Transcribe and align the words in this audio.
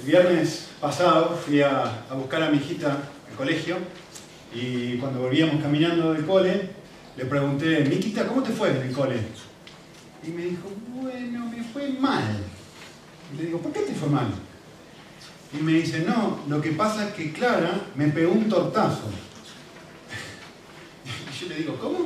El 0.00 0.06
viernes 0.06 0.68
pasado 0.80 1.36
fui 1.36 1.60
a, 1.60 2.06
buscar 2.14 2.42
a 2.42 2.50
mi 2.50 2.56
hijita 2.56 2.90
al 2.90 3.36
colegio 3.36 3.76
y 4.54 4.96
cuando 4.96 5.20
volvíamos 5.20 5.62
caminando 5.62 6.14
del 6.14 6.24
cole, 6.24 6.70
le 7.18 7.24
pregunté, 7.26 7.84
Miquita, 7.84 8.26
¿cómo 8.26 8.42
te 8.42 8.50
fue 8.50 8.70
en 8.70 8.76
el 8.78 8.92
cole? 8.92 9.20
Y 10.26 10.30
me 10.30 10.44
dijo, 10.46 10.70
bueno, 10.94 11.46
me 11.46 11.62
fue 11.62 11.90
mal. 11.90 12.24
Y 13.32 13.36
le 13.36 13.44
digo, 13.46 13.58
¿por 13.60 13.72
qué 13.72 13.80
te 13.80 13.92
fue 13.92 14.08
mal? 14.08 14.28
Y 15.52 15.62
me 15.62 15.72
dice, 15.72 16.00
no, 16.00 16.38
lo 16.48 16.62
que 16.62 16.70
pasa 16.70 17.08
es 17.08 17.14
que 17.14 17.32
Clara 17.32 17.82
me 17.94 18.08
pegó 18.08 18.32
un 18.32 18.48
tortazo. 18.48 19.02
Y 21.04 21.42
yo 21.42 21.48
le 21.48 21.54
digo, 21.56 21.76
¿cómo? 21.76 21.98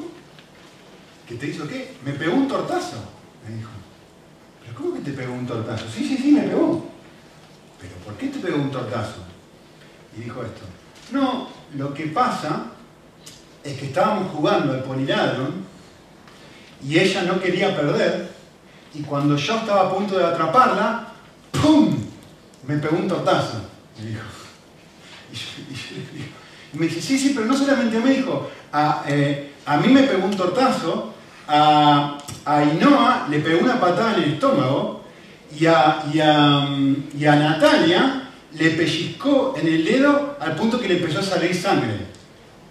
¿Que 1.29 1.37
te 1.37 1.47
hizo 1.47 1.69
qué? 1.69 1.95
Me 2.05 2.13
pegó 2.13 2.35
un 2.35 2.49
tortazo. 2.49 2.97
Me 3.49 3.57
dijo, 3.57 3.71
¿pero 4.63 4.75
cómo 4.77 4.95
que 4.95 5.01
te 5.01 5.13
pegó 5.13 5.33
un 5.33 5.47
tortazo? 5.47 5.87
Sí, 5.89 6.05
sí, 6.09 6.17
sí, 6.17 6.33
me 6.33 6.43
pegó. 6.43 6.94
¿Pero 7.85 8.05
por 8.05 8.15
qué 8.15 8.29
te 8.29 8.39
pegó 8.39 8.57
un 8.57 8.71
tortazo? 8.71 9.25
Y 10.17 10.23
dijo 10.23 10.43
esto, 10.43 10.63
no, 11.13 11.49
lo 11.77 11.93
que 11.93 12.07
pasa 12.07 12.67
es 13.63 13.79
que 13.79 13.87
estábamos 13.87 14.33
jugando 14.33 14.73
al 14.73 14.83
poliladron 14.83 15.65
y 16.83 16.99
ella 16.99 17.23
no 17.25 17.41
quería 17.41 17.77
perder 17.77 18.33
y 18.95 19.03
cuando 19.03 19.37
yo 19.37 19.57
estaba 19.57 19.89
a 19.89 19.93
punto 19.93 20.17
de 20.17 20.25
atraparla, 20.25 21.09
¡pum! 21.51 21.97
Me 22.67 22.77
pegó 22.79 22.97
un 22.97 23.09
tortazo, 23.09 23.59
me 23.99 24.07
dijo. 24.07 24.23
Y, 25.33 25.37
yo, 25.37 26.79
me 26.79 26.87
dice, 26.87 27.03
sí, 27.03 27.19
sí, 27.19 27.33
pero 27.35 27.47
no 27.47 27.57
solamente 27.57 27.99
me 27.99 28.11
dijo, 28.11 28.49
a, 28.73 29.05
eh, 29.09 29.53
mí 29.83 29.93
me 29.93 30.05
pegó 30.05 30.25
un 30.27 30.37
tortazo, 30.37 31.13
a, 31.49 32.19
a 32.45 32.57
Ainhoa 32.57 33.27
le 33.29 33.41
pegó 33.41 33.65
una 33.65 33.81
patada 33.81 34.15
en 34.15 34.23
el 34.23 34.33
estómago 34.35 35.04
y 35.59 35.67
a, 35.67 36.05
y 36.13 36.21
a, 36.21 36.69
y 37.19 37.25
a 37.27 37.37
Natalia 37.37 38.29
le 38.53 38.71
pellizcó 38.71 39.55
en 39.57 39.67
el 39.67 39.85
dedo 39.85 40.37
al 40.41 40.55
punto 40.55 40.81
que 40.81 40.89
le 40.89 40.99
empezó 40.99 41.21
a 41.21 41.23
salir 41.23 41.55
sangre. 41.55 41.95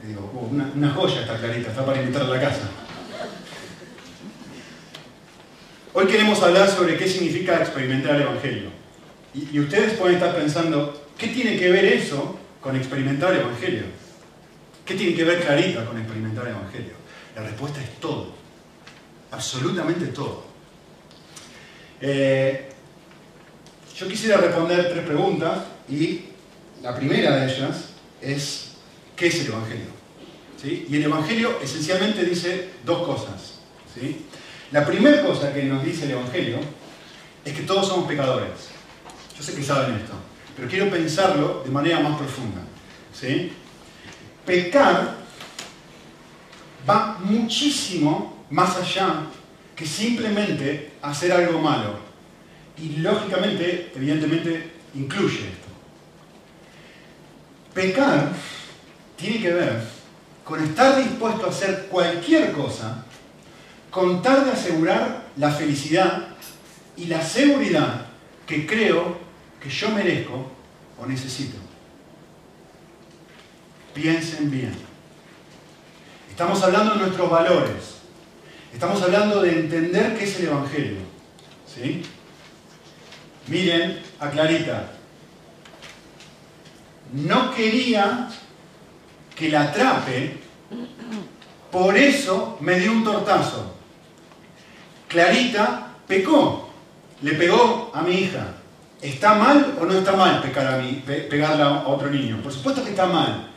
Le 0.02 0.09
digo, 0.09 0.31
"Oh, 0.36 0.50
una, 0.52 0.89
joya 0.89 1.22
esta 1.22 1.38
clarita, 1.38 1.70
está 1.70 1.86
para 1.86 2.02
invitar 2.02 2.23
a 2.23 2.28
la 2.28 2.39
casa. 2.39 2.70
Hoy 5.94 6.08
queremos 6.08 6.42
hablar 6.42 6.70
sobre 6.70 6.98
qué 6.98 7.08
significa 7.08 7.58
experimentar 7.59 8.16
el 8.16 8.23
Evangelio. 8.23 8.70
Y, 9.34 9.50
y 9.56 9.59
ustedes 9.59 9.94
pueden 9.94 10.16
estar 10.16 10.36
pensando, 10.36 11.08
¿qué 11.17 11.28
tiene 11.28 11.58
que 11.58 11.70
ver 11.70 11.86
eso 11.86 12.39
con 12.59 12.76
experimentar 12.76 13.34
el 13.34 13.42
Evangelio? 13.42 13.84
¿Qué 14.86 14.95
tiene 14.95 15.16
que 15.16 15.23
ver 15.23 15.42
Clarita 15.42 15.86
con 15.86 15.98
experimentar 15.98 16.45
el 16.48 16.54
Evangelio? 16.54 16.94
La 17.36 17.44
respuesta 17.44 17.81
es 17.81 18.00
todo. 18.00 18.34
Absolutamente 19.31 20.08
todo. 20.08 20.44
Eh, 22.02 22.73
yo 23.97 24.08
quisiera 24.08 24.38
responder 24.38 24.89
tres 24.89 25.05
preguntas 25.05 25.59
y 25.89 26.22
la 26.81 26.95
primera 26.95 27.36
de 27.38 27.53
ellas 27.53 27.89
es, 28.22 28.72
¿qué 29.16 29.27
es 29.27 29.41
el 29.41 29.47
Evangelio? 29.47 29.88
¿Sí? 30.61 30.88
Y 30.89 30.95
el 30.95 31.03
Evangelio 31.03 31.59
esencialmente 31.61 32.23
dice 32.25 32.69
dos 32.86 33.05
cosas. 33.05 33.59
¿sí? 33.94 34.25
La 34.71 34.86
primera 34.86 35.21
cosa 35.21 35.53
que 35.53 35.64
nos 35.64 35.83
dice 35.83 36.05
el 36.05 36.11
Evangelio 36.11 36.58
es 37.45 37.53
que 37.53 37.64
todos 37.64 37.88
somos 37.88 38.08
pecadores. 38.08 38.69
Yo 39.38 39.44
sé 39.44 39.53
que 39.53 39.64
saben 39.64 39.95
esto, 39.95 40.14
pero 40.55 40.67
quiero 40.67 40.89
pensarlo 40.89 41.61
de 41.64 41.71
manera 41.71 41.99
más 41.99 42.17
profunda. 42.17 42.61
¿sí? 43.14 43.53
Pecar 44.45 45.17
va 46.89 47.19
muchísimo 47.23 48.45
más 48.49 48.75
allá 48.77 49.27
que 49.75 49.86
simplemente 49.86 50.94
hacer 51.02 51.31
algo 51.31 51.59
malo. 51.59 52.03
Y 52.78 52.98
lógicamente, 52.98 53.92
evidentemente, 53.96 54.72
incluye 54.96 55.40
esto. 55.40 55.68
Pecar 57.74 58.32
tiene 59.16 59.42
que 59.42 59.54
ver 59.54 59.84
con 60.44 60.64
estar 60.64 60.98
dispuesto 60.98 61.46
a 61.46 61.50
hacer 61.50 61.88
cualquier 61.90 62.52
cosa 62.52 63.06
con 63.89 64.22
tal 64.22 64.45
de 64.45 64.52
asegurar 64.52 65.28
la 65.38 65.52
felicidad 65.52 66.28
y 66.98 67.06
la 67.06 67.23
seguridad 67.23 68.08
que 68.48 68.66
creo 68.66 69.17
que 69.62 69.70
yo 69.70 69.89
merezco 69.89 70.52
o 71.00 71.06
necesito. 71.06 71.58
Piensen 73.94 74.50
bien. 74.50 74.73
Estamos 76.30 76.62
hablando 76.64 76.95
de 76.95 77.02
nuestros 77.02 77.30
valores. 77.30 78.00
Estamos 78.73 79.02
hablando 79.04 79.42
de 79.42 79.60
entender 79.60 80.17
qué 80.17 80.23
es 80.23 80.39
el 80.39 80.48
Evangelio. 80.48 80.98
¿Sí? 81.67 82.04
Miren 83.48 84.02
a 84.20 84.30
Clarita. 84.30 84.92
No 87.14 87.54
quería 87.54 88.30
que 89.36 89.49
la 89.49 89.64
atrape, 89.64 90.37
por 91.71 91.98
eso 91.98 92.58
me 92.61 92.80
dio 92.80 92.92
un 92.92 93.03
tortazo. 93.03 93.76
Clarita 95.08 95.87
pecó, 96.08 96.70
le 97.21 97.33
pegó 97.33 97.92
a 97.93 98.02
mi 98.02 98.14
hija. 98.14 98.48
¿Está 99.02 99.33
mal 99.36 99.77
o 99.80 99.86
no 99.86 99.98
está 99.98 100.14
mal 100.14 100.42
pecar 100.42 100.65
a 100.65 100.77
mí, 100.77 101.03
pe 101.05 101.21
pegarle 101.23 101.61
a 101.61 101.87
otro 101.87 102.09
niño? 102.09 102.42
Por 102.42 102.53
supuesto 102.53 102.83
que 102.83 102.92
está 102.92 103.05
mal. 103.05 103.52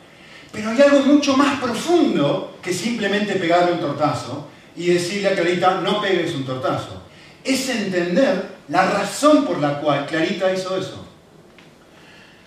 Pero 0.51 0.69
hay 0.71 0.81
algo 0.81 0.99
mucho 1.01 1.37
más 1.37 1.59
profundo 1.59 2.57
que 2.61 2.73
simplemente 2.73 3.35
pegarle 3.35 3.73
un 3.73 3.79
tortazo 3.79 4.49
y 4.75 4.87
decirle 4.87 5.29
a 5.29 5.35
Clarita, 5.35 5.81
no 5.81 6.01
pegues 6.01 6.35
un 6.35 6.45
tortazo. 6.45 7.03
Es 7.43 7.69
entender 7.69 8.56
la 8.69 8.85
razón 8.91 9.45
por 9.45 9.59
la 9.59 9.79
cual 9.79 10.05
Clarita 10.05 10.53
hizo 10.53 10.77
eso. 10.77 11.05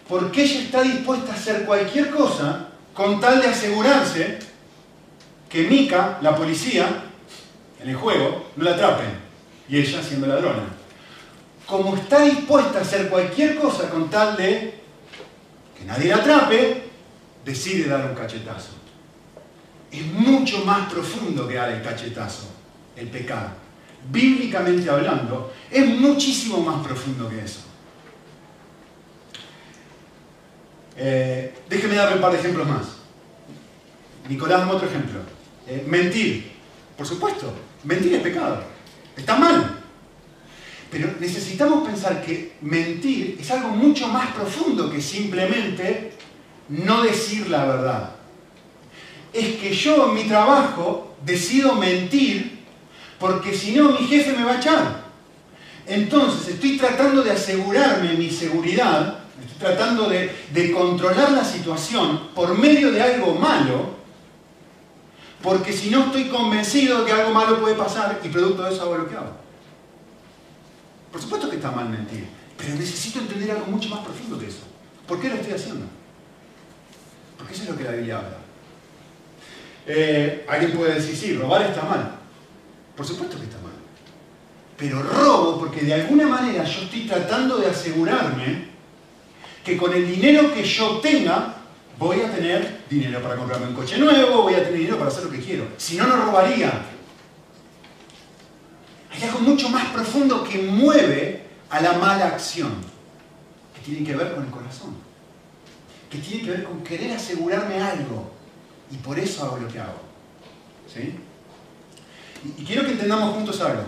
Porque 0.08 0.42
ella 0.42 0.60
está 0.60 0.82
dispuesta 0.82 1.32
a 1.32 1.36
hacer 1.36 1.64
cualquier 1.64 2.10
cosa 2.10 2.68
con 2.92 3.20
tal 3.20 3.40
de 3.40 3.48
asegurarse 3.48 4.38
que 5.48 5.64
Mika, 5.64 6.18
la 6.20 6.34
policía, 6.34 7.04
en 7.82 7.88
el 7.88 7.96
juego, 7.96 8.50
no 8.56 8.64
la 8.64 8.72
atrape. 8.72 9.04
Y 9.68 9.78
ella 9.78 10.02
siendo 10.02 10.26
ladrona. 10.26 10.64
Como 11.66 11.96
está 11.96 12.22
dispuesta 12.22 12.80
a 12.80 12.82
hacer 12.82 13.08
cualquier 13.08 13.56
cosa 13.58 13.88
con 13.88 14.10
tal 14.10 14.36
de 14.36 14.80
que 15.78 15.84
nadie 15.84 16.08
la 16.08 16.16
atrape, 16.16 16.90
decide 17.44 17.88
dar 17.88 18.04
un 18.04 18.14
cachetazo. 18.14 18.72
Es 19.90 20.04
mucho 20.04 20.64
más 20.64 20.90
profundo 20.90 21.48
que 21.48 21.54
dar 21.54 21.70
el 21.70 21.82
cachetazo, 21.82 22.48
el 22.96 23.08
pecado. 23.08 23.59
Bíblicamente 24.08 24.88
hablando, 24.88 25.52
es 25.70 25.86
muchísimo 25.86 26.60
más 26.60 26.84
profundo 26.86 27.28
que 27.28 27.44
eso. 27.44 27.60
Eh, 30.96 31.54
déjeme 31.68 31.94
darle 31.94 32.16
un 32.16 32.20
par 32.20 32.32
de 32.32 32.38
ejemplos 32.38 32.68
más. 32.68 32.86
Nicolás, 34.28 34.68
otro 34.70 34.88
ejemplo. 34.88 35.20
Eh, 35.66 35.84
mentir. 35.86 36.52
Por 36.96 37.06
supuesto, 37.06 37.52
mentir 37.84 38.14
es 38.14 38.22
pecado. 38.22 38.62
Está 39.16 39.36
mal. 39.36 39.80
Pero 40.90 41.14
necesitamos 41.20 41.86
pensar 41.86 42.22
que 42.22 42.56
mentir 42.60 43.38
es 43.40 43.50
algo 43.50 43.68
mucho 43.68 44.08
más 44.08 44.32
profundo 44.32 44.90
que 44.90 45.00
simplemente 45.00 46.12
no 46.68 47.02
decir 47.02 47.48
la 47.48 47.64
verdad. 47.64 48.10
Es 49.32 49.56
que 49.56 49.72
yo 49.72 50.08
en 50.08 50.14
mi 50.14 50.24
trabajo 50.24 51.16
decido 51.24 51.74
mentir 51.74 52.59
porque 53.20 53.54
si 53.54 53.72
no 53.72 53.90
mi 53.90 54.06
jefe 54.06 54.32
me 54.32 54.44
va 54.44 54.52
a 54.52 54.56
echar. 54.56 55.10
Entonces 55.86 56.54
estoy 56.54 56.78
tratando 56.78 57.22
de 57.22 57.32
asegurarme 57.32 58.14
mi 58.14 58.30
seguridad, 58.30 59.18
estoy 59.44 59.58
tratando 59.58 60.08
de, 60.08 60.72
controlar 60.72 61.32
la 61.32 61.44
situación 61.44 62.30
por 62.34 62.56
medio 62.56 62.90
de 62.90 63.02
algo 63.02 63.34
malo, 63.34 64.00
porque 65.42 65.72
si 65.72 65.90
no 65.90 66.06
estoy 66.06 66.28
convencido 66.28 67.00
de 67.00 67.06
que 67.06 67.12
algo 67.12 67.32
malo 67.32 67.60
puede 67.60 67.74
pasar 67.74 68.20
y 68.24 68.28
producto 68.28 68.62
de 68.62 68.72
eso 68.72 68.82
hago 68.82 68.96
lo 68.96 69.08
que 69.08 69.16
hago. 69.16 69.32
Por 71.12 71.20
supuesto 71.20 71.50
que 71.50 71.56
está 71.56 71.70
mal 71.72 71.88
mentir, 71.88 72.26
pero 72.56 72.74
necesito 72.74 73.18
entender 73.18 73.50
algo 73.50 73.66
mucho 73.66 73.88
más 73.90 74.00
profundo 74.00 74.38
que 74.38 74.46
eso. 74.46 74.62
¿Por 75.06 75.20
qué 75.20 75.28
lo 75.28 75.34
estoy 75.34 75.54
haciendo? 75.54 75.86
Porque 77.36 77.52
eso 77.52 77.64
es 77.64 77.68
lo 77.70 77.76
que 77.76 77.84
la 77.84 77.92
Biblia 77.92 78.18
habla. 78.18 78.38
Eh, 79.86 80.46
alguien 80.48 80.72
puede 80.72 80.94
decir, 80.94 81.16
sí, 81.16 81.36
robar 81.36 81.62
está 81.62 81.82
mal. 81.82 82.19
Por 83.00 83.06
supuesto 83.06 83.38
que 83.38 83.44
está 83.44 83.56
mal. 83.62 83.72
Pero 84.76 85.02
robo 85.02 85.58
porque 85.58 85.80
de 85.80 85.94
alguna 85.94 86.26
manera 86.26 86.64
yo 86.64 86.82
estoy 86.82 87.06
tratando 87.06 87.56
de 87.56 87.68
asegurarme 87.68 88.66
que 89.64 89.78
con 89.78 89.94
el 89.94 90.06
dinero 90.06 90.52
que 90.52 90.62
yo 90.62 90.98
tenga 90.98 91.54
voy 91.98 92.20
a 92.20 92.30
tener 92.30 92.82
dinero 92.90 93.22
para 93.22 93.36
comprarme 93.36 93.68
un 93.68 93.74
coche 93.74 93.96
nuevo, 93.96 94.42
voy 94.42 94.52
a 94.52 94.58
tener 94.58 94.80
dinero 94.80 94.98
para 94.98 95.08
hacer 95.08 95.24
lo 95.24 95.30
que 95.30 95.38
quiero. 95.38 95.66
Si 95.78 95.96
no, 95.96 96.06
no 96.06 96.26
robaría. 96.26 96.74
Hay 99.10 99.22
algo 99.22 99.38
mucho 99.38 99.70
más 99.70 99.86
profundo 99.94 100.44
que 100.44 100.58
mueve 100.58 101.46
a 101.70 101.80
la 101.80 101.94
mala 101.94 102.26
acción, 102.26 102.74
que 103.74 103.80
tiene 103.80 104.06
que 104.06 104.14
ver 104.14 104.34
con 104.34 104.44
el 104.44 104.50
corazón, 104.50 104.94
que 106.10 106.18
tiene 106.18 106.44
que 106.44 106.50
ver 106.50 106.64
con 106.64 106.82
querer 106.82 107.12
asegurarme 107.12 107.80
algo, 107.80 108.30
y 108.90 108.98
por 108.98 109.18
eso 109.18 109.46
hago 109.46 109.56
lo 109.56 109.68
que 109.68 109.80
hago. 109.80 110.02
¿Sí? 110.86 111.14
Y, 112.44 112.64
quiero 112.64 112.84
que 112.84 112.92
entendamos 112.92 113.34
juntos 113.34 113.60
algo, 113.60 113.84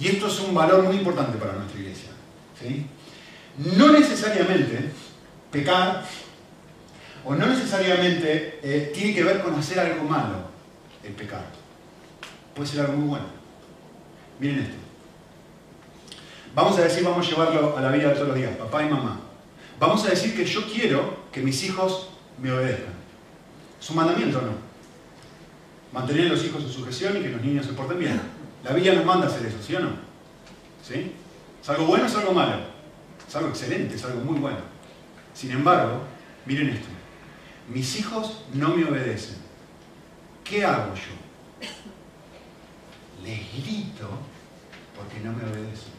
y 0.00 0.08
esto 0.08 0.26
es 0.26 0.40
un 0.40 0.54
valor 0.54 0.82
muy 0.84 0.96
importante 0.96 1.38
para 1.38 1.52
nuestra 1.52 1.80
iglesia. 1.80 2.10
¿Sí? 2.60 2.86
no 3.56 3.92
necesariamente 3.92 4.90
pecar 5.50 6.04
o 7.24 7.34
no 7.34 7.46
necesariamente 7.46 8.58
eh, 8.62 8.92
tiene 8.94 9.14
que 9.14 9.22
ver 9.22 9.42
con 9.42 9.54
hacer 9.54 9.78
algo 9.78 10.04
malo 10.04 10.44
el 11.02 11.12
pecado. 11.12 11.44
Puede 12.54 12.68
ser 12.68 12.80
algo 12.80 12.94
muy 12.94 13.08
bueno. 13.08 13.26
Miren 14.38 14.60
esto. 14.60 14.76
Vamos 16.54 16.78
a 16.78 16.82
decir, 16.82 17.02
vamos 17.04 17.26
a 17.26 17.30
llevarlo 17.30 17.76
a 17.76 17.80
la 17.80 17.90
vida 17.90 18.08
de 18.08 18.14
todos 18.14 18.28
los 18.28 18.36
días, 18.36 18.56
papá 18.56 18.84
y 18.84 18.88
mamá. 18.88 19.20
Vamos 19.78 20.04
a 20.04 20.10
decir 20.10 20.36
que 20.36 20.44
yo 20.44 20.64
quiero 20.66 21.24
que 21.32 21.40
mis 21.40 21.62
hijos 21.64 22.10
me 22.40 22.52
obedezcan. 22.52 22.94
¿Es 23.80 23.90
un 23.90 23.96
mandamiento 23.96 24.40
no? 24.40 24.73
Mantener 25.94 26.26
a 26.26 26.30
los 26.30 26.44
hijos 26.44 26.60
en 26.64 26.70
sujeción 26.70 27.16
y 27.16 27.20
que 27.20 27.28
los 27.28 27.40
niños 27.40 27.66
se 27.66 27.72
porten 27.72 28.00
bien. 28.00 28.20
La 28.64 28.72
Biblia 28.72 28.94
nos 28.94 29.04
manda 29.04 29.28
a 29.28 29.30
hacer 29.30 29.46
eso, 29.46 29.58
¿sí 29.64 29.76
o 29.76 29.80
no? 29.80 29.90
¿Sí? 30.84 31.12
¿Es 31.62 31.70
algo 31.70 31.86
bueno 31.86 32.02
o 32.02 32.06
es 32.08 32.16
algo 32.16 32.32
malo? 32.32 32.56
Es 33.28 33.36
algo 33.36 33.50
excelente, 33.50 33.94
es 33.94 34.04
algo 34.04 34.20
muy 34.22 34.40
bueno. 34.40 34.58
Sin 35.32 35.52
embargo, 35.52 36.00
miren 36.46 36.70
esto. 36.70 36.88
Mis 37.72 37.96
hijos 38.00 38.42
no 38.54 38.70
me 38.70 38.84
obedecen. 38.84 39.36
¿Qué 40.42 40.64
hago 40.64 40.92
yo? 40.96 41.68
Les 43.22 43.52
grito 43.52 44.08
porque 44.96 45.20
no 45.20 45.32
me 45.32 45.44
obedecen. 45.44 45.94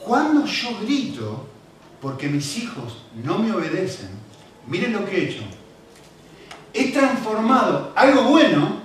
Cuando 0.00 0.44
yo 0.46 0.80
grito 0.80 1.48
porque 2.00 2.28
mis 2.28 2.58
hijos 2.58 3.04
no 3.22 3.38
me 3.38 3.52
obedecen, 3.52 4.23
miren 4.66 4.92
lo 4.92 5.04
que 5.04 5.16
he 5.16 5.30
hecho. 5.30 5.42
He 6.72 6.92
transformado 6.92 7.92
algo 7.94 8.24
bueno, 8.24 8.80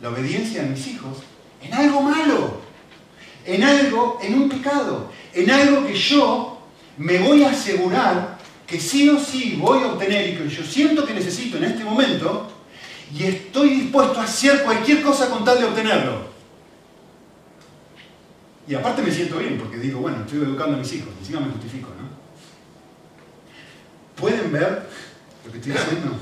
la 0.00 0.10
obediencia 0.10 0.62
de 0.62 0.70
mis 0.70 0.86
hijos, 0.88 1.18
en 1.62 1.72
algo 1.72 2.02
malo, 2.02 2.60
en 3.44 3.62
algo, 3.62 4.18
en 4.22 4.34
un 4.34 4.48
pecado, 4.48 5.10
en 5.32 5.50
algo 5.50 5.86
que 5.86 5.94
yo 5.94 6.58
me 6.98 7.18
voy 7.18 7.44
a 7.44 7.50
asegurar 7.50 8.38
que 8.66 8.80
sí 8.80 9.08
o 9.08 9.18
sí 9.18 9.56
voy 9.60 9.82
a 9.82 9.88
obtener 9.88 10.30
y 10.30 10.36
que 10.36 10.48
yo 10.48 10.64
siento 10.64 11.04
que 11.04 11.14
necesito 11.14 11.56
en 11.56 11.64
este 11.64 11.84
momento 11.84 12.50
y 13.14 13.24
estoy 13.24 13.70
dispuesto 13.70 14.20
a 14.20 14.24
hacer 14.24 14.62
cualquier 14.62 15.02
cosa 15.02 15.28
con 15.28 15.44
tal 15.44 15.58
de 15.58 15.66
obtenerlo. 15.66 16.32
Y 18.66 18.74
aparte 18.74 19.02
me 19.02 19.10
siento 19.10 19.38
bien 19.38 19.58
porque 19.58 19.76
digo, 19.76 20.00
bueno, 20.00 20.18
estoy 20.20 20.38
educando 20.38 20.76
a 20.76 20.80
mis 20.80 20.92
hijos, 20.94 21.08
encima 21.20 21.40
me 21.40 21.50
justifico, 21.52 21.88
¿no? 21.88 22.11
¿Pueden 24.22 24.52
ver 24.52 24.86
lo 25.44 25.50
que 25.50 25.58
estoy 25.58 25.72
haciendo? 25.72 26.16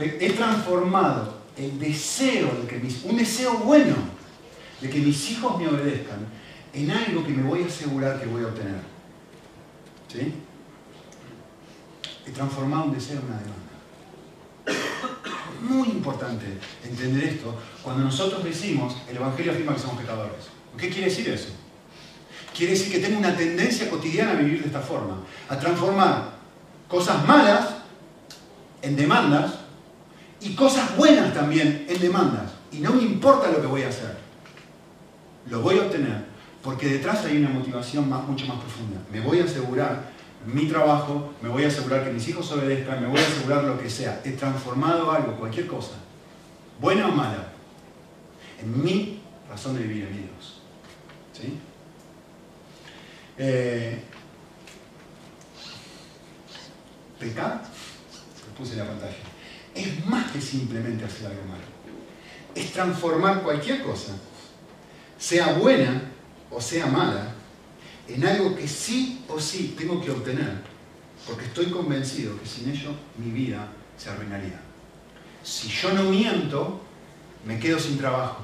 He 0.00 0.32
transformado 0.32 1.42
el 1.56 1.78
deseo 1.78 2.50
de 2.60 2.66
que 2.66 2.80
mis, 2.80 3.04
un 3.04 3.16
deseo 3.16 3.58
bueno 3.58 3.94
de 4.80 4.90
que 4.90 4.98
mis 4.98 5.30
hijos 5.30 5.60
me 5.60 5.68
obedezcan 5.68 6.26
en 6.72 6.90
algo 6.90 7.24
que 7.24 7.30
me 7.30 7.44
voy 7.44 7.62
a 7.62 7.66
asegurar 7.66 8.20
que 8.20 8.26
voy 8.26 8.42
a 8.42 8.48
obtener. 8.48 8.80
¿Sí? 10.12 10.34
He 12.26 12.32
transformado 12.32 12.86
un 12.86 12.94
deseo 12.94 13.20
en 13.20 13.26
una 13.26 13.38
demanda. 13.38 14.84
Muy 15.62 15.88
importante 15.90 16.46
entender 16.82 17.24
esto 17.28 17.56
cuando 17.84 18.02
nosotros 18.02 18.42
decimos, 18.42 18.96
el 19.08 19.18
Evangelio 19.18 19.52
afirma 19.52 19.74
que 19.74 19.80
somos 19.80 20.00
pecadores. 20.00 20.48
¿Qué 20.76 20.88
quiere 20.88 21.10
decir 21.10 21.28
eso? 21.28 21.50
Quiere 22.56 22.72
decir 22.72 22.90
que 22.90 22.98
tengo 22.98 23.20
una 23.20 23.36
tendencia 23.36 23.88
cotidiana 23.88 24.32
a 24.32 24.34
vivir 24.34 24.62
de 24.62 24.66
esta 24.66 24.80
forma, 24.80 25.22
a 25.48 25.56
transformar 25.56 26.39
cosas 26.90 27.26
malas 27.26 27.68
en 28.82 28.96
demandas 28.96 29.52
y 30.40 30.54
cosas 30.54 30.96
buenas 30.96 31.32
también 31.32 31.86
en 31.88 32.00
demandas. 32.00 32.52
Y 32.72 32.80
no 32.80 32.92
me 32.92 33.02
importa 33.02 33.50
lo 33.50 33.60
que 33.60 33.66
voy 33.66 33.82
a 33.82 33.88
hacer. 33.88 34.18
Lo 35.48 35.60
voy 35.60 35.78
a 35.78 35.82
obtener 35.82 36.24
porque 36.62 36.88
detrás 36.88 37.24
hay 37.24 37.38
una 37.38 37.48
motivación 37.50 38.08
más, 38.08 38.26
mucho 38.26 38.46
más 38.46 38.58
profunda. 38.58 39.00
Me 39.10 39.20
voy 39.20 39.40
a 39.40 39.44
asegurar 39.44 40.10
mi 40.46 40.66
trabajo, 40.66 41.32
me 41.42 41.48
voy 41.48 41.64
a 41.64 41.68
asegurar 41.68 42.04
que 42.04 42.12
mis 42.12 42.26
hijos 42.28 42.50
obedezcan, 42.52 43.00
me 43.00 43.08
voy 43.08 43.18
a 43.18 43.26
asegurar 43.26 43.64
lo 43.64 43.78
que 43.78 43.88
sea. 43.88 44.20
He 44.24 44.32
transformado 44.32 45.10
algo, 45.10 45.36
cualquier 45.36 45.66
cosa, 45.66 45.92
buena 46.80 47.08
o 47.08 47.12
mala, 47.12 47.52
en 48.60 48.82
mi 48.82 49.20
razón 49.48 49.76
de 49.76 49.82
vivir 49.82 50.04
en 50.04 50.16
Dios. 50.16 50.60
¿Sí? 51.32 51.58
Eh, 53.38 54.04
pecar, 57.20 57.62
lo 58.48 58.54
puse 58.56 58.72
en 58.72 58.78
la 58.80 58.86
pantalla, 58.86 59.16
es 59.74 60.06
más 60.06 60.32
que 60.32 60.40
simplemente 60.40 61.04
hacer 61.04 61.26
algo 61.26 61.44
malo. 61.44 61.62
Es 62.54 62.72
transformar 62.72 63.42
cualquier 63.42 63.82
cosa, 63.84 64.14
sea 65.18 65.52
buena 65.52 66.02
o 66.50 66.60
sea 66.60 66.86
mala, 66.86 67.34
en 68.08 68.26
algo 68.26 68.56
que 68.56 68.66
sí 68.66 69.24
o 69.28 69.38
sí 69.38 69.76
tengo 69.78 70.02
que 70.02 70.10
obtener, 70.10 70.62
porque 71.26 71.44
estoy 71.44 71.66
convencido 71.66 72.40
que 72.40 72.48
sin 72.48 72.70
ello 72.70 72.90
mi 73.18 73.30
vida 73.30 73.68
se 73.96 74.10
arruinaría. 74.10 74.60
Si 75.42 75.68
yo 75.68 75.92
no 75.92 76.04
miento, 76.04 76.80
me 77.46 77.58
quedo 77.58 77.78
sin 77.78 77.98
trabajo. 77.98 78.42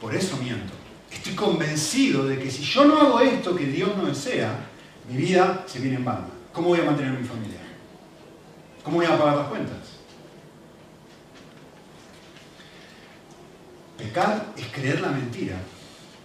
Por 0.00 0.14
eso 0.14 0.36
miento. 0.38 0.72
Estoy 1.10 1.34
convencido 1.34 2.24
de 2.24 2.38
que 2.38 2.50
si 2.50 2.62
yo 2.62 2.84
no 2.84 3.00
hago 3.00 3.20
esto 3.20 3.54
que 3.54 3.66
Dios 3.66 3.96
no 3.96 4.06
desea, 4.06 4.66
mi 5.08 5.16
vida 5.16 5.64
se 5.66 5.78
viene 5.78 5.96
en 5.96 6.04
banda. 6.04 6.30
¿Cómo 6.52 6.68
voy 6.68 6.80
a 6.80 6.84
mantener 6.84 7.12
mi 7.12 7.26
familia? 7.26 7.61
¿Cómo 8.84 8.96
voy 8.96 9.06
a 9.06 9.18
pagar 9.18 9.36
las 9.36 9.46
cuentas? 9.46 9.76
Pecar 13.96 14.52
es 14.56 14.66
creer 14.68 15.00
la 15.00 15.08
mentira 15.08 15.56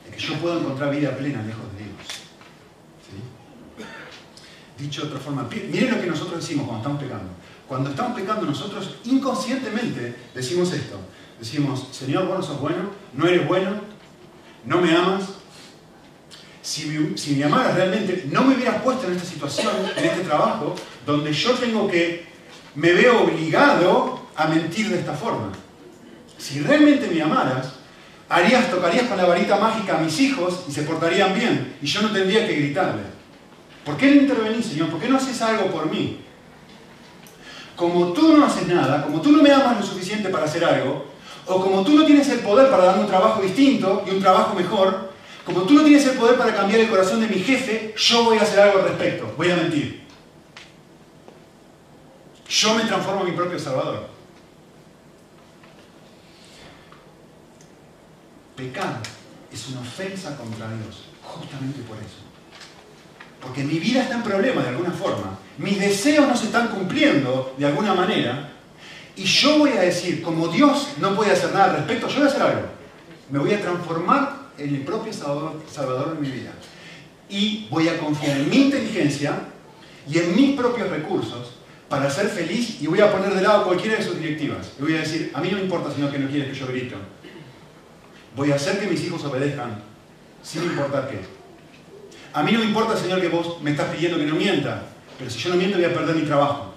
de 0.06 0.12
que 0.12 0.20
yo 0.20 0.34
puedo 0.36 0.60
encontrar 0.60 0.96
vida 0.96 1.16
plena 1.16 1.44
lejos 1.44 1.66
de 1.74 1.84
Dios. 1.84 2.28
Dicho 4.78 5.02
de 5.02 5.08
otra 5.08 5.20
forma, 5.20 5.48
miren 5.72 5.92
lo 5.92 6.02
que 6.02 6.08
nosotros 6.08 6.40
decimos 6.40 6.68
cuando 6.68 6.82
estamos 6.82 7.04
pecando. 7.04 7.30
Cuando 7.68 7.90
estamos 7.90 8.20
pecando 8.20 8.46
nosotros 8.46 8.96
inconscientemente 9.06 10.16
decimos 10.34 10.72
esto. 10.72 11.00
Decimos, 11.40 11.88
Señor, 11.92 12.28
vos 12.28 12.38
no 12.38 12.44
sos 12.44 12.60
bueno, 12.60 12.90
no 13.14 13.28
eres 13.28 13.48
bueno, 13.48 13.82
no 14.66 14.82
me 14.82 14.96
amas. 14.96 15.24
Si 16.62 16.86
me, 16.86 17.18
si 17.18 17.36
me 17.36 17.46
amaras 17.46 17.76
realmente, 17.76 18.28
no 18.32 18.44
me 18.44 18.56
hubieras 18.56 18.82
puesto 18.82 19.08
en 19.08 19.14
esta 19.14 19.28
situación, 19.28 19.74
en 19.96 20.06
este 20.06 20.22
trabajo, 20.24 20.76
donde 21.06 21.32
yo 21.32 21.54
tengo 21.54 21.88
que, 21.88 22.27
me 22.78 22.94
veo 22.94 23.24
obligado 23.24 24.20
a 24.36 24.46
mentir 24.46 24.90
de 24.90 25.00
esta 25.00 25.14
forma. 25.14 25.52
Si 26.38 26.60
realmente 26.60 27.10
me 27.12 27.20
amaras, 27.24 27.74
harías, 28.30 28.70
tocarías 28.70 29.08
con 29.08 29.18
la 29.18 29.26
varita 29.26 29.58
mágica 29.58 29.98
a 29.98 30.02
mis 30.02 30.20
hijos 30.20 30.64
y 30.70 30.72
se 30.72 30.84
portarían 30.84 31.34
bien, 31.34 31.76
y 31.82 31.88
yo 31.88 32.04
no 32.04 32.12
tendría 32.12 32.46
que 32.46 32.54
gritarle. 32.54 33.02
¿Por 33.84 33.98
qué 33.98 34.12
no 34.12 34.22
intervenís, 34.22 34.68
Señor? 34.68 34.90
¿Por 34.90 35.00
qué 35.00 35.10
no 35.10 35.18
haces 35.18 35.42
algo 35.42 35.72
por 35.72 35.90
mí? 35.90 36.20
Como 37.76 38.14
tú 38.14 38.38
no 38.38 38.46
haces 38.46 38.68
nada, 38.68 39.04
como 39.04 39.22
tú 39.22 39.32
no 39.32 39.42
me 39.42 39.52
amas 39.52 39.80
lo 39.80 39.84
suficiente 39.84 40.30
para 40.30 40.46
hacer 40.46 40.64
algo, 40.64 41.08
o 41.48 41.60
como 41.60 41.84
tú 41.84 41.94
no 41.94 42.06
tienes 42.06 42.30
el 42.30 42.42
poder 42.42 42.70
para 42.70 42.86
darme 42.86 43.02
un 43.02 43.08
trabajo 43.08 43.42
distinto 43.42 44.04
y 44.06 44.12
un 44.12 44.22
trabajo 44.22 44.54
mejor, 44.54 45.14
como 45.44 45.64
tú 45.64 45.74
no 45.74 45.82
tienes 45.82 46.06
el 46.06 46.16
poder 46.16 46.38
para 46.38 46.54
cambiar 46.54 46.82
el 46.82 46.90
corazón 46.90 47.22
de 47.22 47.28
mi 47.28 47.42
jefe, 47.42 47.96
yo 47.98 48.26
voy 48.26 48.38
a 48.38 48.44
hacer 48.44 48.60
algo 48.60 48.80
al 48.80 48.90
respecto. 48.90 49.34
Voy 49.36 49.50
a 49.50 49.56
mentir. 49.56 50.07
Yo 52.50 52.74
me 52.76 52.84
transformo 52.84 53.22
en 53.22 53.32
mi 53.32 53.36
propio 53.36 53.60
Salvador. 53.60 54.08
Pecar 58.56 59.00
es 59.52 59.68
una 59.70 59.82
ofensa 59.82 60.36
contra 60.36 60.68
Dios, 60.68 61.04
justamente 61.24 61.82
por 61.82 61.98
eso. 61.98 62.26
Porque 63.42 63.64
mi 63.64 63.80
vida 63.80 64.04
está 64.04 64.16
en 64.16 64.24
problema 64.24 64.64
de 64.64 64.70
alguna 64.70 64.92
forma. 64.92 65.38
Mis 65.58 65.80
deseos 65.80 66.28
no 66.28 66.36
se 66.36 66.46
están 66.46 66.70
cumpliendo 66.70 67.54
de 67.58 67.66
alguna 67.66 67.94
manera. 67.94 68.54
Y 69.16 69.24
yo 69.24 69.60
voy 69.60 69.72
a 69.72 69.82
decir, 69.82 70.22
como 70.22 70.48
Dios 70.48 70.90
no 71.00 71.16
puede 71.16 71.32
hacer 71.32 71.52
nada 71.52 71.66
al 71.66 71.76
respecto, 71.78 72.08
yo 72.08 72.16
voy 72.16 72.28
a 72.28 72.30
hacer 72.30 72.42
algo. 72.42 72.62
Me 73.30 73.40
voy 73.40 73.54
a 73.54 73.62
transformar 73.62 74.48
en 74.58 74.76
el 74.76 74.82
propio 74.82 75.12
salvador, 75.12 75.62
salvador 75.72 76.16
de 76.16 76.22
mi 76.22 76.32
vida. 76.32 76.52
Y 77.30 77.68
voy 77.70 77.90
a 77.90 78.00
confiar 78.00 78.38
en 78.38 78.50
mi 78.50 78.64
inteligencia 78.64 79.40
y 80.10 80.18
en 80.18 80.36
mis 80.36 80.56
propios 80.56 80.90
recursos 80.90 81.58
para 81.90 82.10
ser 82.10 82.28
feliz 82.28 82.82
y 82.82 82.88
voy 82.88 83.00
a 83.00 83.12
poner 83.12 83.34
de 83.34 83.42
lado 83.42 83.66
cualquiera 83.66 83.98
de 83.98 84.04
sus 84.04 84.20
directivas. 84.20 84.74
Y 84.78 84.82
voy 84.82 84.96
a 84.96 85.00
decir, 85.00 85.32
a 85.34 85.42
mí 85.42 85.50
no 85.50 85.58
me 85.58 85.64
importa, 85.64 85.92
Señor, 85.92 86.12
que 86.12 86.20
no 86.20 86.30
quieres 86.30 86.50
que 86.50 86.60
yo 86.60 86.68
grito. 86.68 86.98
Voy 88.36 88.52
a 88.52 88.56
hacer 88.56 88.80
que 88.80 88.88
mis 88.88 89.04
hijos 89.04 89.24
obedezcan, 89.24 89.82
sin 90.44 90.64
importar 90.64 91.10
qué. 91.10 91.20
A 92.34 92.44
mí 92.44 92.52
no 92.52 92.60
me 92.60 92.66
importa, 92.66 92.96
Señor, 92.98 93.22
que 93.22 93.30
vos 93.30 93.62
me 93.62 93.72
estás 93.72 93.88
pidiendo 93.94 94.18
que 94.18 94.26
no 94.26 94.36
mienta, 94.36 94.84
pero 95.18 95.30
si 95.30 95.40
yo 95.40 95.50
no 95.50 95.56
miento 95.56 95.78
voy 95.78 95.86
a 95.86 95.94
perder 95.94 96.16
mi 96.16 96.24
trabajo. 96.24 96.74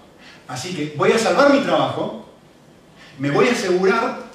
Así 0.49 0.75
que 0.75 0.95
voy 0.97 1.13
a 1.13 1.19
salvar 1.19 1.53
mi 1.53 1.61
trabajo, 1.61 2.29
me 3.19 3.31
voy 3.31 3.49
a 3.49 3.53
asegurar 3.53 4.31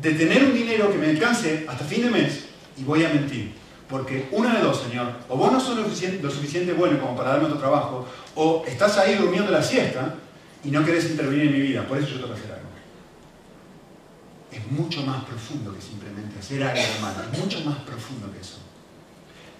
de 0.00 0.12
tener 0.12 0.44
un 0.44 0.54
dinero 0.54 0.90
que 0.90 0.98
me 0.98 1.10
alcance 1.10 1.64
hasta 1.68 1.84
fin 1.84 2.02
de 2.02 2.10
mes 2.10 2.46
y 2.76 2.82
voy 2.82 3.04
a 3.04 3.10
mentir. 3.10 3.61
Porque 3.92 4.26
una 4.32 4.54
de 4.54 4.62
dos, 4.62 4.80
Señor, 4.80 5.12
o 5.28 5.36
vos 5.36 5.52
no 5.52 5.60
sos 5.60 5.76
lo 5.76 5.84
suficiente, 5.84 6.72
bueno 6.72 6.98
como 6.98 7.14
para 7.14 7.32
darme 7.32 7.44
otro 7.44 7.58
trabajo, 7.58 8.08
o 8.34 8.64
estás 8.66 8.96
ahí 8.96 9.16
durmiendo 9.16 9.52
la 9.52 9.62
siesta 9.62 10.14
y 10.64 10.70
no 10.70 10.82
querés 10.82 11.10
intervenir 11.10 11.48
en 11.48 11.52
mi 11.52 11.60
vida, 11.60 11.86
por 11.86 11.98
eso 11.98 12.08
yo 12.08 12.14
tengo 12.14 12.28
que 12.28 12.40
hacer 12.40 12.52
algo. 12.52 12.68
es 14.50 14.72
mucho 14.72 15.02
más 15.02 15.22
profundo 15.24 15.74
que 15.74 15.82
simplemente 15.82 16.38
hacer 16.38 16.62
algo 16.62 16.82
malo, 17.02 17.22
es 17.30 17.38
mucho 17.38 17.60
más 17.66 17.80
profundo 17.80 18.32
que 18.32 18.40
eso. 18.40 18.60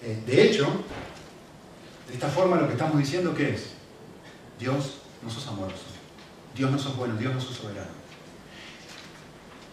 Eh, 0.01 0.23
de 0.25 0.43
hecho, 0.43 0.65
de 2.07 2.15
esta 2.15 2.27
forma 2.27 2.55
lo 2.55 2.65
que 2.65 2.73
estamos 2.73 2.97
diciendo 2.97 3.35
que 3.35 3.53
es, 3.53 3.73
Dios 4.57 4.95
no 5.21 5.29
sos 5.29 5.45
amoroso, 5.45 5.83
Dios 6.55 6.71
no 6.71 6.79
sos 6.79 6.97
bueno, 6.97 7.15
Dios 7.17 7.35
no 7.35 7.39
sos 7.39 7.55
soberano. 7.55 7.91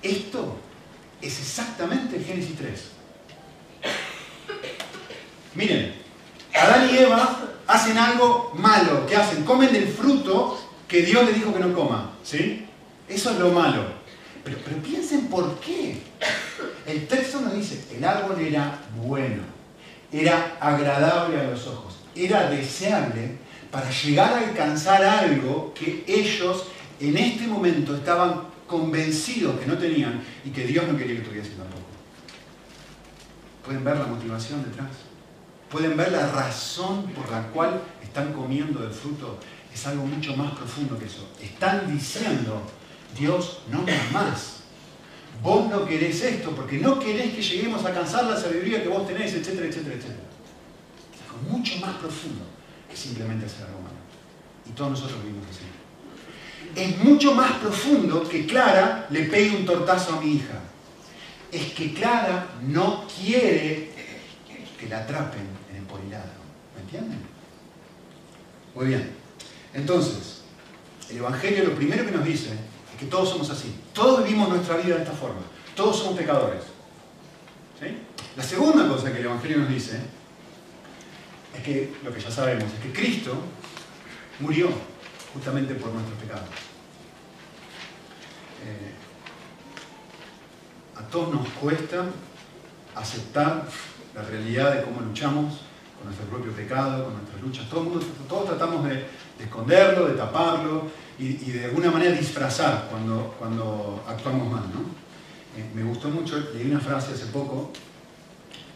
Esto 0.02 0.58
es 1.22 1.40
exactamente 1.40 2.22
Génesis 2.22 2.58
3. 2.58 3.00
Miren, 5.54 5.95
Adán 6.54 6.88
y 6.92 6.99
Eva 6.99 7.40
hacen 7.66 7.99
algo 7.99 8.52
malo. 8.54 9.07
¿Qué 9.07 9.16
hacen? 9.16 9.45
Comen 9.45 9.73
del 9.73 9.88
fruto 9.88 10.61
que 10.87 11.02
Dios 11.02 11.25
les 11.26 11.35
dijo 11.35 11.52
que 11.52 11.61
no 11.61 11.75
coma. 11.75 12.12
¿Sí? 12.23 12.66
Eso 13.09 13.30
es 13.30 13.38
lo 13.38 13.50
malo. 13.50 14.00
Pero, 14.45 14.59
piensen 14.83 15.26
por 15.28 15.59
qué. 15.61 16.00
El 16.87 17.07
texto 17.07 17.40
nos 17.40 17.54
dice, 17.54 17.85
el 17.95 18.04
árbol 18.04 18.40
era 18.40 18.78
bueno, 18.97 19.42
era 20.11 20.57
agradable 20.61 21.38
a 21.38 21.50
los 21.50 21.66
ojos, 21.66 21.99
era 22.14 22.49
deseable 22.50 23.37
para 23.71 23.90
llegar 23.90 24.33
a 24.33 24.49
alcanzar 24.49 25.04
algo 25.04 25.73
que 25.75 26.04
ellos 26.07 26.64
en 26.99 27.16
este 27.16 27.47
momento 27.47 27.95
estaban 27.95 28.42
convencidos 28.66 29.61
que 29.61 29.66
no 29.66 29.76
tenían 29.78 30.23
y 30.45 30.50
que 30.50 30.66
Dios 30.66 30.87
no 30.88 30.97
quería 30.97 31.16
que 31.16 31.28
tuviesen 31.28 31.57
tampoco. 31.57 31.83
¿Pueden 33.64 33.85
ver 33.85 33.99
la 33.99 34.07
motivación 34.07 34.64
detrás? 34.64 34.88
¿Pueden 35.70 35.96
ver 35.96 36.10
la 36.10 36.26
razón 36.32 37.04
por 37.12 37.30
la 37.30 37.46
cual 37.48 37.80
están 38.02 38.32
comiendo 38.32 38.80
del 38.80 38.90
fruto? 38.90 39.38
Es 39.72 39.86
algo 39.86 40.04
mucho 40.04 40.36
más 40.36 40.52
profundo 40.52 40.98
que 40.98 41.04
eso. 41.04 41.28
Están 41.40 41.90
diciendo, 41.92 42.62
Dios, 43.16 43.60
no 43.70 43.84
más. 44.12 44.56
Vos 45.42 45.70
no 45.70 45.86
querés 45.86 46.22
esto 46.22 46.50
porque 46.50 46.78
no 46.78 46.98
querés 46.98 47.34
que 47.34 47.42
lleguemos 47.42 47.84
a 47.84 47.88
alcanzar 47.88 48.24
la 48.24 48.36
sabiduría 48.36 48.82
que 48.82 48.88
vos 48.88 49.06
tenés, 49.06 49.32
etcétera, 49.32 49.68
etcétera, 49.68 49.94
etcétera. 49.94 50.28
Es 51.14 51.22
algo 51.30 51.56
mucho 51.56 51.76
más 51.78 51.94
profundo 51.96 52.44
que 52.90 52.96
simplemente 52.96 53.46
hacer 53.46 53.66
algo 53.66 53.80
malo. 53.80 53.94
Y 54.66 54.70
todos 54.72 54.90
nosotros 54.90 55.22
vivimos 55.22 55.46
así. 55.48 55.60
Es 56.74 56.98
mucho 57.04 57.34
más 57.34 57.52
profundo 57.52 58.28
que 58.28 58.44
Clara 58.44 59.06
le 59.10 59.22
pegue 59.24 59.56
un 59.56 59.64
tortazo 59.64 60.16
a 60.16 60.20
mi 60.20 60.34
hija. 60.34 60.60
Es 61.50 61.72
que 61.72 61.94
Clara 61.94 62.46
no 62.62 63.06
quiere 63.06 63.90
que 64.78 64.88
la 64.88 65.00
atrapen 65.00 65.46
en 65.70 65.76
el 65.76 65.82
porilado. 65.84 66.40
¿Me 66.74 66.79
entienden? 66.90 67.20
Muy 68.75 68.87
bien. 68.87 69.11
Entonces, 69.73 70.42
el 71.09 71.18
Evangelio 71.18 71.64
lo 71.64 71.75
primero 71.75 72.04
que 72.04 72.12
nos 72.12 72.25
dice 72.25 72.50
es 72.50 72.99
que 72.99 73.06
todos 73.06 73.28
somos 73.28 73.50
así. 73.50 73.75
Todos 73.92 74.25
vivimos 74.25 74.49
nuestra 74.49 74.76
vida 74.76 74.97
de 74.97 75.02
esta 75.02 75.14
forma. 75.14 75.40
Todos 75.76 75.99
somos 75.99 76.18
pecadores. 76.18 76.62
La 78.37 78.42
segunda 78.42 78.87
cosa 78.88 79.11
que 79.11 79.18
el 79.18 79.25
Evangelio 79.25 79.59
nos 79.59 79.68
dice 79.68 79.99
es 81.56 81.62
que, 81.62 81.94
lo 82.04 82.12
que 82.12 82.20
ya 82.20 82.30
sabemos, 82.30 82.64
es 82.64 82.80
que 82.80 82.92
Cristo 82.92 83.35
murió 84.38 84.68
justamente 85.32 85.75
por 85.75 85.90
nuestros 85.92 86.18
pecados. 86.18 86.49
Eh, 88.64 88.92
a 90.97 91.02
todos 91.09 91.35
nos 91.35 91.49
cuesta 91.49 92.04
aceptar 92.94 93.66
la 94.14 94.23
realidad 94.23 94.75
de 94.75 94.82
cómo 94.82 95.00
luchamos 95.00 95.61
con 96.00 96.07
nuestro 96.07 96.26
propio 96.28 96.52
pecado, 96.52 97.04
con 97.04 97.14
nuestras 97.14 97.42
luchas. 97.42 97.69
todos 97.69 98.47
tratamos 98.47 98.88
de, 98.88 99.04
esconderlo, 99.38 100.09
de 100.09 100.14
taparlo 100.14 100.85
y, 101.19 101.35
de 101.35 101.66
alguna 101.66 101.90
manera 101.90 102.12
disfrazar 102.12 102.88
cuando, 102.90 104.02
actuamos 104.09 104.50
mal. 104.50 104.64
Eh, 105.57 105.71
me 105.75 105.83
gustó 105.83 106.09
mucho, 106.09 106.38
leí 106.54 106.71
una 106.71 106.80
frase 106.80 107.12
hace 107.12 107.26
poco 107.26 107.71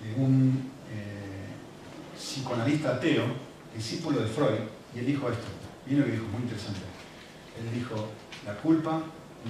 de 0.02 0.22
un 0.22 0.70
eh, 0.92 2.14
psicoanalista 2.14 2.96
ateo, 2.96 3.24
discípulo 3.74 4.20
de 4.20 4.26
Freud, 4.26 4.60
y 4.94 4.98
él 4.98 5.06
dijo 5.06 5.30
esto. 5.30 5.46
Miren 5.86 6.00
lo 6.00 6.06
que 6.06 6.12
dijo, 6.12 6.26
muy 6.28 6.42
interesante. 6.42 6.80
Él 7.58 7.74
dijo, 7.74 8.08
la 8.44 8.54
culpa 8.56 9.00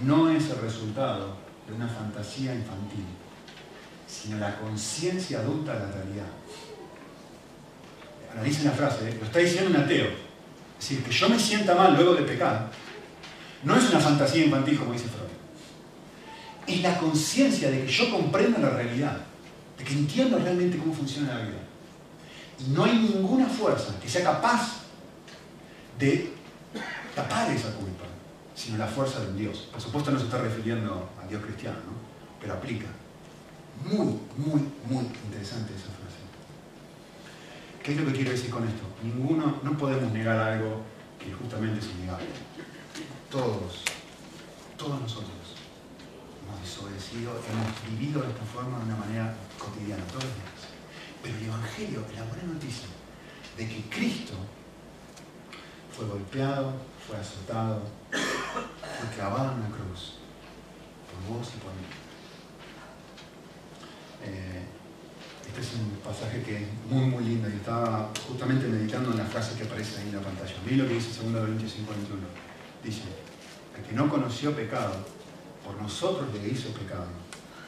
no 0.04 0.30
es 0.30 0.50
el 0.50 0.58
resultado 0.58 1.36
de 1.66 1.74
una 1.74 1.88
fantasía 1.88 2.54
infantil, 2.54 3.04
sino 4.06 4.38
la 4.38 4.60
conciencia 4.60 5.40
adulta 5.40 5.72
de 5.74 5.80
la 5.80 5.92
realidad. 5.92 6.26
Analicen 8.34 8.64
la 8.64 8.72
frase, 8.72 9.14
lo 9.18 9.26
está 9.26 9.38
diciendo 9.38 9.70
un 9.70 9.76
ateo. 9.76 10.06
Es 10.78 10.88
decir, 10.88 11.04
que 11.04 11.12
yo 11.12 11.28
me 11.28 11.38
sienta 11.38 11.74
mal 11.74 11.94
luego 11.94 12.14
de 12.14 12.22
pecar, 12.22 12.70
no 13.62 13.76
es 13.76 13.88
una 13.90 14.00
fantasía 14.00 14.44
infantil 14.44 14.78
como 14.78 14.92
dice 14.92 15.06
Freud. 15.06 15.24
Es 16.66 16.82
la 16.82 16.98
conciencia 16.98 17.70
de 17.70 17.84
que 17.84 17.90
yo 17.90 18.10
comprendo 18.10 18.58
la 18.58 18.70
realidad, 18.70 19.18
de 19.78 19.84
que 19.84 19.92
entiendo 19.94 20.38
realmente 20.38 20.78
cómo 20.78 20.92
funciona 20.92 21.34
la 21.34 21.40
vida. 21.40 21.58
Y 22.60 22.70
no 22.70 22.84
hay 22.84 22.98
ninguna 22.98 23.46
fuerza 23.46 23.94
que 24.00 24.08
sea 24.08 24.22
capaz 24.22 24.80
de 25.98 26.32
tapar 27.14 27.50
esa 27.50 27.70
culpa, 27.74 28.04
sino 28.54 28.78
la 28.78 28.86
fuerza 28.86 29.20
de 29.20 29.28
un 29.28 29.38
Dios. 29.38 29.68
Por 29.72 29.80
supuesto 29.80 30.10
no 30.10 30.18
se 30.18 30.24
está 30.24 30.38
refiriendo 30.38 31.08
a 31.22 31.26
Dios 31.26 31.42
cristiano, 31.42 31.78
¿no? 31.78 31.94
pero 32.40 32.54
aplica. 32.54 32.86
Muy, 33.84 34.18
muy, 34.36 34.60
muy 34.88 35.04
interesante 35.26 35.72
esa 35.74 35.90
frase. 35.90 36.13
¿Qué 37.84 37.92
es 37.92 37.98
lo 37.98 38.06
que 38.06 38.12
quiero 38.12 38.30
decir 38.30 38.48
con 38.48 38.66
esto? 38.66 38.82
Ninguno, 39.02 39.60
no 39.62 39.76
podemos 39.76 40.10
negar 40.10 40.38
algo 40.38 40.80
que 41.18 41.30
justamente 41.34 41.80
es 41.80 41.90
innegable. 41.92 42.28
Todos, 43.30 43.84
todos 44.78 45.02
nosotros 45.02 45.30
hemos 46.40 46.62
desobedecido, 46.62 47.32
hemos 47.32 47.98
vivido 47.98 48.22
de 48.22 48.28
esta 48.28 48.44
forma 48.44 48.78
de 48.78 48.84
una 48.86 48.96
manera 48.96 49.36
cotidiana, 49.58 50.02
todos 50.06 50.24
los 50.24 50.32
días. 50.32 50.64
Pero 51.22 51.36
el 51.36 51.44
Evangelio, 51.44 52.00
la 52.16 52.22
buena 52.24 52.54
noticia 52.54 52.88
de 53.58 53.68
que 53.68 53.82
Cristo 53.90 54.32
fue 55.94 56.06
golpeado, 56.06 56.72
fue 57.06 57.18
azotado, 57.18 57.82
fue 58.10 59.14
clavado 59.14 59.52
en 59.52 59.60
la 59.60 59.68
cruz, 59.68 60.20
por 61.12 61.36
vos 61.36 61.52
y 61.54 61.58
por 61.60 61.72
mí. 61.74 61.84
Eh, 64.22 64.64
este 65.46 65.60
es 65.60 65.72
un 65.74 65.90
pasaje 66.02 66.42
que 66.42 66.56
es 66.56 66.68
muy, 66.90 67.04
muy 67.06 67.24
lindo 67.24 67.48
y 67.48 67.54
estaba 67.54 68.10
justamente 68.26 68.66
meditando 68.66 69.12
en 69.12 69.18
la 69.18 69.24
frase 69.24 69.56
que 69.56 69.64
aparece 69.64 70.00
ahí 70.00 70.08
en 70.08 70.16
la 70.16 70.20
pantalla. 70.20 70.54
Miren 70.64 70.78
lo 70.80 70.88
que 70.88 70.94
dice 70.94 71.22
2 71.22 71.32
Corintios 71.32 71.72
5.21. 71.72 72.82
Dice, 72.82 73.02
el 73.76 73.82
que 73.82 73.92
no 73.94 74.08
conoció 74.08 74.54
pecado, 74.54 74.92
por 75.64 75.80
nosotros 75.80 76.28
le 76.32 76.48
hizo 76.48 76.70
pecado, 76.70 77.06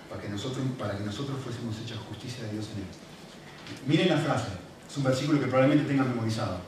para 0.09 0.21
que 0.21 0.29
nosotros, 0.29 0.65
para 0.79 0.97
que 0.97 1.05
nosotros 1.05 1.39
fuésemos 1.43 1.77
hechos 1.81 1.99
justicia 2.09 2.45
de 2.45 2.53
Dios 2.53 2.69
en 2.75 2.83
él. 2.83 2.89
Miren 3.87 4.09
la 4.09 4.19
frase, 4.19 4.49
es 4.89 4.97
un 4.97 5.05
versículo 5.05 5.41
que 5.41 5.47
probablemente 5.47 5.87
tengan 5.87 6.09
memorizado. 6.09 6.59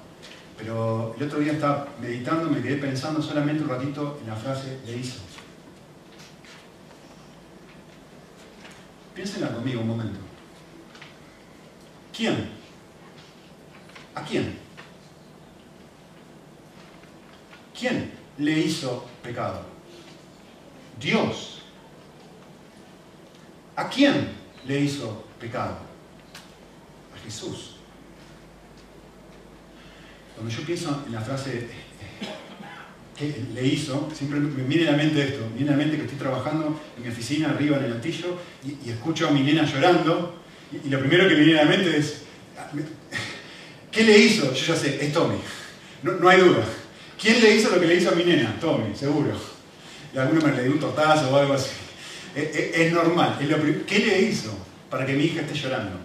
Pero 0.56 1.14
el 1.16 1.22
otro 1.22 1.38
día 1.38 1.52
estaba 1.52 1.88
meditando, 2.00 2.50
me 2.50 2.60
quedé 2.60 2.76
pensando 2.76 3.22
solamente 3.22 3.62
un 3.62 3.68
ratito 3.68 4.18
en 4.20 4.28
la 4.28 4.34
frase 4.34 4.80
le 4.84 4.96
hizo. 4.96 5.20
Piénsenla 9.14 9.54
conmigo 9.54 9.80
un 9.80 9.88
momento. 9.88 10.27
¿Quién? 12.18 12.48
¿A 14.16 14.24
quién? 14.24 14.58
¿Quién 17.78 18.10
le 18.38 18.58
hizo 18.58 19.06
pecado? 19.22 19.62
Dios. 21.00 21.62
¿A 23.76 23.88
quién 23.88 24.30
le 24.66 24.80
hizo 24.80 25.26
pecado? 25.38 25.78
A 27.14 27.24
Jesús. 27.24 27.76
Cuando 30.34 30.52
yo 30.52 30.62
pienso 30.66 31.04
en 31.06 31.12
la 31.12 31.20
frase 31.20 31.68
que 33.16 33.44
le 33.54 33.64
hizo, 33.64 34.10
siempre 34.12 34.40
me 34.40 34.64
viene 34.64 34.88
a 34.88 34.90
la 34.90 34.96
mente 34.96 35.22
esto, 35.22 35.46
me 35.50 35.58
viene 35.58 35.68
a 35.68 35.76
la 35.76 35.84
mente 35.84 35.96
que 35.96 36.02
estoy 36.02 36.18
trabajando 36.18 36.80
en 36.96 37.02
mi 37.04 37.08
oficina 37.10 37.50
arriba 37.50 37.76
en 37.76 37.84
el 37.84 37.92
altillo 37.92 38.40
y, 38.64 38.90
escucho 38.90 39.28
a 39.28 39.30
mi 39.30 39.42
nena 39.42 39.64
llorando 39.64 40.47
y, 40.72 40.88
lo 40.88 41.00
primero 41.00 41.28
que 41.28 41.34
me 41.34 41.44
viene 41.44 41.60
a 41.60 41.64
la 41.64 41.70
mente 41.70 41.96
es, 41.96 42.22
¿qué 43.90 44.04
le 44.04 44.18
hizo? 44.18 44.52
Yo 44.52 44.66
ya 44.66 44.76
sé, 44.76 45.04
es 45.04 45.12
Tommy, 45.12 45.38
no, 46.02 46.28
hay 46.28 46.40
duda. 46.40 46.64
¿Quién 47.20 47.40
le 47.40 47.56
hizo 47.56 47.70
lo 47.70 47.80
que 47.80 47.86
le 47.86 47.96
hizo 47.96 48.10
a 48.10 48.14
mi 48.14 48.24
nena? 48.24 48.58
Tommy, 48.60 48.94
seguro. 48.94 49.32
Y 50.14 50.18
alguno 50.18 50.40
me 50.40 50.52
le 50.52 50.64
dio 50.64 50.72
un 50.72 50.80
tortazo 50.80 51.30
o 51.30 51.36
algo 51.36 51.54
así. 51.54 51.70
Es, 52.34 52.92
normal. 52.92 53.36
¿Qué 53.86 53.98
le 53.98 54.22
hizo 54.22 54.56
para 54.88 55.04
que 55.04 55.14
mi 55.14 55.24
hija 55.24 55.40
esté 55.40 55.54
llorando? 55.54 55.98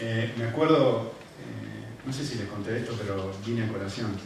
Eh, 0.00 0.32
me 0.36 0.44
acuerdo, 0.44 1.12
eh, 1.40 2.06
no 2.06 2.12
sé 2.12 2.24
si 2.24 2.36
les 2.36 2.48
conté 2.48 2.78
esto, 2.78 2.96
pero 2.98 3.32
vine 3.44 3.64
a 3.64 3.68
colación. 3.68 4.16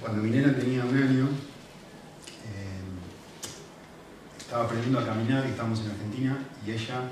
Cuando 0.00 0.22
mi 0.22 0.30
nena 0.30 0.54
tenía 0.54 0.84
un 0.84 0.96
año, 0.96 1.28
eh, 2.46 2.80
estaba 4.38 4.64
aprendiendo 4.64 5.00
a 5.00 5.04
caminar 5.04 5.44
y 5.46 5.50
estábamos 5.50 5.80
en 5.80 5.90
Argentina 5.90 6.38
y 6.64 6.70
ella 6.70 7.02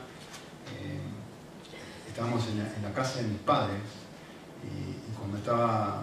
estábamos 2.17 2.49
en 2.49 2.83
la, 2.83 2.93
casa 2.95 3.21
de 3.21 3.29
mis 3.29 3.41
padres 3.41 3.77
y, 4.65 5.15
cuando 5.19 5.37
estaba 5.37 6.03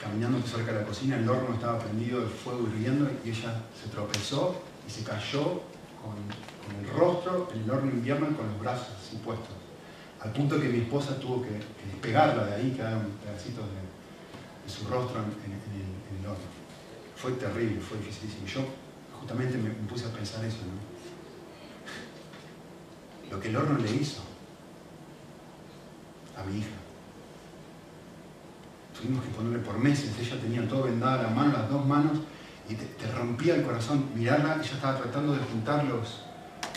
caminando 0.00 0.40
cerca 0.46 0.72
de 0.72 0.80
la 0.80 0.86
cocina, 0.86 1.16
el 1.18 1.28
horno 1.28 1.52
estaba 1.52 1.78
prendido, 1.78 2.22
el 2.22 2.30
fuego 2.30 2.66
hirviendo 2.66 3.10
y 3.22 3.28
ella 3.28 3.60
se 3.78 3.90
tropezó 3.90 4.62
y 4.88 4.90
se 4.90 5.04
cayó 5.04 5.60
con, 6.00 6.16
el 6.80 6.88
rostro 6.88 7.50
en 7.54 7.62
el 7.62 7.70
horno 7.70 7.90
invierno 7.90 8.30
y 8.30 8.34
con 8.34 8.46
los 8.46 8.58
brazos 8.58 8.88
así 8.98 9.16
puestos. 9.16 9.52
Al 10.18 10.32
punto 10.32 10.58
que 10.58 10.66
mi 10.66 10.78
esposa 10.78 11.20
tuvo 11.20 11.42
que, 11.42 11.60
despegarla 11.92 12.46
de 12.46 12.54
ahí, 12.54 12.70
quedaron 12.74 13.04
pedacitos 13.22 13.66
de, 13.68 13.84
de 14.64 14.70
su 14.70 14.88
rostro 14.88 15.18
en, 15.20 15.26
el, 15.26 16.26
horno. 16.26 16.40
Fue 17.16 17.32
terrible, 17.32 17.82
fue 17.82 17.98
difícil. 17.98 18.46
Yo 18.46 18.62
justamente 19.20 19.58
me, 19.58 19.68
puse 19.86 20.06
a 20.06 20.08
pensar 20.08 20.42
eso, 20.42 20.60
¿no? 20.64 20.80
Lo 23.30 23.38
que 23.38 23.48
el 23.48 23.56
horno 23.56 23.78
le 23.78 23.90
hizo 23.90 24.22
a 26.36 26.44
mi 26.44 26.58
hija. 26.58 26.76
Tuvimos 28.96 29.24
que 29.24 29.30
ponerle 29.30 29.58
por 29.58 29.78
meses, 29.78 30.12
ella 30.18 30.40
tenía 30.40 30.68
todo 30.68 30.84
vendada 30.84 31.24
la 31.24 31.30
mano, 31.30 31.52
las 31.52 31.68
dos 31.68 31.84
manos, 31.84 32.18
y 32.68 32.74
te, 32.74 33.12
rompía 33.12 33.56
el 33.56 33.62
corazón 33.62 34.10
mirarla, 34.14 34.54
ella 34.54 34.62
estaba 34.74 34.96
tratando 34.96 35.34
de 35.34 35.40
juntar 35.40 35.84
los, 35.84 36.22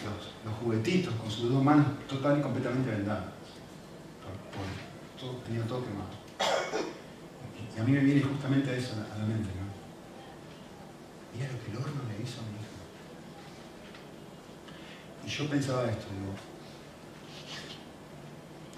los, 0.04 0.54
juguetitos 0.60 1.14
con 1.16 1.30
sus 1.32 1.50
dos 1.52 1.64
manos 1.64 1.86
total 2.10 2.40
y 2.40 2.42
completamente 2.42 2.90
vendadas. 2.90 3.26
tenía 5.46 5.64
todo 5.64 5.84
quemado. 5.84 6.10
Y 7.76 7.80
a 7.80 7.84
mí 7.84 7.92
me 7.92 8.00
viene 8.00 8.22
justamente 8.22 8.76
eso 8.76 8.94
a 8.94 9.18
la 9.20 9.26
mente, 9.26 9.50
¿no? 9.50 9.68
Mira 11.34 11.52
lo 11.52 11.64
que 11.64 11.72
el 11.72 11.78
horno 11.78 12.02
le 12.10 12.24
hizo 12.24 12.42
a 12.42 12.44
mi 12.44 12.58
hija. 12.58 12.78
Y 15.26 15.30
yo 15.30 15.50
pensaba 15.50 15.86
esto, 15.90 16.08
digo, 16.12 16.34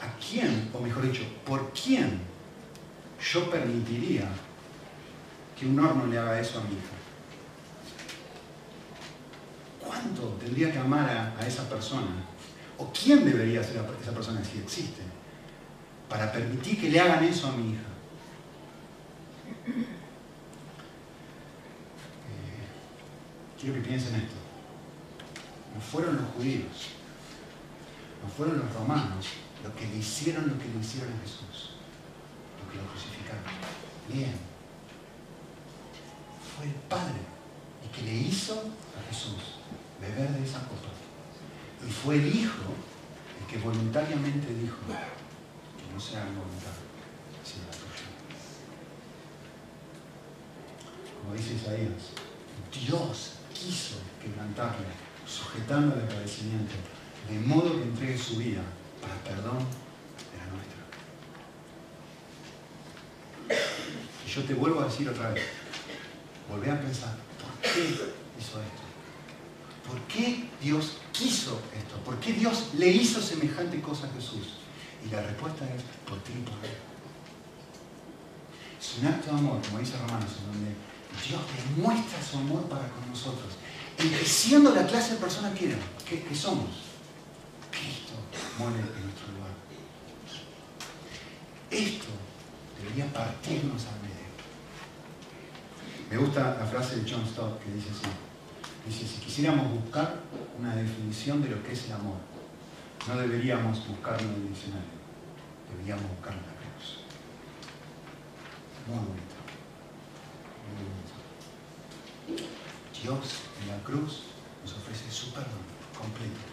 ¿a 0.01 0.17
quién, 0.17 0.69
o 0.73 0.79
mejor 0.79 1.03
dicho, 1.03 1.23
por 1.45 1.71
quién 1.73 2.19
yo 3.19 3.49
permitiría 3.49 4.29
que 5.57 5.67
un 5.67 5.79
horno 5.79 6.07
le 6.07 6.17
haga 6.17 6.39
eso 6.39 6.59
a 6.59 6.63
mi 6.63 6.69
hija? 6.69 6.95
¿Cuánto 9.85 10.37
tendría 10.39 10.71
que 10.71 10.79
amar 10.79 11.35
a, 11.37 11.45
esa 11.45 11.67
persona? 11.67 12.25
¿O 12.77 12.91
quién 12.93 13.25
debería 13.25 13.61
ser 13.63 13.83
esa 14.01 14.11
persona 14.11 14.43
si 14.43 14.59
existe? 14.59 15.01
Para 16.07 16.31
permitir 16.31 16.79
que 16.79 16.89
le 16.89 16.99
hagan 16.99 17.23
eso 17.23 17.47
a 17.47 17.51
mi 17.51 17.73
hija. 17.73 17.81
Eh, 22.27 22.63
quiero 23.59 23.75
que 23.75 23.81
piensen 23.81 24.15
esto. 24.15 24.35
No 25.75 25.81
fueron 25.81 26.15
los 26.15 26.25
judíos, 26.35 26.87
no 28.23 28.29
fueron 28.29 28.59
los 28.59 28.73
romanos 28.73 29.27
los 29.63 29.73
que 29.73 29.87
le 29.87 29.97
hicieron 29.97 30.47
lo 30.47 30.57
que 30.57 30.65
le 30.65 30.79
hicieron 30.79 31.13
a 31.13 31.21
Jesús, 31.21 31.75
lo 32.59 32.71
que 32.71 32.77
lo 32.77 32.87
crucificaron. 32.89 33.43
Bien. 34.07 34.35
Fue 36.55 36.65
el 36.65 36.73
Padre 36.87 37.19
el 37.83 37.89
que 37.91 38.01
le 38.03 38.15
hizo 38.15 38.53
a 38.53 39.07
Jesús 39.09 39.59
beber 39.99 40.29
de 40.29 40.43
esa 40.43 40.59
copa. 40.59 40.89
Y 41.87 41.91
fue 41.91 42.15
el 42.15 42.35
Hijo 42.35 42.73
el 43.39 43.47
que 43.47 43.57
voluntariamente 43.57 44.53
dijo 44.53 44.77
que 44.87 45.93
no 45.93 45.99
sea 45.99 46.25
mi 46.25 46.35
voluntad, 46.35 46.75
sino 47.43 47.65
la 47.65 47.71
tuya. 47.71 48.07
Como 51.21 51.33
dice 51.35 51.53
Isaías, 51.53 52.11
Dios 52.71 53.33
quiso 53.53 53.97
quebrantarle, 54.21 54.87
sujetando 55.25 55.95
el 55.95 56.03
agradecimiento, 56.03 56.75
de 57.29 57.39
modo 57.39 57.77
que 57.77 57.83
entregue 57.83 58.17
su 58.17 58.37
vida 58.37 58.61
para 59.01 59.15
perdón 59.23 59.59
de 60.29 60.37
la 60.37 60.47
nuestra. 60.53 60.81
Y 64.25 64.29
yo 64.29 64.43
te 64.43 64.53
vuelvo 64.53 64.81
a 64.81 64.85
decir 64.85 65.09
otra 65.09 65.29
vez, 65.31 65.43
volvé 66.49 66.71
a 66.71 66.81
pensar, 66.81 67.15
¿por 67.41 67.51
qué 67.61 67.83
hizo 67.83 68.61
esto? 68.61 68.89
¿Por 69.87 69.99
qué 70.01 70.49
Dios 70.61 70.97
quiso 71.11 71.59
esto? 71.75 71.97
¿Por 72.05 72.19
qué 72.19 72.33
Dios 72.33 72.69
le 72.77 72.89
hizo 72.89 73.21
semejante 73.21 73.81
cosa 73.81 74.07
a 74.07 74.11
Jesús? 74.11 74.59
Y 75.03 75.09
la 75.09 75.21
respuesta 75.21 75.65
es 75.65 75.81
por 76.07 76.19
ti 76.19 76.33
y 76.37 76.41
por 76.43 76.53
mí. 76.61 76.69
Es 78.79 78.97
un 78.99 79.07
acto 79.07 79.31
de 79.31 79.37
amor, 79.39 79.61
como 79.65 79.79
dice 79.79 79.97
Romanos, 79.97 80.29
en 80.39 80.51
donde 80.51 80.75
Dios 81.27 81.41
demuestra 81.75 82.21
su 82.21 82.37
amor 82.37 82.63
para 82.69 82.87
con 82.89 83.09
nosotros, 83.09 83.53
enriqueciendo 83.97 84.73
la 84.73 84.85
clase 84.85 85.13
de 85.13 85.19
persona 85.19 85.53
que, 85.53 85.75
que, 86.07 86.23
que 86.23 86.35
somos. 86.35 86.88
Muere 88.57 88.79
en 88.79 89.03
nuestro 89.03 89.31
lugar. 89.33 89.53
Esto 91.71 92.07
debería 92.77 93.11
partirnos 93.13 93.85
al 93.85 94.01
medio. 94.01 94.19
Me 96.09 96.17
gusta 96.17 96.57
la 96.59 96.65
frase 96.65 96.97
de 96.97 97.09
John 97.09 97.25
Stott 97.25 97.63
que 97.63 97.71
dice 97.71 97.89
así. 97.91 98.09
Dice, 98.85 99.07
si 99.07 99.19
quisiéramos 99.21 99.69
buscar 99.71 100.15
una 100.57 100.75
definición 100.75 101.41
de 101.43 101.49
lo 101.49 101.63
que 101.63 101.73
es 101.73 101.85
el 101.85 101.93
amor, 101.93 102.17
no 103.07 103.17
deberíamos 103.17 103.87
buscarlo 103.87 104.27
en 104.27 104.35
el 104.35 104.47
diccionario, 104.49 104.89
deberíamos 105.71 106.09
buscarlo 106.09 106.39
en 106.39 106.47
la 106.47 106.53
cruz. 106.57 106.99
Muy 108.87 108.97
bonito. 108.97 109.35
Muy 110.65 110.83
bonito. 110.89 111.15
Dios 113.01 113.41
en 113.61 113.67
la 113.69 113.83
cruz 113.83 114.23
nos 114.63 114.73
ofrece 114.73 115.11
su 115.11 115.31
perdón 115.31 115.63
completo. 115.97 116.48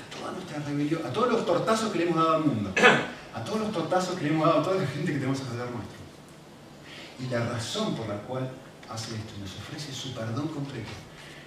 A 0.00 0.18
toda 0.18 0.32
nuestra 0.32 0.58
rebelión, 0.60 1.06
a 1.06 1.12
todos 1.12 1.32
los 1.32 1.46
tortazos 1.46 1.92
que 1.92 1.98
le 1.98 2.04
hemos 2.04 2.16
dado 2.16 2.36
al 2.36 2.44
mundo, 2.44 2.72
a 3.34 3.44
todos 3.44 3.60
los 3.60 3.72
tortazos 3.72 4.16
que 4.16 4.24
le 4.24 4.30
hemos 4.30 4.46
dado 4.46 4.60
a 4.60 4.62
toda 4.62 4.76
la 4.76 4.86
gente 4.86 5.12
que 5.12 5.18
tenemos 5.18 5.40
alrededor 5.40 5.70
nuestro. 5.70 6.00
Y 7.18 7.26
la 7.26 7.46
razón 7.50 7.94
por 7.94 8.08
la 8.08 8.16
cual 8.22 8.50
hace 8.88 9.14
esto, 9.14 9.32
nos 9.40 9.54
ofrece 9.56 9.92
su 9.92 10.14
perdón 10.14 10.48
completo, 10.48 10.90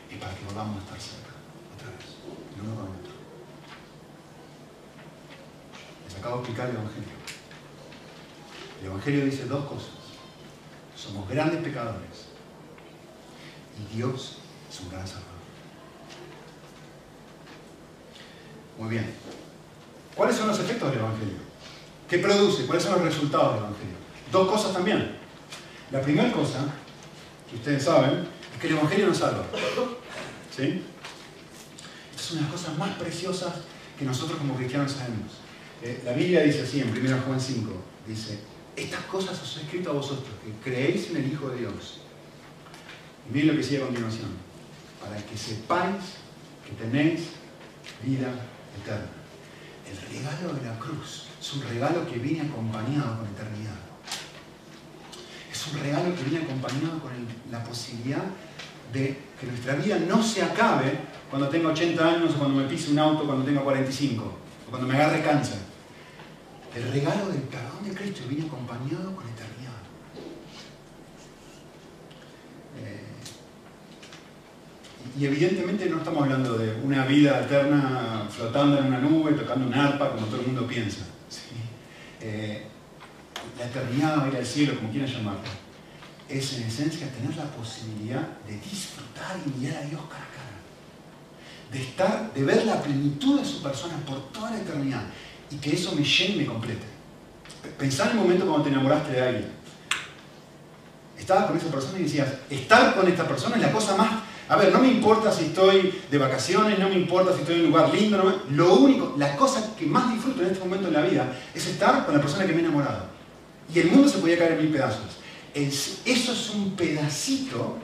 y 0.09 0.15
para 0.15 0.33
que 0.35 0.45
volvamos 0.45 0.77
a 0.77 0.85
estar 0.85 0.99
cerca, 0.99 1.33
otra 1.75 1.89
vez, 1.89 2.15
el 2.55 2.61
uno 2.61 2.75
con 2.75 2.85
el 2.85 2.99
otro. 3.01 3.13
Les 6.07 6.17
acabo 6.17 6.35
de 6.35 6.41
explicar 6.41 6.69
el 6.69 6.75
Evangelio. 6.75 7.09
El 8.81 8.87
Evangelio 8.87 9.25
dice 9.25 9.45
dos 9.45 9.65
cosas. 9.65 10.03
Somos 10.95 11.27
grandes 11.27 11.61
pecadores 11.61 12.27
y 13.77 13.95
Dios 13.95 14.37
es 14.69 14.79
un 14.81 14.89
gran 14.89 15.07
salvador. 15.07 15.32
Muy 18.77 18.89
bien. 18.89 19.13
¿Cuáles 20.15 20.35
son 20.35 20.47
los 20.47 20.59
efectos 20.59 20.89
del 20.91 20.99
Evangelio? 20.99 21.35
¿Qué 22.09 22.19
produce? 22.19 22.65
¿Cuáles 22.65 22.83
son 22.83 22.93
los 22.93 23.03
resultados 23.03 23.55
del 23.55 23.63
Evangelio? 23.63 23.95
Dos 24.31 24.49
cosas 24.49 24.73
también. 24.73 25.15
La 25.91 26.01
primera 26.01 26.31
cosa, 26.31 26.59
que 27.49 27.55
ustedes 27.55 27.83
saben, 27.83 28.27
es 28.53 28.61
que 28.61 28.67
el 28.67 28.73
Evangelio 28.73 29.07
nos 29.07 29.17
salva. 29.17 29.45
¿Sí? 30.55 30.83
Es 32.15 32.31
una 32.31 32.41
de 32.41 32.47
las 32.47 32.51
cosas 32.51 32.77
más 32.77 32.95
preciosas 32.97 33.53
que 33.97 34.05
nosotros 34.05 34.37
como 34.37 34.55
cristianos 34.55 34.91
sabemos. 34.91 35.31
Eh, 35.81 36.01
la 36.05 36.13
Biblia 36.13 36.41
dice 36.41 36.61
así 36.61 36.79
en 36.79 36.89
1 36.89 37.21
Juan 37.25 37.39
5, 37.39 37.71
dice, 38.07 38.39
estas 38.75 39.01
cosas 39.05 39.41
os 39.41 39.57
he 39.57 39.61
escrito 39.61 39.91
a 39.91 39.93
vosotros, 39.93 40.29
que 40.43 40.71
creéis 40.71 41.09
en 41.09 41.17
el 41.17 41.31
Hijo 41.31 41.49
de 41.49 41.59
Dios. 41.59 41.99
Y 43.29 43.33
miren 43.33 43.49
lo 43.49 43.57
que 43.57 43.63
sigue 43.63 43.81
a 43.81 43.85
continuación, 43.85 44.29
para 45.01 45.17
que 45.17 45.37
sepáis 45.37 46.03
que 46.65 46.73
tenéis 46.83 47.21
vida 48.03 48.33
eterna. 48.81 49.07
El 49.89 49.97
regalo 50.15 50.53
de 50.53 50.67
la 50.67 50.79
cruz 50.79 51.27
es 51.39 51.53
un 51.53 51.63
regalo 51.63 52.07
que 52.07 52.17
viene 52.17 52.41
acompañado 52.49 53.19
con 53.19 53.27
eternidad. 53.27 53.75
Es 55.51 55.67
un 55.67 55.79
regalo 55.79 56.15
que 56.15 56.23
viene 56.23 56.45
acompañado 56.45 56.99
con 56.99 57.11
la 57.51 57.63
posibilidad 57.63 58.23
de 58.91 59.17
que 59.39 59.47
nuestra 59.47 59.75
vida 59.75 59.97
no 59.99 60.21
se 60.21 60.43
acabe 60.43 60.99
cuando 61.29 61.49
tenga 61.49 61.69
80 61.69 62.07
años 62.07 62.35
o 62.35 62.37
cuando 62.37 62.61
me 62.61 62.67
pise 62.67 62.91
un 62.91 62.99
auto 62.99 63.25
cuando 63.25 63.43
tenga 63.43 63.61
45 63.61 64.23
o 64.23 64.69
cuando 64.69 64.87
me 64.87 64.95
agarre 64.95 65.23
cáncer. 65.23 65.57
El 66.75 66.91
regalo 66.91 67.29
del 67.29 67.41
perdón 67.43 67.83
de 67.83 67.93
Cristo 67.93 68.23
viene 68.27 68.45
acompañado 68.45 69.15
con 69.15 69.27
eternidad. 69.27 69.81
Eh, 72.79 73.12
y 75.19 75.25
evidentemente 75.25 75.89
no 75.89 75.97
estamos 75.97 76.23
hablando 76.23 76.57
de 76.57 76.75
una 76.83 77.05
vida 77.05 77.41
eterna 77.41 78.27
flotando 78.29 78.79
en 78.79 78.85
una 78.85 78.99
nube, 78.99 79.33
tocando 79.33 79.67
un 79.67 79.73
arpa, 79.73 80.11
como 80.11 80.25
todo 80.27 80.41
el 80.41 80.47
mundo 80.47 80.67
piensa. 80.67 81.01
Eh, 82.21 82.63
la 83.59 83.65
eternidad, 83.65 84.27
ir 84.27 84.37
al 84.37 84.45
cielo, 84.45 84.75
como 84.77 84.89
quieran 84.89 85.09
llamarlo 85.09 85.63
es 86.29 86.53
en 86.53 86.63
esencia 86.63 87.07
tener 87.11 87.35
la 87.35 87.45
posibilidad 87.45 88.27
de 88.47 88.53
disfrutar 88.53 89.37
y 89.45 89.59
mirar 89.59 89.83
a 89.83 89.85
Dios 89.85 90.01
cara 90.09 90.23
a 90.23 90.35
cara. 90.35 90.43
De 91.71 91.81
estar, 91.81 92.33
de 92.33 92.43
ver 92.43 92.65
la 92.65 92.81
plenitud 92.81 93.39
de 93.39 93.45
su 93.45 93.61
persona 93.61 93.95
por 94.05 94.31
toda 94.31 94.51
la 94.51 94.57
eternidad 94.57 95.03
y 95.49 95.57
que 95.57 95.75
eso 95.75 95.93
me 95.93 96.03
llene 96.03 96.35
y 96.35 96.37
me 96.39 96.45
complete. 96.45 96.85
Pensar 97.77 98.07
en 98.11 98.17
el 98.17 98.23
momento 98.23 98.45
cuando 98.45 98.63
te 98.63 98.69
enamoraste 98.69 99.11
de 99.11 99.21
alguien. 99.21 99.51
Estabas 101.17 101.45
con 101.45 101.57
esa 101.57 101.67
persona 101.67 101.99
y 101.99 102.03
decías, 102.03 102.27
estar 102.49 102.95
con 102.95 103.07
esta 103.07 103.27
persona 103.27 103.55
es 103.55 103.61
la 103.61 103.71
cosa 103.71 103.95
más... 103.95 104.22
A 104.53 104.57
ver, 104.57 104.71
no 104.71 104.79
me 104.79 104.87
importa 104.87 105.31
si 105.31 105.45
estoy 105.45 105.99
de 106.11 106.17
vacaciones, 106.19 106.77
no 106.77 106.87
me 106.87 106.95
importa 106.95 107.33
si 107.33 107.39
estoy 107.39 107.55
en 107.55 107.61
un 107.61 107.67
lugar 107.71 107.91
lindo, 107.91 108.43
lo 108.51 108.75
único, 108.75 109.15
la 109.17 109.35
cosa 109.35 109.75
que 109.75 109.87
más 109.87 110.13
disfruto 110.13 110.43
en 110.43 110.49
este 110.49 110.59
momento 110.59 110.89
en 110.89 110.93
la 110.93 111.01
vida 111.01 111.35
es 111.55 111.65
estar 111.65 112.05
con 112.05 112.13
la 112.13 112.21
persona 112.21 112.45
que 112.45 112.51
me 112.51 112.59
he 112.59 112.65
enamorado. 112.65 113.07
Y 113.73 113.79
el 113.79 113.89
mundo 113.89 114.07
se 114.07 114.19
podía 114.19 114.37
caer 114.37 114.51
en 114.51 114.61
mil 114.61 114.71
pedazos 114.71 115.23
eso 115.55 116.31
es 116.31 116.49
un 116.51 116.75
pedacito 116.75 117.77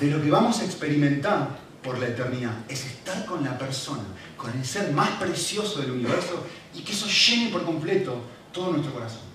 de 0.00 0.06
lo 0.06 0.22
que 0.22 0.30
vamos 0.30 0.60
a 0.60 0.64
experimentar 0.64 1.58
por 1.82 1.98
la 1.98 2.08
eternidad, 2.08 2.54
es 2.66 2.86
estar 2.86 3.26
con 3.26 3.44
la 3.44 3.56
persona, 3.56 4.04
con 4.36 4.50
el 4.56 4.64
ser 4.64 4.92
más 4.92 5.10
precioso 5.20 5.80
del 5.80 5.92
universo 5.92 6.46
y 6.74 6.80
que 6.80 6.92
eso 6.92 7.06
llene 7.06 7.50
por 7.50 7.64
completo 7.64 8.20
todo 8.52 8.72
nuestro 8.72 8.94
corazón. 8.94 9.28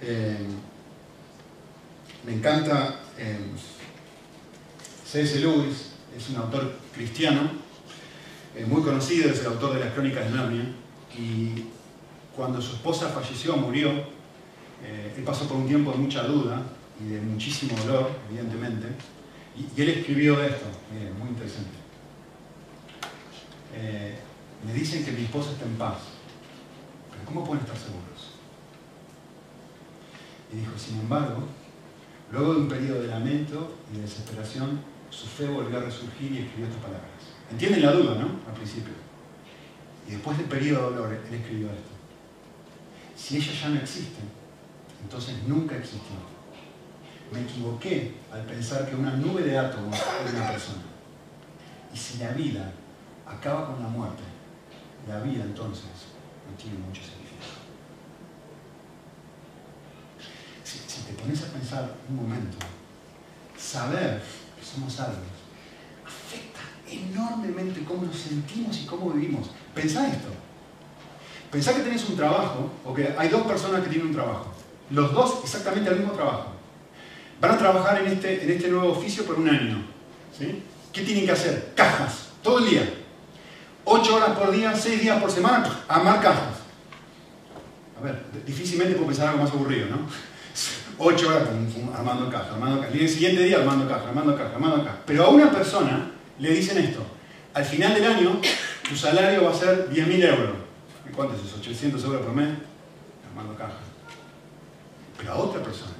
Eh, 0.00 0.46
me 2.24 2.34
encanta 2.34 3.01
eh, 3.18 3.38
C.S. 5.06 5.40
Lewis, 5.40 5.92
es 6.16 6.30
un 6.30 6.36
autor 6.36 6.74
cristiano, 6.94 7.50
eh, 8.56 8.64
muy 8.66 8.82
conocido, 8.82 9.30
es 9.30 9.40
el 9.40 9.46
autor 9.46 9.74
de 9.74 9.80
las 9.80 9.92
Crónicas 9.92 10.24
de 10.24 10.30
Narnia, 10.30 10.64
y 11.16 11.64
cuando 12.34 12.60
su 12.60 12.74
esposa 12.74 13.08
falleció, 13.08 13.56
murió, 13.56 13.90
él 15.16 15.22
pasó 15.24 15.46
por 15.46 15.58
un 15.58 15.68
tiempo 15.68 15.92
de 15.92 15.98
mucha 15.98 16.24
duda 16.24 16.60
y 17.00 17.12
de 17.12 17.20
muchísimo 17.20 17.76
dolor, 17.84 18.10
evidentemente, 18.28 18.88
y, 19.56 19.80
él 19.80 19.88
escribió 19.90 20.42
esto, 20.42 20.66
muy 21.18 21.28
interesante. 21.28 21.70
me 24.66 24.72
dicen 24.72 25.04
que 25.04 25.12
mi 25.12 25.24
esposa 25.24 25.52
está 25.52 25.66
en 25.66 25.76
paz, 25.76 25.98
pero 27.10 27.24
¿cómo 27.26 27.44
pueden 27.44 27.62
estar 27.64 27.78
seguros? 27.78 28.32
Y 30.52 30.56
dijo, 30.56 30.72
sin 30.76 31.00
embargo, 31.00 31.46
luego 32.32 32.54
de 32.54 32.60
un 32.62 32.68
periodo 32.68 33.02
de 33.02 33.08
lamento 33.08 33.76
y 33.92 33.96
de 33.96 34.02
desesperación, 34.02 34.80
su 35.10 35.26
fe 35.26 35.46
volvió 35.46 35.78
a 35.78 35.82
resurgir 35.82 36.32
y 36.32 36.38
escribió 36.38 36.66
estas 36.66 36.82
palabras. 36.82 37.10
¿Entienden 37.50 37.82
la 37.82 37.92
duda, 37.92 38.14
no? 38.14 38.40
Al 38.48 38.54
principio. 38.54 38.94
Y 40.08 40.12
después 40.12 40.38
del 40.38 40.46
periodo 40.46 40.90
de 40.90 40.96
dolor, 40.96 41.12
él 41.12 41.34
escribió 41.34 41.66
esto. 41.68 41.92
Si 43.14 43.36
ella 43.36 43.52
ya 43.52 43.68
no 43.68 43.80
existe, 43.80 44.20
entonces 45.02 45.36
nunca 45.46 45.76
existió. 45.76 46.16
Me 47.30 47.42
equivoqué 47.42 48.14
al 48.32 48.44
pensar 48.46 48.88
que 48.88 48.96
una 48.96 49.14
nube 49.16 49.42
de 49.42 49.58
átomos 49.58 49.94
es 49.96 50.32
una 50.32 50.50
persona. 50.50 50.82
Y 51.92 51.96
si 51.96 52.18
la 52.18 52.30
vida 52.32 52.72
acaba 53.26 53.66
con 53.66 53.82
la 53.82 53.88
muerte, 53.88 54.22
la 55.06 55.20
vida 55.20 55.44
entonces 55.44 55.84
no 56.50 56.56
tiene 56.56 56.78
mucho 56.78 57.02
sentido. 57.02 57.21
Te 61.06 61.12
pones 61.14 61.42
a 61.42 61.46
pensar 61.46 61.94
un 62.08 62.16
momento, 62.16 62.58
saber 63.56 64.22
que 64.58 64.64
somos 64.64 64.92
salvos 64.92 65.42
afecta 66.06 66.60
enormemente 66.90 67.84
cómo 67.84 68.04
nos 68.04 68.16
sentimos 68.16 68.76
y 68.78 68.86
cómo 68.86 69.10
vivimos. 69.10 69.50
Pensá 69.74 70.06
esto. 70.08 70.28
Pensá 71.50 71.74
que 71.74 71.82
tenés 71.82 72.08
un 72.08 72.16
trabajo, 72.16 72.70
o 72.84 72.94
que 72.94 73.14
hay 73.16 73.28
dos 73.28 73.42
personas 73.42 73.82
que 73.82 73.90
tienen 73.90 74.08
un 74.08 74.14
trabajo. 74.14 74.52
Los 74.90 75.12
dos 75.12 75.40
exactamente 75.44 75.90
el 75.90 75.98
mismo 75.98 76.12
trabajo. 76.12 76.52
Van 77.40 77.52
a 77.52 77.58
trabajar 77.58 78.00
en 78.00 78.12
este, 78.12 78.44
en 78.44 78.50
este 78.50 78.68
nuevo 78.68 78.92
oficio 78.92 79.24
por 79.24 79.38
un 79.38 79.48
año. 79.48 79.84
¿sí? 80.36 80.62
¿Qué 80.92 81.02
tienen 81.02 81.26
que 81.26 81.32
hacer? 81.32 81.72
Cajas, 81.74 82.28
todo 82.42 82.58
el 82.60 82.70
día. 82.70 82.94
Ocho 83.84 84.16
horas 84.16 84.38
por 84.38 84.52
día, 84.52 84.74
seis 84.76 85.00
días 85.02 85.20
por 85.20 85.30
semana, 85.30 85.84
amar 85.88 86.20
cajas. 86.20 86.60
A 87.98 88.04
ver, 88.04 88.22
difícilmente 88.46 88.94
puedo 88.94 89.08
pensar 89.08 89.28
algo 89.28 89.42
más 89.42 89.52
aburrido, 89.52 89.88
¿no? 89.88 90.08
Ocho 90.98 91.28
horas 91.28 91.48
armando 91.94 92.30
caja, 92.30 92.52
armando 92.52 92.80
caja. 92.80 92.96
Y 92.96 93.00
el 93.00 93.08
siguiente 93.08 93.42
día 93.44 93.58
armando 93.58 93.88
caja, 93.88 94.08
armando 94.08 94.36
caja, 94.36 94.54
armando 94.54 94.84
caja. 94.84 94.98
Pero 95.06 95.24
a 95.24 95.28
una 95.30 95.50
persona 95.50 96.10
le 96.38 96.50
dicen 96.50 96.78
esto. 96.78 97.04
Al 97.54 97.64
final 97.64 97.94
del 97.94 98.04
año, 98.04 98.40
tu 98.88 98.96
salario 98.96 99.44
va 99.44 99.50
a 99.50 99.54
ser 99.54 99.90
10.000 99.90 100.24
euros. 100.24 100.56
¿Cuánto 101.14 101.34
es 101.36 101.42
eso? 101.42 101.56
800 101.58 102.02
euros 102.04 102.22
por 102.22 102.34
mes. 102.34 102.48
Armando 103.28 103.56
caja. 103.56 103.78
Pero 105.18 105.32
a 105.32 105.36
otra 105.36 105.62
persona, 105.62 105.92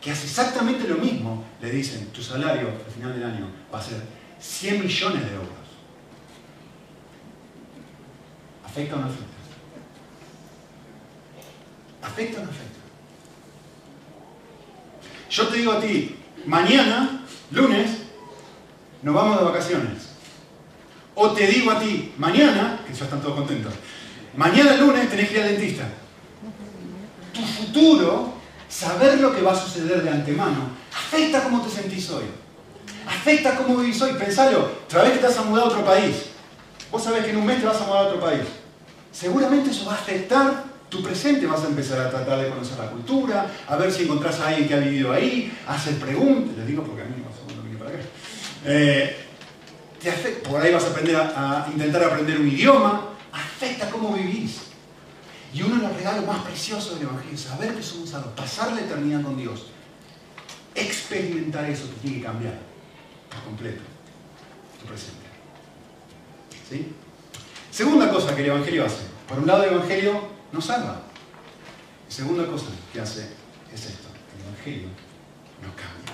que 0.00 0.10
hace 0.10 0.26
exactamente 0.26 0.86
lo 0.86 0.96
mismo, 0.96 1.44
le 1.60 1.70
dicen, 1.70 2.08
tu 2.08 2.22
salario 2.22 2.68
al 2.68 2.92
final 2.92 3.14
del 3.14 3.24
año 3.24 3.46
va 3.72 3.78
a 3.78 3.82
ser 3.82 4.00
100 4.38 4.82
millones 4.82 5.24
de 5.24 5.34
euros. 5.34 5.48
¿Afecta 8.64 8.96
o 8.96 8.98
no 8.98 9.06
afecta? 9.06 9.26
¿Afecta 12.02 12.40
o 12.40 12.44
no 12.44 12.50
afecta? 12.50 12.71
Yo 15.32 15.48
te 15.48 15.56
digo 15.56 15.72
a 15.72 15.80
ti, 15.80 16.14
mañana, 16.44 17.22
lunes, 17.52 17.90
nos 19.00 19.14
vamos 19.14 19.38
de 19.38 19.44
vacaciones. 19.46 20.10
O 21.14 21.30
te 21.30 21.46
digo 21.46 21.70
a 21.70 21.80
ti, 21.80 22.12
mañana, 22.18 22.80
que 22.86 22.92
ya 22.92 23.04
están 23.04 23.22
todos 23.22 23.36
contentos, 23.36 23.72
mañana 24.36 24.76
lunes 24.76 25.08
tenés 25.08 25.30
que 25.30 25.38
ir 25.38 25.42
al 25.42 25.48
dentista. 25.56 25.84
Tu 27.32 27.40
futuro, 27.40 28.34
saber 28.68 29.20
lo 29.20 29.34
que 29.34 29.40
va 29.40 29.52
a 29.52 29.58
suceder 29.58 30.02
de 30.02 30.10
antemano, 30.10 30.68
afecta 30.94 31.44
cómo 31.44 31.62
te 31.62 31.70
sentís 31.70 32.10
hoy. 32.10 32.24
Afecta 33.06 33.56
cómo 33.56 33.78
vivís 33.78 34.02
hoy. 34.02 34.12
Pensalo, 34.12 34.70
otra 34.84 35.04
vez 35.04 35.12
que 35.12 35.18
te 35.20 35.26
vas 35.28 35.38
a 35.38 35.44
mudar 35.44 35.64
a 35.64 35.68
otro 35.68 35.82
país. 35.82 36.26
Vos 36.90 37.02
sabés 37.02 37.24
que 37.24 37.30
en 37.30 37.38
un 37.38 37.46
mes 37.46 37.58
te 37.58 37.66
vas 37.66 37.80
a 37.80 37.86
mudar 37.86 38.04
a 38.04 38.08
otro 38.08 38.20
país. 38.20 38.42
Seguramente 39.10 39.70
eso 39.70 39.86
va 39.86 39.92
a 39.92 39.96
afectar 39.96 40.71
tu 40.92 41.02
presente 41.02 41.46
vas 41.46 41.64
a 41.64 41.68
empezar 41.68 41.98
a 42.00 42.10
tratar 42.10 42.38
de 42.38 42.50
conocer 42.50 42.78
la 42.78 42.90
cultura, 42.90 43.50
a 43.66 43.76
ver 43.76 43.90
si 43.90 44.02
encontrás 44.02 44.38
a 44.40 44.48
alguien 44.48 44.68
que 44.68 44.74
ha 44.74 44.78
vivido 44.78 45.10
ahí, 45.10 45.50
hacer 45.66 45.98
preguntas, 45.98 46.54
les 46.54 46.66
digo 46.66 46.84
porque 46.84 47.00
a 47.00 47.04
mí 47.06 47.14
no 47.16 47.62
vine 47.62 47.78
para 47.78 47.90
acá. 47.92 48.00
Eh, 48.66 49.16
por 50.46 50.60
ahí 50.60 50.70
vas 50.70 50.84
a 50.84 50.88
aprender 50.88 51.16
a, 51.16 51.66
intentar 51.72 52.04
aprender 52.04 52.38
un 52.38 52.46
idioma, 52.46 53.08
afecta 53.32 53.88
cómo 53.88 54.12
vivís. 54.12 54.64
Y 55.54 55.62
uno 55.62 55.76
de 55.76 55.82
los 55.82 55.96
regalos 55.96 56.26
más 56.26 56.42
preciosos 56.42 56.98
del 56.98 57.08
Evangelio 57.08 57.34
es 57.36 57.40
saber 57.40 57.74
que 57.74 57.82
somos 57.82 58.10
salvos, 58.10 58.32
pasar 58.36 58.72
la 58.72 58.82
eternidad 58.82 59.22
con 59.22 59.38
Dios, 59.38 59.68
experimentar 60.74 61.70
eso 61.70 61.88
que 61.88 62.00
tiene 62.02 62.18
que 62.18 62.24
cambiar 62.24 62.58
por 63.30 63.42
completo 63.44 63.80
tu 64.78 64.86
presente. 64.86 65.24
¿Sí? 66.68 66.92
Segunda 67.70 68.10
cosa 68.10 68.36
que 68.36 68.42
el 68.42 68.48
Evangelio 68.48 68.84
hace. 68.84 69.04
Por 69.26 69.38
un 69.38 69.46
lado, 69.46 69.64
el 69.64 69.72
Evangelio 69.72 70.41
no 70.52 70.60
salva. 70.60 71.02
Segunda 72.08 72.46
cosa 72.46 72.66
que 72.92 73.00
hace 73.00 73.26
es 73.72 73.86
esto, 73.86 74.08
el 74.36 74.42
Evangelio 74.42 74.88
nos 75.62 75.74
cambia. 75.74 76.12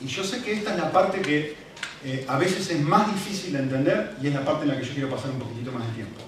Y 0.00 0.06
yo 0.06 0.22
sé 0.22 0.42
que 0.42 0.52
esta 0.52 0.74
es 0.74 0.78
la 0.78 0.92
parte 0.92 1.20
que 1.20 1.56
eh, 2.04 2.24
a 2.28 2.38
veces 2.38 2.70
es 2.70 2.80
más 2.80 3.12
difícil 3.12 3.54
de 3.54 3.60
entender 3.60 4.16
y 4.22 4.28
es 4.28 4.34
la 4.34 4.44
parte 4.44 4.62
en 4.62 4.68
la 4.68 4.78
que 4.78 4.84
yo 4.84 4.92
quiero 4.92 5.10
pasar 5.10 5.30
un 5.30 5.40
poquitito 5.40 5.72
más 5.72 5.86
de 5.88 5.94
tiempo. 5.94 6.20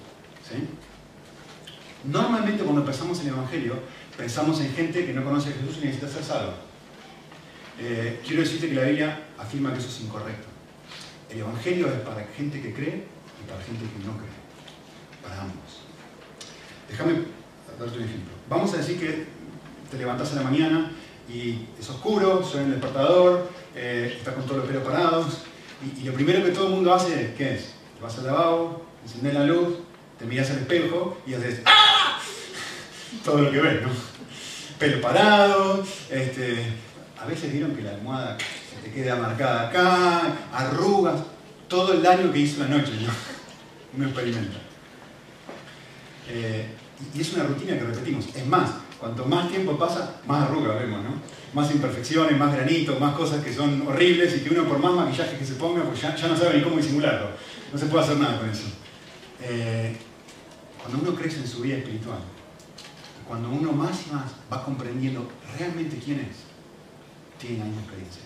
Normalmente 2.03 2.63
cuando 2.63 2.83
pensamos 2.83 3.21
en 3.21 3.27
el 3.27 3.33
Evangelio, 3.35 3.75
pensamos 4.17 4.59
en 4.59 4.73
gente 4.73 5.05
que 5.05 5.13
no 5.13 5.23
conoce 5.23 5.49
a 5.49 5.53
Jesús 5.53 5.77
y 5.77 5.85
necesita 5.85 6.09
ser 6.09 6.23
salva. 6.23 6.55
Eh, 7.79 8.19
quiero 8.25 8.41
decirte 8.41 8.67
que 8.67 8.75
la 8.75 8.83
Biblia 8.83 9.27
afirma 9.37 9.71
que 9.71 9.79
eso 9.79 9.87
es 9.87 10.01
incorrecto. 10.01 10.47
El 11.29 11.39
Evangelio 11.39 11.87
es 11.87 11.99
para 12.01 12.25
gente 12.35 12.61
que 12.61 12.73
cree 12.73 13.05
y 13.41 13.49
para 13.49 13.63
gente 13.63 13.85
que 13.85 14.05
no 14.05 14.17
cree 14.17 14.40
para 15.21 15.41
ambos. 15.41 15.81
Déjame 16.89 17.13
darte 17.79 17.97
un 17.97 18.03
ejemplo. 18.03 18.33
Vamos 18.49 18.73
a 18.73 18.77
decir 18.77 18.99
que 18.99 19.25
te 19.89 19.97
levantas 19.97 20.31
en 20.31 20.37
la 20.37 20.43
mañana 20.43 20.91
y 21.29 21.67
es 21.79 21.89
oscuro, 21.89 22.43
suena 22.43 22.67
el 22.67 22.71
despertador, 22.73 23.49
eh, 23.75 24.15
estás 24.17 24.33
con 24.35 24.45
todos 24.45 24.57
los 24.57 24.67
pelos 24.67 24.83
parados, 24.83 25.43
y, 25.99 26.03
lo 26.03 26.13
primero 26.13 26.43
que 26.43 26.51
todo 26.51 26.67
el 26.67 26.73
mundo 26.73 26.93
hace, 26.93 27.33
¿qué 27.37 27.55
es? 27.55 27.73
Te 27.97 28.03
vas 28.03 28.17
al 28.19 28.27
lavabo, 28.27 28.85
enciendes 29.03 29.33
la 29.33 29.45
luz, 29.45 29.77
te 30.19 30.25
miras 30.25 30.51
al 30.51 30.59
espejo 30.59 31.17
y 31.25 31.33
haces 31.33 31.61
¡Ah! 31.65 32.19
Todo 33.25 33.41
lo 33.41 33.51
que 33.51 33.59
ves, 33.59 33.81
¿no? 33.81 33.89
Pelo 34.77 35.01
parado, 35.01 35.83
este, 36.09 36.65
a 37.19 37.25
veces 37.25 37.51
vieron 37.51 37.75
que 37.75 37.81
la 37.81 37.91
almohada 37.91 38.37
se 38.39 38.89
te 38.89 38.93
queda 38.93 39.15
marcada 39.15 39.69
acá, 39.69 40.35
arrugas, 40.53 41.21
todo 41.67 41.93
el 41.93 42.01
daño 42.01 42.31
que 42.31 42.39
hizo 42.39 42.61
la 42.61 42.67
noche, 42.67 42.91
¿no? 43.01 43.11
Uno 43.97 44.05
experimenta. 44.05 44.70
Eh, 46.33 46.65
y 47.13 47.21
es 47.21 47.33
una 47.33 47.43
rutina 47.43 47.77
que 47.77 47.83
repetimos. 47.83 48.27
Es 48.35 48.47
más, 48.47 48.71
cuanto 48.99 49.25
más 49.25 49.49
tiempo 49.49 49.77
pasa, 49.77 50.21
más 50.27 50.43
arrugas 50.43 50.79
vemos, 50.79 51.03
¿no? 51.03 51.11
Más 51.53 51.69
imperfecciones, 51.71 52.37
más 52.37 52.53
granitos, 52.53 52.99
más 52.99 53.15
cosas 53.15 53.43
que 53.43 53.53
son 53.53 53.85
horribles 53.87 54.37
y 54.37 54.39
que 54.41 54.53
uno 54.53 54.67
por 54.67 54.79
más 54.79 54.93
maquillaje 54.93 55.37
que 55.37 55.45
se 55.45 55.55
ponga, 55.55 55.83
pues 55.83 56.01
ya, 56.01 56.15
no 56.27 56.37
sabe 56.37 56.57
ni 56.57 56.63
cómo 56.63 56.77
disimularlo. 56.77 57.31
No 57.73 57.77
se 57.77 57.87
puede 57.87 58.03
hacer 58.03 58.17
nada 58.17 58.39
con 58.39 58.49
eso. 58.49 58.67
Eh, 59.41 59.97
cuando 60.79 60.99
uno 61.09 61.19
crece 61.19 61.37
en 61.37 61.47
su 61.47 61.61
vida 61.61 61.77
espiritual, 61.77 62.19
cuando 63.27 63.49
uno 63.49 63.71
más 63.73 64.07
y 64.07 64.13
más 64.13 64.31
va 64.51 64.63
comprendiendo 64.63 65.27
realmente 65.57 65.97
quién 65.97 66.19
es, 66.19 66.37
tiene 67.39 67.63
misma 67.65 67.81
experiencia. 67.81 68.21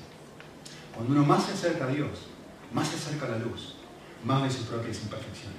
Cuando 0.93 1.13
uno 1.13 1.25
más 1.25 1.45
se 1.45 1.53
acerca 1.53 1.85
a 1.85 1.87
Dios, 1.87 2.27
más 2.71 2.87
se 2.87 2.95
acerca 2.95 3.25
a 3.25 3.29
la 3.29 3.39
luz, 3.39 3.75
más 4.23 4.43
ve 4.43 4.49
sus 4.49 4.65
propias 4.65 5.01
imperfecciones 5.01 5.54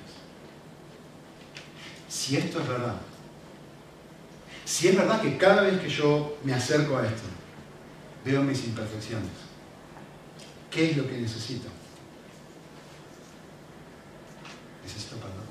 si 2.16 2.38
esto 2.38 2.60
es 2.60 2.66
verdad, 2.66 2.96
si 4.64 4.88
es 4.88 4.96
verdad 4.96 5.20
que 5.20 5.36
cada 5.36 5.60
vez 5.62 5.78
que 5.78 5.88
yo 5.88 6.38
me 6.44 6.54
acerco 6.54 6.96
a 6.96 7.06
esto, 7.06 7.28
veo 8.24 8.42
mis 8.42 8.64
imperfecciones, 8.64 9.28
¿qué 10.70 10.90
es 10.90 10.96
lo 10.96 11.06
que 11.06 11.18
necesito? 11.18 11.68
Necesito 14.82 15.16
perdón. 15.16 15.44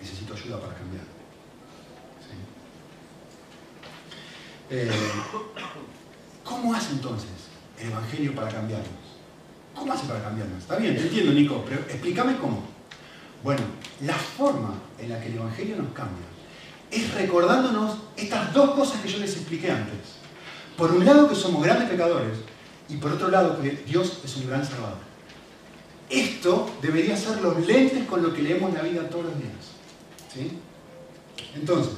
Necesito 0.00 0.34
ayuda 0.34 0.60
para 0.60 0.74
cambiar. 0.74 1.04
Eh, 4.70 4.90
¿Cómo 6.44 6.74
hace 6.74 6.92
entonces 6.92 7.30
el 7.80 7.88
Evangelio 7.88 8.34
para 8.34 8.48
cambiarnos? 8.48 8.88
¿Cómo 9.74 9.92
hace 9.92 10.06
para 10.06 10.22
cambiarnos? 10.22 10.60
Está 10.60 10.76
bien, 10.76 10.96
te 10.96 11.02
entiendo, 11.02 11.32
Nico, 11.32 11.64
pero 11.68 11.80
explícame 11.82 12.36
cómo. 12.36 12.75
Bueno, 13.42 13.62
la 14.00 14.14
forma 14.14 14.74
en 14.98 15.10
la 15.10 15.20
que 15.20 15.28
el 15.28 15.36
Evangelio 15.36 15.76
nos 15.76 15.92
cambia 15.92 16.26
es 16.90 17.14
recordándonos 17.14 17.98
estas 18.16 18.52
dos 18.52 18.70
cosas 18.70 19.00
que 19.00 19.08
yo 19.08 19.18
les 19.18 19.36
expliqué 19.36 19.70
antes. 19.70 20.16
Por 20.76 20.92
un 20.92 21.04
lado 21.04 21.28
que 21.28 21.34
somos 21.34 21.62
grandes 21.62 21.88
pecadores 21.88 22.38
y 22.88 22.96
por 22.96 23.12
otro 23.12 23.28
lado 23.28 23.60
que 23.60 23.70
Dios 23.70 24.20
es 24.24 24.36
un 24.36 24.48
gran 24.48 24.64
salvador. 24.64 24.98
Esto 26.08 26.70
debería 26.80 27.16
ser 27.16 27.40
los 27.40 27.66
lentes 27.66 28.06
con 28.06 28.22
lo 28.22 28.32
que 28.32 28.42
leemos 28.42 28.72
la 28.72 28.82
vida 28.82 29.08
todos 29.08 29.24
los 29.24 29.38
días. 29.38 29.52
¿sí? 30.32 30.58
Entonces, 31.54 31.94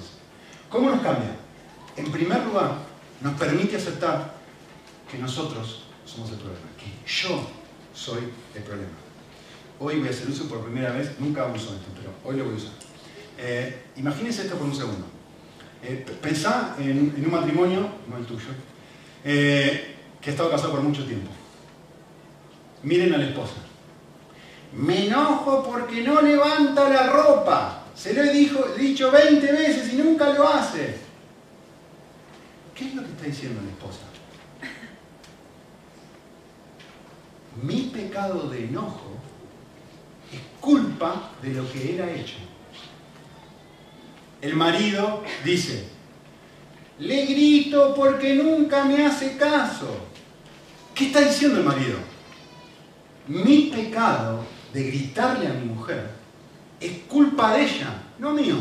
¿cómo 0.71 0.91
nos 0.91 1.03
cambia? 1.03 1.37
En 1.97 2.11
primer 2.11 2.45
lugar, 2.47 2.79
nos 3.21 3.35
permite 3.35 3.77
aceptar 3.77 4.35
que 5.11 5.19
nosotros 5.19 5.83
somos 6.07 6.31
el 6.31 6.37
problema, 6.37 6.67
que 6.79 7.11
yo 7.11 7.47
soy 7.93 8.23
el 8.55 8.63
problema. 8.63 9.08
Hoy 9.81 10.01
voy 10.01 10.09
a 10.09 10.11
hacer 10.11 10.29
uso 10.29 10.49
por 10.49 10.65
primera 10.65 10.91
vez, 10.91 11.13
nunca 11.21 11.47
uso 11.47 11.75
esto, 11.75 11.87
pero 11.97 12.11
hoy 12.25 12.37
lo 12.37 12.45
voy 12.45 12.55
a 12.55 12.57
usar. 12.57 12.73
Eh, 13.39 13.85
imagínense 13.97 14.43
esto 14.43 14.57
por 14.57 14.67
un 14.67 14.75
segundo. 14.75 15.07
Eh, 15.85 16.05
pensá 16.21 16.75
en, 16.81 17.15
un 17.25 17.31
matrimonio, 17.31 17.89
no 18.09 18.17
el 18.17 18.27
tuyo, 18.27 18.49
eh, 19.25 19.95
que 20.21 20.31
ha 20.31 20.33
estado 20.33 20.51
casado 20.51 20.73
por 20.73 20.83
mucho 20.83 21.05
tiempo. 21.05 21.31
Miren 22.83 23.15
a 23.15 23.19
la 23.19 23.27
esposa. 23.27 23.55
Me 24.73 25.07
enojo 25.07 25.63
porque 25.63 26.03
no 26.03 26.21
levanta 26.23 26.89
la 26.89 27.11
ropa. 27.11 27.85
Se 27.95 28.15
lo 28.15 28.25
he 28.25 28.33
dicho 28.33 29.11
20 29.13 29.53
veces 29.53 29.93
y 29.93 29.97
nunca 29.97 30.33
lo 30.33 30.49
hace. 30.49 30.97
¿Qué 32.75 32.89
es 32.89 32.95
lo 32.95 33.03
que 33.03 33.11
está 33.11 33.25
diciendo 33.25 33.61
la 33.63 33.71
esposa? 33.71 34.01
Mi 37.63 37.91
pecado 37.93 38.49
de 38.49 38.65
enojo 38.65 39.18
es 40.33 40.41
culpa 40.61 41.31
de 41.43 41.55
lo 41.55 41.71
que 41.71 41.95
él 41.95 42.03
ha 42.03 42.11
hecho. 42.11 42.37
El 44.41 44.55
marido 44.55 45.25
dice, 45.45 45.89
le 46.99 47.27
grito 47.27 47.95
porque 47.95 48.35
nunca 48.35 48.85
me 48.85 49.05
hace 49.07 49.37
caso. 49.37 50.07
¿Qué 50.95 51.07
está 51.07 51.21
diciendo 51.21 51.59
el 51.59 51.65
marido? 51.65 51.99
Mi 53.29 53.71
pecado 53.75 54.45
de 54.73 54.85
gritarle 54.85 55.49
a 55.49 55.53
mi 55.53 55.67
mujer 55.67 56.11
es 56.81 56.99
culpa 57.09 57.55
de 57.55 57.65
ella, 57.65 58.03
no 58.19 58.33
mío. 58.33 58.57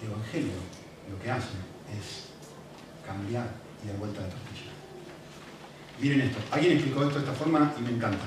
El 0.00 0.10
Evangelio 0.10 0.52
lo 1.10 1.22
que 1.22 1.30
hace 1.30 1.48
es 1.98 2.28
cambiar 3.06 3.48
y 3.82 3.88
dar 3.88 3.96
vuelta 3.96 4.20
a 4.20 4.26
la. 4.26 4.53
Miren 6.00 6.22
esto, 6.22 6.38
alguien 6.50 6.72
explicó 6.72 7.02
esto 7.02 7.14
de 7.14 7.24
esta 7.24 7.32
forma 7.32 7.72
y 7.78 7.82
me 7.82 7.90
encanta. 7.90 8.24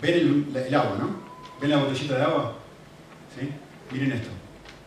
Ven 0.00 0.50
el, 0.54 0.74
agua, 0.74 0.96
¿no? 0.98 1.16
¿Ven 1.60 1.70
la 1.70 1.78
botellita 1.78 2.16
de 2.16 2.22
agua? 2.22 2.56
¿Sí? 3.38 3.50
Miren 3.92 4.12
esto. 4.12 4.30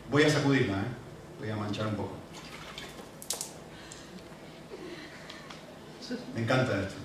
Voy 0.10 0.24
a 0.24 0.30
sacudirla, 0.30 0.78
¿eh? 0.78 0.88
Voy 1.40 1.50
a 1.50 1.56
manchar 1.56 1.88
un 1.88 1.96
poco. 1.96 2.14
Me 6.34 6.42
encanta 6.42 6.80
esto. 6.80 6.96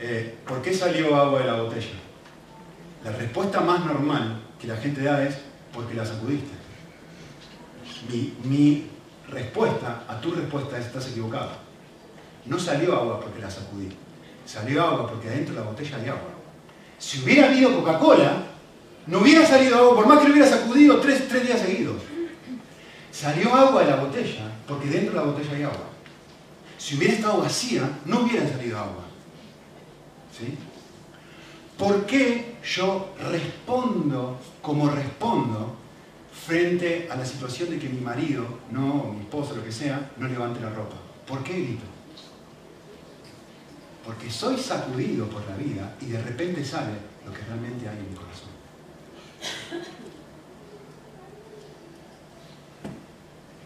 Eh, 0.00 0.38
¿Por 0.46 0.60
qué 0.62 0.74
salió 0.74 1.14
agua 1.14 1.40
de 1.40 1.46
la 1.46 1.62
botella? 1.62 1.94
La 3.04 3.12
respuesta 3.12 3.60
más 3.60 3.84
normal 3.84 4.40
que 4.60 4.66
la 4.66 4.76
gente 4.76 5.02
da 5.02 5.22
es 5.22 5.36
porque 5.72 5.94
la 5.94 6.04
sacudiste. 6.04 6.50
Mi, 8.10 8.34
mi 8.44 8.86
respuesta 9.28 10.04
a 10.08 10.20
tu 10.20 10.32
respuesta 10.32 10.78
es 10.78 10.86
estás 10.86 11.08
equivocado. 11.08 11.71
No 12.46 12.58
salió 12.58 12.94
agua 12.94 13.20
porque 13.20 13.40
la 13.40 13.50
sacudí. 13.50 13.88
Salió 14.44 14.82
agua 14.82 15.08
porque 15.08 15.28
adentro 15.28 15.54
de 15.54 15.60
la 15.60 15.66
botella 15.66 15.96
hay 15.96 16.08
agua. 16.08 16.30
Si 16.98 17.22
hubiera 17.22 17.48
habido 17.48 17.74
Coca-Cola, 17.76 18.44
no 19.06 19.18
hubiera 19.18 19.46
salido 19.46 19.78
agua, 19.78 19.96
por 19.96 20.06
más 20.06 20.18
que 20.18 20.28
lo 20.28 20.32
hubiera 20.34 20.48
sacudido 20.48 21.00
tres, 21.00 21.28
tres 21.28 21.46
días 21.46 21.60
seguidos. 21.60 22.02
Salió 23.10 23.54
agua 23.54 23.82
de 23.82 23.90
la 23.90 23.96
botella 23.96 24.52
porque 24.66 24.88
dentro 24.88 25.12
de 25.12 25.18
la 25.18 25.32
botella 25.32 25.56
hay 25.56 25.62
agua. 25.62 25.86
Si 26.78 26.96
hubiera 26.96 27.14
estado 27.14 27.38
vacía, 27.38 27.98
no 28.06 28.20
hubiera 28.20 28.48
salido 28.48 28.78
agua. 28.78 29.04
¿Sí? 30.36 30.56
¿Por 31.78 32.06
qué 32.06 32.56
yo 32.64 33.14
respondo 33.30 34.38
como 34.60 34.88
respondo 34.88 35.76
frente 36.46 37.08
a 37.10 37.16
la 37.16 37.24
situación 37.24 37.70
de 37.70 37.78
que 37.78 37.88
mi 37.88 38.00
marido, 38.00 38.44
no, 38.70 39.12
mi 39.12 39.20
esposo, 39.20 39.54
lo 39.56 39.64
que 39.64 39.72
sea, 39.72 40.10
no 40.16 40.28
levante 40.28 40.60
la 40.60 40.70
ropa? 40.70 40.96
¿Por 41.26 41.42
qué 41.42 41.52
grito? 41.52 41.91
Porque 44.04 44.30
soy 44.30 44.58
sacudido 44.58 45.26
por 45.26 45.48
la 45.48 45.56
vida 45.56 45.94
y 46.00 46.06
de 46.06 46.22
repente 46.22 46.64
sale 46.64 46.92
lo 47.24 47.32
que 47.32 47.40
realmente 47.42 47.88
hay 47.88 47.98
en 47.98 48.10
mi 48.10 48.16
corazón. 48.16 48.48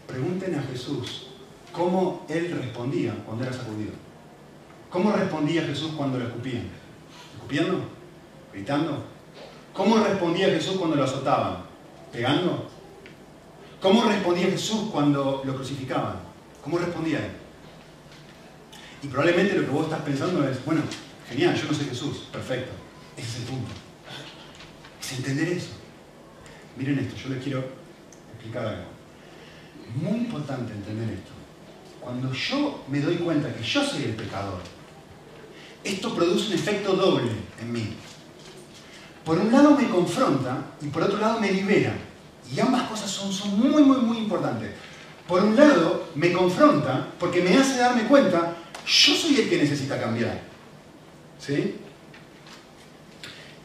Pregunten 0.07 0.55
a 0.55 0.63
Jesús 0.63 1.27
cómo 1.71 2.25
él 2.29 2.51
respondía 2.51 3.15
cuando 3.25 3.43
era 3.43 3.53
sacudido. 3.53 3.93
¿Cómo 4.89 5.11
respondía 5.11 5.63
Jesús 5.63 5.91
cuando 5.97 6.17
lo 6.17 6.27
escupían? 6.27 6.69
¿Escupiendo? 7.35 7.81
¿Gritando? 8.53 9.03
¿Cómo 9.73 9.97
respondía 9.97 10.47
Jesús 10.47 10.77
cuando 10.77 10.95
lo 10.95 11.03
azotaban? 11.03 11.65
¿Pegando? 12.11 12.67
¿Cómo 13.81 14.03
respondía 14.05 14.47
Jesús 14.47 14.89
cuando 14.91 15.43
lo 15.45 15.55
crucificaban? 15.55 16.15
¿Cómo 16.63 16.79
respondía 16.79 17.19
él? 17.19 17.31
Y 19.03 19.07
probablemente 19.07 19.55
lo 19.55 19.65
que 19.65 19.71
vos 19.71 19.85
estás 19.85 20.01
pensando 20.01 20.47
es, 20.47 20.63
bueno, 20.65 20.81
genial, 21.29 21.55
yo 21.55 21.67
no 21.67 21.73
soy 21.73 21.85
Jesús, 21.85 22.27
perfecto. 22.31 22.71
Ese 23.15 23.27
es 23.27 23.35
el 23.37 23.43
punto. 23.43 23.71
Es 25.01 25.11
entender 25.13 25.49
eso. 25.49 25.69
Miren 26.75 26.99
esto, 26.99 27.15
yo 27.15 27.29
les 27.29 27.43
quiero 27.43 27.63
explicar 28.33 28.65
algo. 28.65 28.85
Muy 29.95 30.19
importante 30.19 30.73
entender 30.73 31.09
esto. 31.09 31.31
Cuando 32.01 32.31
yo 32.33 32.83
me 32.87 32.99
doy 32.99 33.15
cuenta 33.15 33.53
que 33.53 33.63
yo 33.63 33.83
soy 33.83 34.03
el 34.03 34.15
pecador, 34.15 34.59
esto 35.83 36.13
produce 36.13 36.47
un 36.47 36.53
efecto 36.53 36.93
doble 36.93 37.31
en 37.61 37.71
mí. 37.71 37.95
Por 39.23 39.39
un 39.39 39.51
lado 39.51 39.71
me 39.71 39.89
confronta 39.89 40.65
y 40.81 40.87
por 40.87 41.03
otro 41.03 41.19
lado 41.19 41.39
me 41.39 41.51
libera. 41.51 41.93
Y 42.53 42.59
ambas 42.59 42.83
cosas 42.83 43.09
son, 43.09 43.31
son 43.31 43.59
muy, 43.59 43.83
muy, 43.83 43.97
muy 43.97 44.17
importantes. 44.19 44.71
Por 45.27 45.43
un 45.43 45.55
lado 45.55 46.09
me 46.15 46.31
confronta 46.31 47.07
porque 47.19 47.41
me 47.41 47.57
hace 47.57 47.77
darme 47.77 48.03
cuenta, 48.03 48.55
yo 48.87 49.15
soy 49.15 49.35
el 49.41 49.49
que 49.49 49.57
necesita 49.57 49.99
cambiar. 49.99 50.41
¿Sí? 51.39 51.75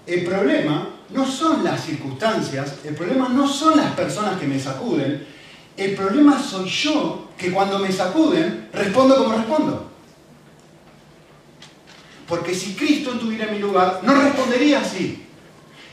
El 0.06 0.24
problema 0.24 0.88
no 1.10 1.30
son 1.30 1.62
las 1.62 1.84
circunstancias, 1.84 2.78
el 2.84 2.94
problema 2.94 3.28
no 3.28 3.46
son 3.46 3.76
las 3.76 3.92
personas 3.92 4.38
que 4.40 4.46
me 4.46 4.58
sacuden, 4.58 5.24
el 5.76 5.94
problema 5.94 6.42
soy 6.42 6.68
yo 6.68 7.28
que 7.38 7.52
cuando 7.52 7.78
me 7.78 7.92
sacuden 7.92 8.68
respondo 8.72 9.16
como 9.16 9.36
respondo. 9.36 9.90
Porque 12.26 12.54
si 12.54 12.74
Cristo 12.74 13.12
estuviera 13.12 13.46
en 13.46 13.52
mi 13.52 13.58
lugar, 13.58 14.00
no 14.02 14.14
respondería 14.14 14.80
así. 14.80 15.24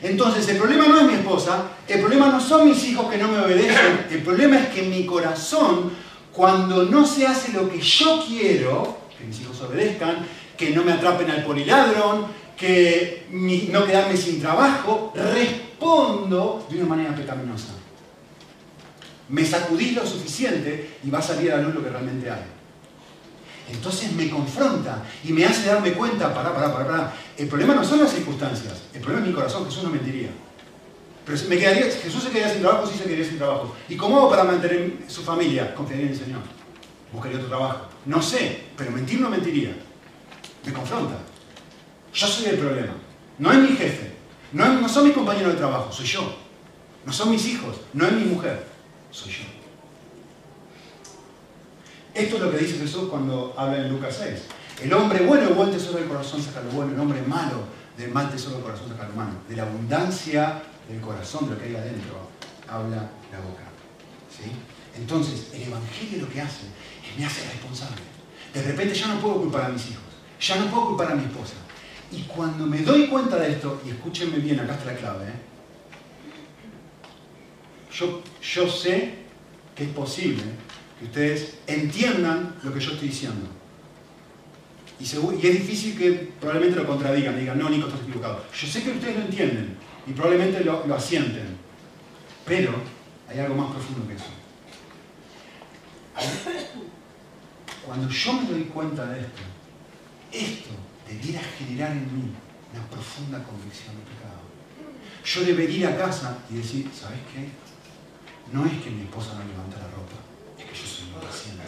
Entonces 0.02 0.48
el 0.48 0.56
problema 0.56 0.86
no 0.88 1.00
es 1.00 1.06
mi 1.06 1.14
esposa, 1.14 1.64
el 1.86 2.00
problema 2.00 2.28
no 2.28 2.40
son 2.40 2.68
mis 2.68 2.82
hijos 2.84 3.10
que 3.10 3.18
no 3.18 3.28
me 3.28 3.38
obedecen, 3.38 4.06
el 4.10 4.22
problema 4.22 4.58
es 4.58 4.68
que 4.68 4.82
mi 4.82 5.04
corazón, 5.04 5.92
cuando 6.32 6.84
no 6.84 7.06
se 7.06 7.26
hace 7.26 7.52
lo 7.52 7.70
que 7.70 7.80
yo 7.80 8.24
quiero, 8.26 8.99
que 9.20 9.26
mis 9.26 9.40
hijos 9.40 9.60
obedezcan, 9.60 10.26
que 10.56 10.70
no 10.70 10.82
me 10.82 10.92
atrapen 10.92 11.30
al 11.30 11.44
poliladrón, 11.44 12.26
que 12.56 13.26
no 13.30 13.84
quedarme 13.84 14.16
sin 14.16 14.40
trabajo, 14.40 15.12
respondo 15.14 16.66
de 16.68 16.78
una 16.78 16.86
manera 16.86 17.14
pecaminosa 17.14 17.74
me 19.30 19.44
sacudí 19.44 19.92
lo 19.92 20.06
suficiente 20.06 20.98
y 21.04 21.10
va 21.10 21.18
a 21.18 21.22
salir 21.22 21.52
a 21.52 21.56
la 21.56 21.62
luz 21.62 21.74
lo 21.74 21.84
que 21.84 21.90
realmente 21.90 22.30
hay. 22.30 22.42
Entonces 23.72 24.12
me 24.12 24.28
confronta 24.28 25.04
y 25.24 25.32
me 25.32 25.44
hace 25.44 25.68
darme 25.68 25.92
cuenta, 25.92 26.34
pará, 26.34 26.52
pará, 26.52 26.72
pará, 26.72 26.86
pará. 26.86 27.12
El 27.38 27.46
problema 27.46 27.74
no 27.74 27.84
son 27.84 28.00
las 28.00 28.12
circunstancias, 28.12 28.82
el 28.92 29.00
problema 29.00 29.22
es 29.22 29.28
mi 29.28 29.34
corazón, 29.34 29.64
Jesús 29.64 29.84
no 29.84 29.90
mentiría. 29.90 30.30
Pero 31.24 31.38
me 31.48 31.58
quedaría, 31.58 31.84
Jesús 31.84 32.24
se 32.24 32.30
quedaría 32.30 32.52
sin 32.52 32.62
trabajo, 32.62 32.86
sí 32.86 32.98
se 32.98 33.04
quedaría 33.04 33.24
sin 33.24 33.38
trabajo. 33.38 33.76
¿Y 33.88 33.96
cómo 33.96 34.18
hago 34.18 34.30
para 34.30 34.42
mantener 34.42 34.94
su 35.06 35.22
familia? 35.22 35.72
Confiaría 35.74 36.06
en 36.06 36.12
el 36.12 36.18
Señor. 36.18 36.59
Buscaría 37.12 37.38
otro 37.38 37.48
trabajo. 37.48 37.88
No 38.06 38.22
sé, 38.22 38.64
pero 38.76 38.90
mentir 38.90 39.20
no 39.20 39.30
mentiría. 39.30 39.76
Me 40.64 40.72
confronta. 40.72 41.16
Yo 42.12 42.26
soy 42.26 42.46
el 42.46 42.58
problema. 42.58 42.92
No 43.38 43.52
es 43.52 43.58
mi 43.58 43.76
jefe. 43.76 44.12
No, 44.52 44.88
son 44.88 45.04
mis 45.04 45.14
compañeros 45.14 45.52
de 45.52 45.58
trabajo, 45.58 45.92
soy 45.92 46.06
yo. 46.06 46.36
No 47.04 47.12
son 47.12 47.30
mis 47.30 47.46
hijos, 47.46 47.76
no 47.94 48.06
es 48.06 48.12
mi 48.12 48.24
mujer 48.24 48.66
soy 49.10 49.32
yo. 49.32 49.44
Esto 52.14 52.36
es 52.36 52.42
lo 52.42 52.50
que 52.50 52.58
dice 52.58 52.78
Jesús 52.78 53.08
cuando 53.08 53.54
habla 53.56 53.78
en 53.78 53.90
Lucas 53.90 54.16
6. 54.18 54.40
El 54.82 54.92
hombre 54.92 55.24
bueno, 55.24 55.48
el 55.48 55.54
buen 55.54 55.70
tesoro 55.70 55.98
del 55.98 56.08
corazón 56.08 56.42
saca 56.42 56.62
lo 56.62 56.70
bueno, 56.70 56.92
el 56.92 57.00
hombre 57.00 57.22
malo, 57.22 57.64
del 57.96 58.10
mal 58.10 58.30
tesoro 58.30 58.56
del 58.56 58.64
corazón 58.64 58.88
saca 58.88 59.08
lo 59.08 59.14
malo. 59.14 59.32
De 59.48 59.56
la 59.56 59.62
abundancia 59.62 60.62
del 60.88 61.00
corazón, 61.00 61.48
de 61.48 61.54
lo 61.54 61.60
que 61.60 61.68
hay 61.68 61.76
adentro, 61.76 62.28
habla 62.68 63.10
la 63.30 63.40
boca. 63.40 63.62
¿Sí? 64.30 64.50
Entonces, 64.96 65.50
el 65.54 65.62
Evangelio 65.62 66.22
lo 66.22 66.28
que 66.28 66.40
hace 66.40 66.64
me 67.18 67.26
hace 67.26 67.42
responsable. 67.50 68.02
De 68.52 68.62
repente 68.62 68.94
ya 68.94 69.08
no 69.08 69.20
puedo 69.20 69.36
culpar 69.36 69.66
a 69.66 69.68
mis 69.68 69.90
hijos, 69.90 70.02
ya 70.40 70.56
no 70.56 70.66
puedo 70.66 70.88
culpar 70.88 71.12
a 71.12 71.14
mi 71.14 71.24
esposa. 71.24 71.54
Y 72.12 72.22
cuando 72.22 72.66
me 72.66 72.78
doy 72.82 73.06
cuenta 73.06 73.36
de 73.36 73.52
esto, 73.52 73.80
y 73.86 73.90
escúchenme 73.90 74.38
bien, 74.38 74.58
acá 74.58 74.74
está 74.74 74.86
la 74.86 74.98
clave, 74.98 75.28
¿eh? 75.28 75.50
yo, 77.92 78.22
yo 78.42 78.68
sé 78.68 79.14
que 79.74 79.84
es 79.84 79.90
posible 79.90 80.42
que 80.98 81.04
ustedes 81.06 81.58
entiendan 81.66 82.56
lo 82.62 82.72
que 82.72 82.80
yo 82.80 82.92
estoy 82.92 83.08
diciendo. 83.08 83.46
Y, 84.98 85.04
es 85.04 85.52
difícil 85.52 85.96
que 85.96 86.32
probablemente 86.38 86.80
lo 86.80 86.86
contradigan, 86.86 87.38
digan, 87.38 87.58
no, 87.58 87.70
Nico, 87.70 87.86
estás 87.86 88.02
equivocado. 88.02 88.44
Yo 88.52 88.66
sé 88.66 88.82
que 88.82 88.90
ustedes 88.90 89.16
lo 89.16 89.22
entienden 89.22 89.76
y 90.06 90.12
probablemente 90.12 90.62
lo, 90.62 90.86
lo 90.86 90.94
asienten, 90.94 91.56
pero 92.44 92.74
hay 93.28 93.38
algo 93.38 93.54
más 93.54 93.72
profundo 93.72 94.06
que 94.06 94.14
eso. 94.14 94.24
Cuando 97.86 98.08
yo 98.08 98.32
me 98.34 98.48
doy 98.48 98.64
cuenta 98.64 99.06
de 99.06 99.20
esto, 99.20 99.42
esto 100.32 100.70
debiera 101.08 101.40
generar 101.58 101.92
en 101.92 102.04
mí 102.04 102.30
una 102.72 102.86
profunda 102.88 103.42
convicción 103.42 103.96
de 103.96 104.02
pecado. 104.02 104.40
Yo 105.24 105.44
debería 105.44 105.78
ir 105.78 105.86
a 105.86 105.98
casa 105.98 106.38
y 106.50 106.56
decir, 106.56 106.90
¿sabes 106.94 107.20
qué? 107.32 107.48
No 108.52 108.64
es 108.66 108.72
que 108.82 108.90
mi 108.90 109.02
esposa 109.02 109.34
no 109.34 109.44
levanta 109.44 109.78
la 109.78 109.88
ropa, 109.88 110.16
es 110.58 110.64
que 110.64 110.74
yo 110.74 110.86
soy 110.86 111.08
impaciente. 111.08 111.62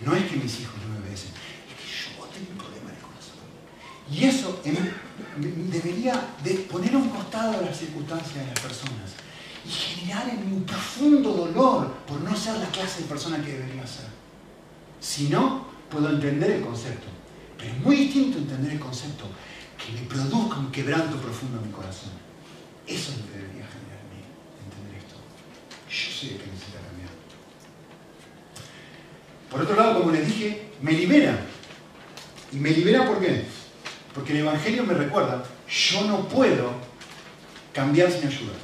No 0.00 0.14
es 0.14 0.24
que 0.24 0.36
mis 0.36 0.60
hijos 0.60 0.74
no 0.82 0.94
me 0.94 1.00
obedecen, 1.00 1.30
es 1.30 1.74
que 1.74 1.86
yo 1.86 2.24
tengo 2.26 2.52
un 2.52 2.58
problema 2.58 2.90
de 2.90 2.98
corazón. 2.98 3.38
Y 4.10 4.24
eso 4.24 4.60
debería 5.36 6.34
de 6.44 6.54
poner 6.70 6.94
a 6.94 6.98
un 6.98 7.08
costado 7.08 7.62
las 7.62 7.78
circunstancias 7.78 8.34
de 8.34 8.46
las 8.46 8.60
personas 8.60 9.14
y 9.64 9.70
generar 9.70 10.28
en 10.28 10.48
mí 10.48 10.56
un 10.56 10.64
profundo 10.64 11.32
dolor 11.32 11.92
por 12.06 12.20
no 12.20 12.36
ser 12.36 12.58
la 12.58 12.68
clase 12.68 13.02
de 13.02 13.08
persona 13.08 13.42
que 13.42 13.52
debería 13.52 13.86
ser. 13.86 14.15
Si 15.06 15.28
no, 15.28 15.64
puedo 15.88 16.10
entender 16.10 16.50
el 16.50 16.62
concepto, 16.62 17.06
pero 17.56 17.70
es 17.70 17.78
muy 17.78 17.94
distinto 17.94 18.38
entender 18.38 18.72
el 18.72 18.80
concepto 18.80 19.24
que 19.78 19.92
me 19.92 20.00
produzca 20.08 20.58
un 20.58 20.72
quebranto 20.72 21.16
profundo 21.18 21.58
en 21.58 21.68
mi 21.68 21.72
corazón. 21.72 22.10
Eso 22.88 23.12
es 23.12 23.18
lo 23.18 23.26
que 23.26 23.38
debería 23.38 23.66
generar 23.66 24.00
en 24.02 24.10
mí, 24.10 24.24
entender 24.66 24.98
esto. 24.98 25.14
Yo 25.88 26.10
sé 26.10 26.36
que 26.42 26.50
necesita 26.50 26.80
cambiar. 26.88 27.10
Por 29.48 29.60
otro 29.60 29.76
lado, 29.76 30.00
como 30.00 30.10
les 30.10 30.26
dije, 30.26 30.70
me 30.82 30.90
libera. 30.90 31.38
¿Y 32.50 32.56
me 32.56 32.70
libera 32.70 33.06
por 33.06 33.20
qué? 33.20 33.44
Porque 34.12 34.32
el 34.32 34.38
Evangelio 34.38 34.82
me 34.82 34.94
recuerda, 34.94 35.44
yo 35.68 36.04
no 36.08 36.28
puedo 36.28 36.72
cambiar 37.72 38.10
sin 38.10 38.26
ayuda. 38.26 38.54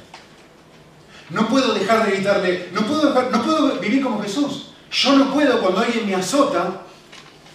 No 1.29 1.47
puedo 1.47 1.73
dejar 1.73 2.05
de 2.05 2.11
gritarle, 2.11 2.69
no 2.73 2.85
puedo, 2.85 3.31
no 3.31 3.43
puedo 3.43 3.79
vivir 3.79 4.03
como 4.03 4.21
Jesús. 4.21 4.72
Yo 4.93 5.17
no 5.17 5.33
puedo 5.33 5.59
cuando 5.59 5.79
alguien 5.79 6.05
me 6.05 6.13
azota 6.13 6.83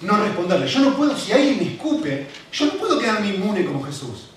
no 0.01 0.17
responderle. 0.17 0.67
Yo 0.67 0.81
no 0.81 0.97
puedo, 0.97 1.17
si 1.17 1.33
alguien 1.33 1.57
me 1.57 1.73
escupe, 1.75 2.27
yo 2.53 2.67
no 2.67 2.73
puedo 2.73 2.99
quedarme 2.99 3.29
inmune 3.29 3.65
como 3.65 3.83
Jesús. 3.85 4.31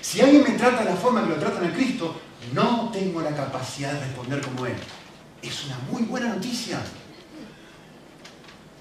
Si 0.00 0.20
alguien 0.20 0.42
me 0.42 0.50
trata 0.50 0.84
de 0.84 0.90
la 0.90 0.96
forma 0.96 1.22
que 1.22 1.30
lo 1.30 1.36
tratan 1.36 1.64
a 1.64 1.72
Cristo, 1.72 2.20
no 2.52 2.90
tengo 2.92 3.22
la 3.22 3.34
capacidad 3.34 3.92
de 3.92 4.00
responder 4.00 4.40
como 4.40 4.66
Él. 4.66 4.74
Es 5.40 5.64
una 5.64 5.78
muy 5.90 6.02
buena 6.02 6.28
noticia. 6.28 6.80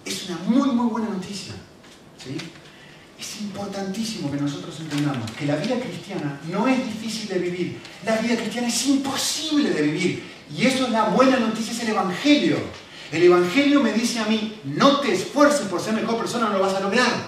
Es 0.03 0.27
una 0.27 0.37
muy, 0.47 0.69
muy 0.69 0.87
buena 0.87 1.09
noticia. 1.09 1.53
¿Sí? 2.17 2.35
Es 3.19 3.41
importantísimo 3.41 4.31
que 4.31 4.37
nosotros 4.37 4.77
entendamos 4.79 5.29
que 5.31 5.45
la 5.45 5.55
vida 5.57 5.79
cristiana 5.79 6.41
no 6.49 6.67
es 6.67 6.83
difícil 6.85 7.29
de 7.29 7.39
vivir. 7.39 7.79
La 8.03 8.17
vida 8.17 8.35
cristiana 8.35 8.67
es 8.67 8.87
imposible 8.87 9.69
de 9.69 9.81
vivir. 9.83 10.23
Y 10.55 10.65
eso 10.65 10.85
es 10.85 10.91
la 10.91 11.05
buena 11.05 11.39
noticia, 11.39 11.71
es 11.71 11.79
el 11.81 11.89
Evangelio. 11.89 12.57
El 13.13 13.21
Evangelio 13.21 13.79
me 13.79 13.93
dice 13.93 14.17
a 14.17 14.25
mí, 14.25 14.59
no 14.63 14.99
te 14.99 15.13
esfuerces 15.13 15.67
por 15.67 15.79
ser 15.79 15.93
mejor 15.93 16.17
persona, 16.17 16.49
no 16.49 16.57
lo 16.57 16.63
vas 16.63 16.73
a 16.73 16.79
lograr. 16.79 17.27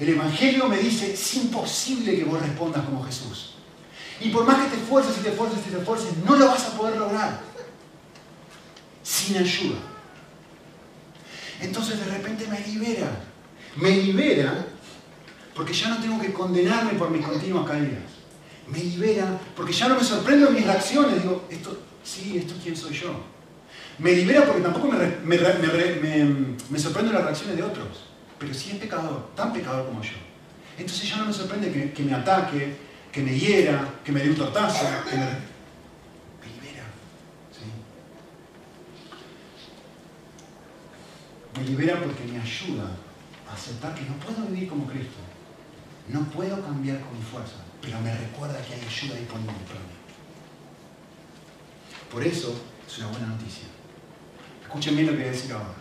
El 0.00 0.08
Evangelio 0.08 0.66
me 0.66 0.78
dice, 0.78 1.12
es 1.12 1.34
imposible 1.34 2.16
que 2.16 2.24
vos 2.24 2.40
respondas 2.40 2.86
como 2.86 3.04
Jesús. 3.04 3.52
Y 4.18 4.30
por 4.30 4.46
más 4.46 4.64
que 4.64 4.70
te 4.74 4.82
esfuerces 4.82 5.18
y 5.18 5.20
te 5.20 5.28
esfuerces 5.28 5.58
y 5.66 5.70
te 5.72 5.76
esfuerces, 5.76 6.16
no 6.24 6.36
lo 6.36 6.46
vas 6.46 6.64
a 6.64 6.70
poder 6.78 6.96
lograr. 6.96 7.38
Sin 9.02 9.36
ayuda. 9.36 9.76
Entonces 11.60 11.98
de 11.98 12.06
repente 12.06 12.46
me 12.46 12.58
libera. 12.60 13.20
Me 13.76 13.90
libera 13.90 14.66
porque 15.54 15.74
ya 15.74 15.90
no 15.90 15.98
tengo 15.98 16.18
que 16.18 16.32
condenarme 16.32 16.92
por 16.92 17.10
mis 17.10 17.26
continuas 17.26 17.68
caídas. 17.68 18.08
Me 18.68 18.78
libera 18.78 19.38
porque 19.54 19.74
ya 19.74 19.86
no 19.86 19.96
me 19.96 20.02
sorprendo 20.02 20.48
en 20.48 20.54
mis 20.54 20.64
reacciones. 20.64 21.22
Digo, 21.22 21.44
esto, 21.50 21.78
sí, 22.02 22.38
esto 22.38 22.54
es 22.54 22.62
quién 22.62 22.74
soy 22.74 22.94
yo. 22.94 23.35
Me 23.98 24.12
libera 24.12 24.44
porque 24.44 24.60
tampoco 24.60 24.88
me, 24.88 24.98
me, 25.24 25.38
me, 26.70 26.78
sorprende 26.78 27.12
las 27.12 27.24
reacciones 27.24 27.56
de 27.56 27.62
otros. 27.62 28.04
Pero 28.38 28.52
sí 28.52 28.72
es 28.72 28.76
pecador, 28.76 29.34
tan 29.34 29.52
pecador 29.52 29.86
como 29.86 30.02
yo. 30.02 30.18
Entonces 30.78 31.08
ya 31.08 31.16
no 31.16 31.26
me 31.26 31.32
sorprende 31.32 31.92
que, 31.92 32.02
me 32.02 32.14
ataque, 32.14 32.76
que 33.10 33.22
me 33.22 33.38
hiera, 33.38 33.94
que 34.04 34.12
me 34.12 34.20
dé 34.20 34.28
un 34.28 34.36
tortazo, 34.36 34.84
que 35.08 35.16
me, 35.16 35.24
me 35.24 36.46
libera. 36.54 36.84
¿sí? 37.50 37.64
Me 41.58 41.66
libera 41.66 41.98
porque 41.98 42.24
me 42.24 42.38
ayuda 42.38 42.90
a 43.48 43.54
aceptar 43.54 43.94
que 43.94 44.02
no 44.02 44.16
puedo 44.16 44.46
vivir 44.48 44.68
como 44.68 44.86
Cristo. 44.86 45.20
No 46.08 46.22
puedo 46.24 46.60
cambiar 46.62 47.00
con 47.00 47.18
mi 47.18 47.24
fuerza, 47.24 47.56
pero 47.80 47.98
me 48.00 48.14
recuerda 48.14 48.60
que 48.60 48.74
hay 48.74 48.80
ayuda 48.80 49.16
disponible 49.16 49.54
para 49.66 49.80
mí. 49.80 49.96
Por 52.12 52.22
eso 52.22 52.54
es 52.86 52.98
una 52.98 53.08
buena 53.08 53.26
noticia. 53.26 53.64
Escuchen 54.62 54.94
bien 54.94 55.06
lo 55.06 55.12
que 55.12 55.18
voy 55.18 55.28
a 55.28 55.32
decir 55.32 55.52
ahora. 55.52 55.74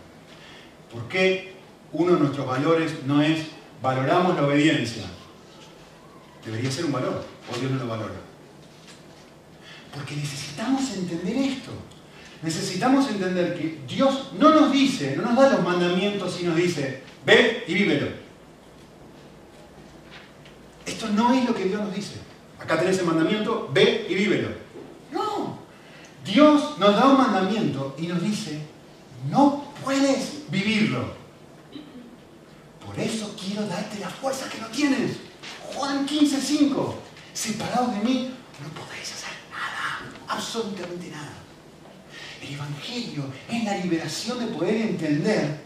¿Por 0.92 1.08
qué 1.08 1.54
uno 1.92 2.14
de 2.14 2.20
nuestros 2.20 2.48
valores 2.48 3.04
no 3.06 3.22
es 3.22 3.48
valoramos 3.82 4.36
la 4.36 4.46
obediencia? 4.46 5.04
Debería 6.46 6.72
ser 6.72 6.86
un 6.86 6.92
valor, 6.92 7.26
o 7.52 7.60
Dios 7.60 7.72
no 7.72 7.80
lo 7.80 7.88
valora. 7.88 8.14
Porque 9.94 10.16
necesitamos 10.16 10.94
entender 10.94 11.36
esto. 11.38 11.72
Necesitamos 12.42 13.10
entender 13.10 13.58
que 13.58 13.80
Dios 13.88 14.32
no 14.38 14.50
nos 14.52 14.72
dice, 14.72 15.16
no 15.16 15.24
nos 15.24 15.36
da 15.36 15.50
los 15.50 15.64
mandamientos 15.64 16.40
y 16.40 16.44
nos 16.44 16.56
dice, 16.56 17.02
ve 17.26 17.64
y 17.68 17.74
vívelo. 17.74 18.08
Esto 20.86 21.08
no 21.10 21.34
es 21.34 21.46
lo 21.46 21.56
que 21.56 21.64
Dios 21.64 21.82
nos 21.82 21.96
dice. 21.96 22.16
Acá 22.60 22.80
tenés 22.80 23.00
el 23.00 23.06
mandamiento, 23.06 23.70
ve 23.74 24.06
y 24.08 24.16
vívelo. 24.16 24.50
No. 25.12 25.65
Dios 26.26 26.80
nos 26.80 26.96
da 26.96 27.06
un 27.08 27.18
mandamiento 27.18 27.96
y 28.00 28.08
nos 28.08 28.22
dice, 28.22 28.60
no 29.30 29.64
puedes 29.84 30.50
vivirlo. 30.50 31.14
Por 32.84 33.00
eso 33.00 33.36
quiero 33.40 33.66
darte 33.68 34.00
la 34.00 34.10
fuerza 34.10 34.50
que 34.50 34.60
no 34.60 34.68
tienes. 34.68 35.18
Juan 35.74 36.06
15, 36.06 36.42
5. 36.42 36.96
Separados 37.34 37.94
de 37.94 38.00
mí, 38.00 38.32
no 38.62 38.70
podéis 38.70 39.14
hacer 39.14 39.34
nada, 39.52 40.02
absolutamente 40.28 41.12
nada. 41.12 41.34
El 42.42 42.56
Evangelio 42.56 43.26
es 43.50 43.64
la 43.64 43.78
liberación 43.78 44.40
de 44.40 44.48
poder 44.48 44.76
entender 44.78 45.64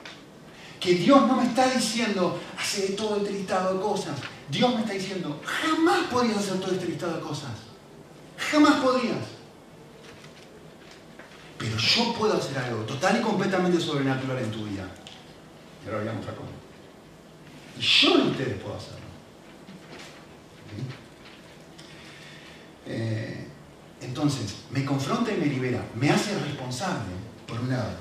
que 0.80 0.94
Dios 0.96 1.28
no 1.28 1.38
me 1.38 1.44
está 1.44 1.70
diciendo, 1.70 2.40
hace 2.58 2.94
todo 2.94 3.18
este 3.18 3.32
listado 3.32 3.76
de 3.76 3.82
cosas. 3.82 4.18
Dios 4.50 4.74
me 4.76 4.82
está 4.82 4.94
diciendo, 4.94 5.40
jamás 5.44 6.00
podrías 6.12 6.38
hacer 6.38 6.60
todo 6.60 6.72
este 6.72 6.88
listado 6.88 7.16
de 7.16 7.22
cosas. 7.22 7.52
Jamás 8.38 8.76
podrías. 8.76 9.39
Pero 11.60 11.78
yo 11.78 12.14
puedo 12.14 12.34
hacer 12.34 12.58
algo 12.58 12.84
total 12.84 13.20
y 13.20 13.22
completamente 13.22 13.80
sobrenatural 13.80 14.40
en 14.40 14.52
tu 14.52 14.64
vida. 14.64 14.88
Y 15.86 15.90
ahora 15.90 16.04
veamos 16.04 16.24
otra 16.24 16.36
cosa. 16.36 16.50
Y 17.78 17.82
yo 17.82 18.18
no 18.18 18.32
ustedes 18.32 18.62
puedo 18.62 18.76
hacerlo. 18.76 18.98
Eh, 22.88 23.48
entonces, 24.02 24.56
me 24.72 24.84
confronta 24.86 25.32
y 25.32 25.38
me 25.38 25.46
libera. 25.46 25.86
Me 25.96 26.10
hace 26.10 26.34
responsable, 26.40 27.14
por 27.46 27.60
un 27.60 27.70
lado. 27.70 27.92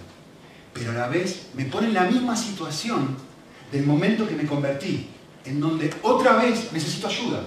Pero 0.73 0.93
a 0.93 0.95
la 0.95 1.09
vez 1.09 1.49
me 1.55 1.65
pone 1.65 1.89
en 1.89 1.95
la 1.95 2.05
misma 2.05 2.37
situación 2.37 3.17
del 3.73 3.85
momento 3.85 4.27
que 4.27 4.37
me 4.37 4.47
convertí 4.47 5.09
en 5.45 5.61
donde 5.61 5.93
otra 6.03 6.37
vez 6.37 6.73
necesito 6.73 7.09
ayuda, 7.09 7.43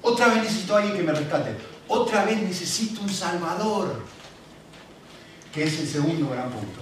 otra 0.00 0.28
vez 0.28 0.42
necesito 0.44 0.74
a 0.74 0.78
alguien 0.78 0.96
que 0.96 1.02
me 1.02 1.12
rescate, 1.12 1.54
otra 1.86 2.24
vez 2.24 2.42
necesito 2.42 3.02
un 3.02 3.08
salvador, 3.08 4.02
que 5.52 5.64
es 5.64 5.80
el 5.80 5.86
segundo 5.86 6.30
gran 6.30 6.50
punto. 6.50 6.80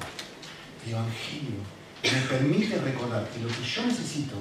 El 0.86 0.92
Evangelio 0.92 1.60
me 2.02 2.20
permite 2.28 2.78
recordar 2.78 3.28
que 3.28 3.40
lo 3.40 3.48
que 3.48 3.62
yo 3.62 3.84
necesito 3.84 4.36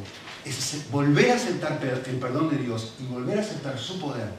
es 0.46 0.90
volver 0.92 1.32
a 1.32 1.36
aceptar 1.36 1.80
el 1.84 2.16
perdón 2.18 2.50
de 2.50 2.58
Dios 2.58 2.94
y 3.00 3.06
volver 3.06 3.40
a 3.40 3.42
aceptar 3.42 3.78
su 3.78 4.00
poder 4.00 4.30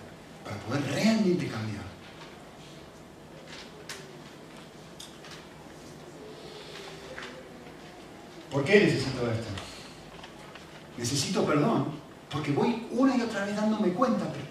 para 0.45 0.57
poder 0.59 0.82
realmente 0.93 1.47
cambiar. 1.47 1.84
¿Por 8.51 8.64
qué 8.64 8.80
necesito 8.80 9.30
esto? 9.30 9.61
necesito 11.01 11.47
perdón, 11.47 11.86
porque 12.30 12.53
voy 12.53 12.86
una 12.91 13.16
y 13.16 13.22
otra 13.22 13.47
vez 13.47 13.57
dándome 13.57 13.88
cuenta, 13.95 14.30
pero 14.30 14.45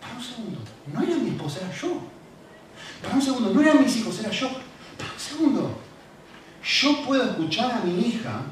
para 0.00 0.14
un 0.14 0.22
segundo, 0.22 0.60
no 0.92 1.02
era 1.02 1.16
mi 1.16 1.30
esposa, 1.30 1.60
era 1.60 1.76
yo. 1.76 2.00
Para 3.02 3.14
un 3.14 3.22
segundo, 3.22 3.50
no 3.52 3.60
eran 3.60 3.82
mis 3.82 3.96
hijos, 3.96 4.18
era 4.20 4.30
yo. 4.30 4.50
Segundo, 5.30 5.78
yo 6.64 7.04
puedo 7.04 7.22
escuchar 7.22 7.70
a 7.70 7.84
mi 7.84 8.00
hija 8.00 8.42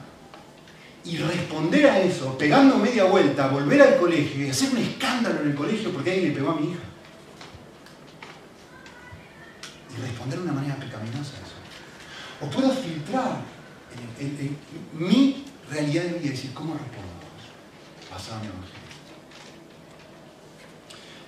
y 1.05 1.17
responder 1.17 1.87
a 1.87 2.01
eso, 2.01 2.39
pegando 2.39 2.77
media 2.77 3.05
vuelta, 3.05 3.49
volver 3.49 3.83
al 3.83 3.99
colegio 3.99 4.47
y 4.47 4.51
hacer 4.51 4.71
un 4.71 4.79
escándalo 4.79 5.41
en 5.41 5.51
el 5.51 5.55
colegio 5.57 5.91
porque 5.93 6.13
alguien 6.13 6.29
le 6.29 6.35
pegó 6.37 6.51
a 6.51 6.55
mi 6.55 6.71
hija. 6.71 6.81
Y 9.91 10.01
responder 10.01 10.39
de 10.39 10.45
una 10.45 10.53
manera 10.53 10.77
pecaminosa 10.77 11.33
a 11.37 11.41
eso. 11.41 12.47
O 12.47 12.51
puedo 12.51 12.71
filtrar 12.71 13.41
mi 14.93 15.45
realidad 15.71 16.03
de 16.05 16.09
vida 16.11 16.25
y 16.25 16.29
decir, 16.29 16.55
¿cómo 16.55 16.75
respondo? 16.75 17.09
Basado 18.11 18.37
en 18.37 18.43
mi 18.43 18.49
evangelio. 18.49 18.79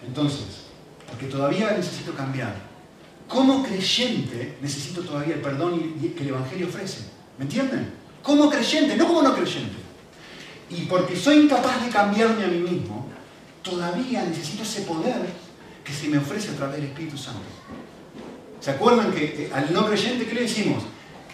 Entonces, 0.07 0.66
porque 1.09 1.26
todavía 1.26 1.72
necesito 1.72 2.14
cambiar, 2.14 2.70
como 3.31 3.62
creyente 3.62 4.57
necesito 4.61 5.03
todavía 5.03 5.37
el 5.37 5.41
perdón 5.41 5.95
que 6.16 6.22
el 6.24 6.31
Evangelio 6.31 6.66
ofrece. 6.66 7.05
¿Me 7.39 7.45
entienden? 7.45 7.93
Como 8.24 8.51
creyente, 8.51 8.97
no 8.97 9.07
como 9.07 9.22
no 9.22 9.35
creyente. 9.35 9.76
Y 10.68 10.83
porque 10.87 11.14
soy 11.14 11.37
incapaz 11.37 11.85
de 11.85 11.91
cambiarme 11.91 12.45
a 12.45 12.49
mí 12.49 12.59
mismo, 12.59 13.09
todavía 13.62 14.24
necesito 14.24 14.64
ese 14.64 14.83
poder 14.83 15.14
que 15.85 15.93
se 15.93 16.09
me 16.09 16.18
ofrece 16.18 16.51
a 16.51 16.57
través 16.57 16.76
del 16.76 16.87
Espíritu 16.87 17.16
Santo. 17.16 17.41
¿Se 18.59 18.72
acuerdan 18.72 19.12
que 19.12 19.24
eh, 19.24 19.51
al 19.55 19.72
no 19.72 19.87
creyente 19.87 20.26
qué 20.26 20.35
le 20.35 20.43
decimos? 20.43 20.83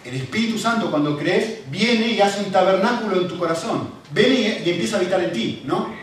El 0.05 0.15
Espíritu 0.15 0.59
Santo 0.59 0.91
cuando 0.91 1.17
crees 1.17 1.69
viene 1.69 2.11
y 2.11 2.21
hace 2.21 2.43
un 2.43 2.51
tabernáculo 2.51 3.21
en 3.21 3.27
tu 3.27 3.39
corazón. 3.39 3.89
Viene 4.11 4.61
y, 4.63 4.69
empieza 4.69 4.97
a 4.97 4.99
habitar 4.99 5.19
en 5.21 5.33
ti, 5.33 5.63
¿no? 5.65 5.93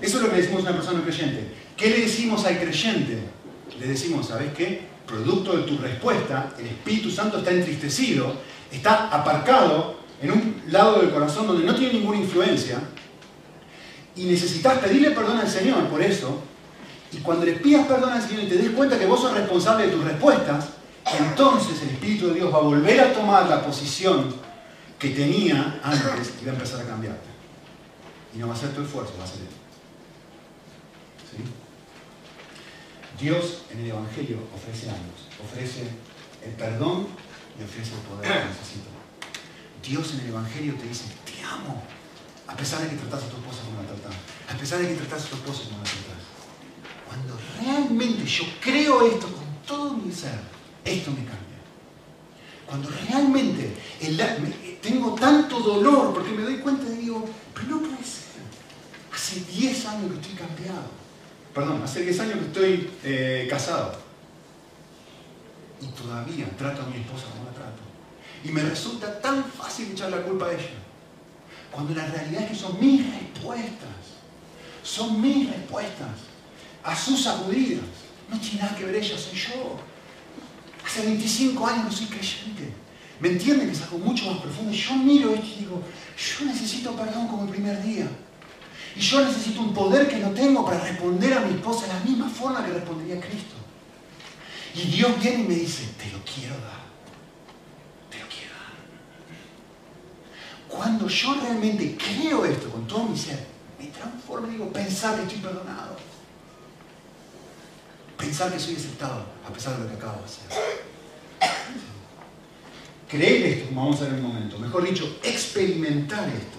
Eso 0.00 0.16
es 0.16 0.22
lo 0.22 0.30
que 0.30 0.36
le 0.36 0.42
decimos 0.42 0.64
a 0.64 0.68
una 0.68 0.76
persona 0.76 1.00
no 1.00 1.04
creyente. 1.04 1.44
¿Qué 1.76 1.90
le 1.90 2.00
decimos 2.02 2.44
al 2.46 2.58
creyente? 2.58 3.18
Le 3.80 3.86
decimos, 3.88 4.28
¿sabes 4.28 4.52
qué? 4.52 4.82
Producto 5.06 5.56
de 5.56 5.62
tu 5.62 5.78
respuesta, 5.78 6.52
el 6.58 6.66
Espíritu 6.66 7.10
Santo 7.10 7.38
está 7.38 7.50
entristecido, 7.50 8.34
está 8.70 9.08
aparcado 9.08 9.96
en 10.20 10.30
un 10.30 10.62
lado 10.68 11.00
del 11.00 11.10
corazón 11.10 11.46
donde 11.46 11.64
no 11.64 11.74
tiene 11.74 11.94
ninguna 11.94 12.18
influencia 12.18 12.78
y 14.14 14.26
necesitas 14.26 14.78
pedirle 14.78 15.12
perdón 15.12 15.38
al 15.38 15.48
Señor 15.48 15.88
por 15.88 16.02
eso. 16.02 16.42
Y 17.10 17.16
cuando 17.18 17.46
le 17.46 17.54
pidas 17.54 17.86
perdón 17.86 18.12
al 18.12 18.22
Señor 18.22 18.44
y 18.44 18.48
te 18.48 18.56
des 18.56 18.70
cuenta 18.70 18.98
que 18.98 19.06
vos 19.06 19.20
sos 19.20 19.32
responsable 19.32 19.86
de 19.86 19.92
tus 19.92 20.04
respuestas, 20.04 20.68
entonces 21.18 21.82
el 21.82 21.88
Espíritu 21.88 22.28
de 22.28 22.34
Dios 22.34 22.52
va 22.52 22.58
a 22.58 22.62
volver 22.62 23.00
a 23.00 23.14
tomar 23.14 23.48
la 23.48 23.64
posición 23.64 24.34
que 24.98 25.08
tenía 25.08 25.80
antes 25.82 26.34
y 26.40 26.44
va 26.44 26.52
a 26.52 26.54
empezar 26.54 26.82
a 26.82 26.84
cambiarte. 26.84 27.30
Y 28.34 28.38
no 28.38 28.48
va 28.48 28.54
a 28.54 28.58
ser 28.58 28.70
tu 28.74 28.82
esfuerzo, 28.82 29.14
va 29.18 29.24
a 29.24 29.26
ser 29.26 29.40
él. 29.40 29.48
¿Sí? 31.30 31.42
Dios 33.20 33.62
en 33.70 33.80
el 33.80 33.90
Evangelio 33.90 34.38
ofrece 34.54 34.88
ambos. 34.88 35.28
Ofrece 35.44 35.82
el 36.44 36.52
perdón 36.52 37.06
y 37.58 37.64
ofrece 37.64 37.92
el 37.92 38.00
poder 38.08 38.32
que 38.32 38.48
necesito. 38.48 38.88
Dios 39.86 40.14
en 40.14 40.20
el 40.20 40.28
Evangelio 40.28 40.74
te 40.74 40.88
dice, 40.88 41.04
te 41.24 41.42
amo, 41.44 41.82
a 42.46 42.56
pesar 42.56 42.80
de 42.82 42.88
que 42.88 42.96
tratas 42.96 43.24
a 43.24 43.28
tu 43.28 43.36
esposa 43.36 43.62
como 43.64 43.82
la 43.82 43.88
tratas, 43.88 44.14
a 44.48 44.56
pesar 44.56 44.80
de 44.80 44.88
que 44.88 44.94
tratas 44.94 45.26
a 45.26 45.28
tu 45.28 45.36
esposa 45.36 45.64
como 45.64 45.78
la 45.78 45.84
tratas. 45.84 46.24
Cuando 47.06 47.38
realmente 47.60 48.24
yo 48.24 48.44
creo 48.60 49.06
esto 49.06 49.26
con 49.26 49.44
todo 49.66 49.94
mi 49.94 50.12
ser, 50.12 50.38
esto 50.84 51.10
me 51.10 51.24
cambia. 51.24 51.60
Cuando 52.66 52.88
realmente 53.08 53.76
tengo 54.80 55.14
tanto 55.14 55.60
dolor 55.60 56.14
porque 56.14 56.30
me 56.30 56.42
doy 56.42 56.58
cuenta 56.58 56.86
y 56.90 56.96
digo, 56.96 57.28
pero 57.52 57.66
no 57.66 57.78
puede 57.80 58.04
ser. 58.04 58.40
Hace 59.12 59.40
10 59.40 59.86
años 59.86 60.12
que 60.12 60.20
estoy 60.20 60.34
cambiado. 60.34 60.99
Perdón, 61.54 61.82
hace 61.82 62.02
10 62.02 62.20
años 62.20 62.34
que 62.34 62.46
estoy 62.46 62.90
eh, 63.04 63.46
casado. 63.50 63.92
Y 65.80 65.86
todavía 65.86 66.48
trato 66.56 66.82
a 66.82 66.86
mi 66.86 66.98
esposa 66.98 67.26
como 67.32 67.46
la 67.46 67.52
trato. 67.52 67.82
Y 68.44 68.50
me 68.50 68.62
resulta 68.62 69.20
tan 69.20 69.44
fácil 69.44 69.90
echar 69.92 70.10
la 70.10 70.22
culpa 70.22 70.46
a 70.46 70.52
ella. 70.52 70.78
Cuando 71.70 71.94
la 71.94 72.06
realidad 72.06 72.42
es 72.42 72.50
que 72.50 72.54
son 72.54 72.78
mis 72.80 73.04
respuestas. 73.04 73.88
Son 74.82 75.20
mis 75.20 75.50
respuestas 75.50 76.08
a 76.82 76.96
sus 76.96 77.22
sacudidas. 77.22 77.84
No 78.30 78.38
tiene 78.38 78.62
nada 78.62 78.76
que 78.76 78.84
ver 78.84 78.96
ella, 78.96 79.18
soy 79.18 79.38
yo. 79.38 79.76
Hace 80.84 81.02
25 81.04 81.66
años 81.66 81.84
no 81.84 81.92
soy 81.92 82.06
creyente. 82.06 82.72
¿Me 83.20 83.28
entienden 83.28 83.66
que 83.66 83.72
es 83.74 83.82
algo 83.82 83.98
mucho 83.98 84.30
más 84.30 84.40
profundo? 84.40 84.72
Yo 84.72 84.94
miro 84.94 85.34
esto 85.34 85.46
y 85.46 85.60
digo, 85.60 85.82
yo 86.16 86.46
necesito 86.46 86.96
perdón 86.96 87.28
como 87.28 87.44
el 87.44 87.50
primer 87.50 87.82
día. 87.82 88.08
Y 88.96 89.00
yo 89.00 89.24
necesito 89.24 89.60
un 89.60 89.72
poder 89.72 90.08
que 90.08 90.18
no 90.18 90.30
tengo 90.30 90.64
para 90.64 90.80
responder 90.80 91.32
a 91.34 91.40
mi 91.40 91.54
esposa 91.54 91.86
de 91.86 91.94
la 91.94 92.00
misma 92.00 92.28
forma 92.28 92.64
que 92.64 92.72
respondería 92.72 93.20
Cristo. 93.20 93.54
Y 94.74 94.82
Dios 94.82 95.20
viene 95.20 95.44
y 95.44 95.48
me 95.48 95.54
dice, 95.54 95.88
te 95.98 96.10
lo 96.10 96.18
quiero 96.24 96.54
dar. 96.54 96.80
Te 98.10 98.18
lo 98.18 98.26
quiero 98.28 98.52
dar. 98.54 98.74
Cuando 100.68 101.08
yo 101.08 101.34
realmente 101.34 101.96
creo 101.96 102.44
esto 102.44 102.70
con 102.70 102.86
todo 102.86 103.04
mi 103.04 103.16
ser, 103.16 103.46
me 103.78 103.86
transforma 103.86 104.48
y 104.48 104.52
digo, 104.52 104.72
pensar 104.72 105.16
que 105.16 105.22
estoy 105.22 105.38
perdonado 105.38 106.10
pensar 108.20 108.52
que 108.52 108.60
soy 108.60 108.76
aceptado 108.76 109.24
a 109.46 109.52
pesar 109.52 109.76
de 109.76 109.84
lo 109.84 109.88
que 109.88 109.96
acabo 109.96 110.18
de 110.18 110.24
hacer. 110.24 110.80
Creer 113.08 113.42
esto, 113.46 113.68
como 113.68 113.86
vamos 113.86 114.00
a 114.00 114.04
ver 114.04 114.14
en 114.14 114.24
un 114.24 114.32
momento, 114.32 114.58
mejor 114.58 114.84
dicho, 114.84 115.18
experimentar 115.24 116.28
esto, 116.28 116.58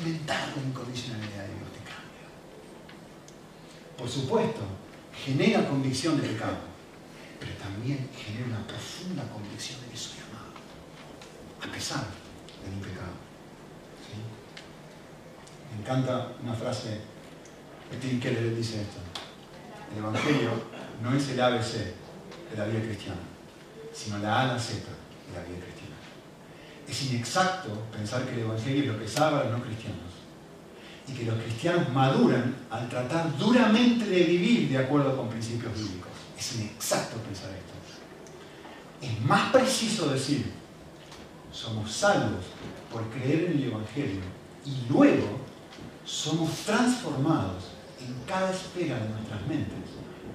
experimentar 0.00 0.48
la 0.56 0.62
incondicionalidad 0.62 1.44
de 1.44 1.54
Dios 1.54 1.70
te 1.72 1.82
cambia. 1.84 2.26
Por 3.98 4.08
supuesto, 4.08 4.62
genera 5.12 5.68
convicción 5.68 6.20
de 6.20 6.28
pecado, 6.28 6.58
pero 7.38 7.52
también 7.54 8.08
genera 8.16 8.46
una 8.46 8.66
profunda 8.66 9.22
convicción 9.28 9.80
de 9.82 9.88
que 9.92 9.96
soy 9.96 10.18
amado, 10.30 10.52
a 11.60 11.72
pesar 11.72 12.06
de 12.64 12.70
mi 12.74 12.82
pecado. 12.82 13.12
Me 15.70 15.82
encanta 15.82 16.32
una 16.42 16.54
frase 16.54 17.00
de 17.90 17.96
Tim 18.00 18.20
Keller, 18.20 18.56
dice 18.56 18.82
esto. 18.82 19.00
El 19.92 19.98
Evangelio 19.98 20.50
no 21.02 21.14
es 21.14 21.28
el 21.28 21.40
ABC 21.40 21.72
de 22.50 22.56
la 22.56 22.64
vida 22.64 22.82
cristiana, 22.82 23.20
sino 23.92 24.18
la 24.18 24.40
A 24.40 24.42
a 24.42 24.46
la 24.54 24.58
Z 24.58 24.78
de 24.78 25.38
la 25.38 25.46
vida 25.46 25.58
cristiana. 25.64 25.79
Es 26.90 27.12
inexacto 27.12 27.68
pensar 27.92 28.24
que 28.24 28.32
el 28.32 28.40
Evangelio 28.40 28.82
es 28.82 28.88
lo 28.88 28.98
que 28.98 29.08
salva 29.08 29.40
a 29.40 29.44
los 29.44 29.58
no 29.58 29.64
cristianos 29.64 30.10
y 31.06 31.12
que 31.12 31.24
los 31.24 31.40
cristianos 31.40 31.88
maduran 31.90 32.56
al 32.68 32.88
tratar 32.88 33.38
duramente 33.38 34.06
de 34.06 34.24
vivir 34.24 34.68
de 34.68 34.78
acuerdo 34.78 35.16
con 35.16 35.28
principios 35.28 35.72
bíblicos. 35.72 36.10
Es 36.36 36.56
inexacto 36.56 37.18
pensar 37.18 37.50
esto. 37.50 37.70
Es 39.00 39.24
más 39.24 39.52
preciso 39.52 40.08
decir, 40.08 40.50
somos 41.52 41.92
salvos 41.92 42.46
por 42.92 43.08
creer 43.10 43.52
en 43.52 43.58
el 43.58 43.64
Evangelio 43.68 44.20
y 44.66 44.92
luego 44.92 45.38
somos 46.04 46.50
transformados 46.66 47.68
en 48.00 48.14
cada 48.26 48.50
esfera 48.50 48.98
de 48.98 49.10
nuestras 49.10 49.46
mentes, 49.46 49.90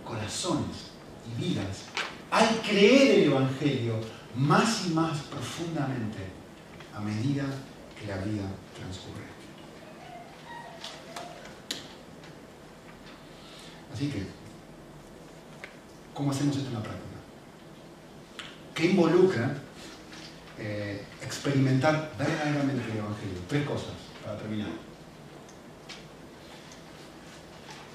corazones 0.06 0.91
y 1.28 1.43
vidas, 1.43 1.84
al 2.32 2.62
creer 2.62 3.20
el 3.20 3.24
Evangelio 3.32 3.99
más 4.38 4.86
y 4.88 4.91
más 4.91 5.20
profundamente 5.24 6.44
a 6.95 6.99
medida 7.01 7.43
que 7.99 8.07
la 8.07 8.17
vida 8.17 8.43
transcurre. 8.73 9.25
Así 13.93 14.09
que, 14.09 14.25
¿cómo 16.13 16.31
hacemos 16.31 16.55
esto 16.55 16.69
en 16.69 16.73
la 16.75 16.83
práctica? 16.83 17.05
¿Qué 18.73 18.85
involucra 18.87 19.57
eh, 20.57 21.05
experimentar 21.21 22.13
verdaderamente 22.17 22.91
el 22.91 22.97
Evangelio? 22.97 23.39
Tres 23.47 23.67
cosas 23.67 23.93
para 24.23 24.37
terminar. 24.37 24.69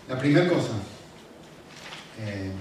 La 0.09 0.19
primera 0.19 0.49
cosa, 0.49 0.73
eh, 2.19 2.53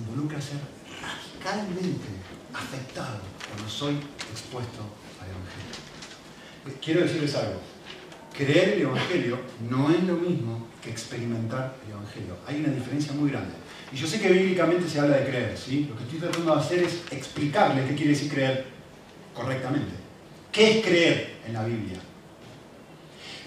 involucra 0.00 0.40
ser 0.40 0.58
radicalmente 1.00 2.06
afectado 2.54 3.37
cuando 3.48 3.68
soy 3.68 3.94
expuesto 4.30 4.82
al 5.20 5.28
Evangelio. 5.28 6.80
Quiero 6.82 7.00
decirles 7.02 7.34
algo. 7.34 7.60
Creer 8.36 8.74
el 8.74 8.82
Evangelio 8.82 9.38
no 9.68 9.90
es 9.90 10.02
lo 10.04 10.14
mismo 10.14 10.68
que 10.82 10.90
experimentar 10.90 11.76
el 11.84 11.92
Evangelio. 11.92 12.36
Hay 12.46 12.60
una 12.60 12.68
diferencia 12.68 13.12
muy 13.12 13.30
grande. 13.30 13.54
Y 13.92 13.96
yo 13.96 14.06
sé 14.06 14.20
que 14.20 14.30
bíblicamente 14.30 14.88
se 14.88 15.00
habla 15.00 15.16
de 15.16 15.26
creer, 15.26 15.56
¿sí? 15.56 15.86
Lo 15.88 15.96
que 15.96 16.04
estoy 16.04 16.18
tratando 16.18 16.54
de 16.54 16.60
hacer 16.60 16.78
es 16.80 17.00
explicarles 17.10 17.88
qué 17.88 17.94
quiere 17.94 18.10
decir 18.10 18.30
creer 18.30 18.66
correctamente. 19.34 19.92
¿Qué 20.52 20.78
es 20.78 20.86
creer 20.86 21.36
en 21.46 21.54
la 21.54 21.64
Biblia? 21.64 21.98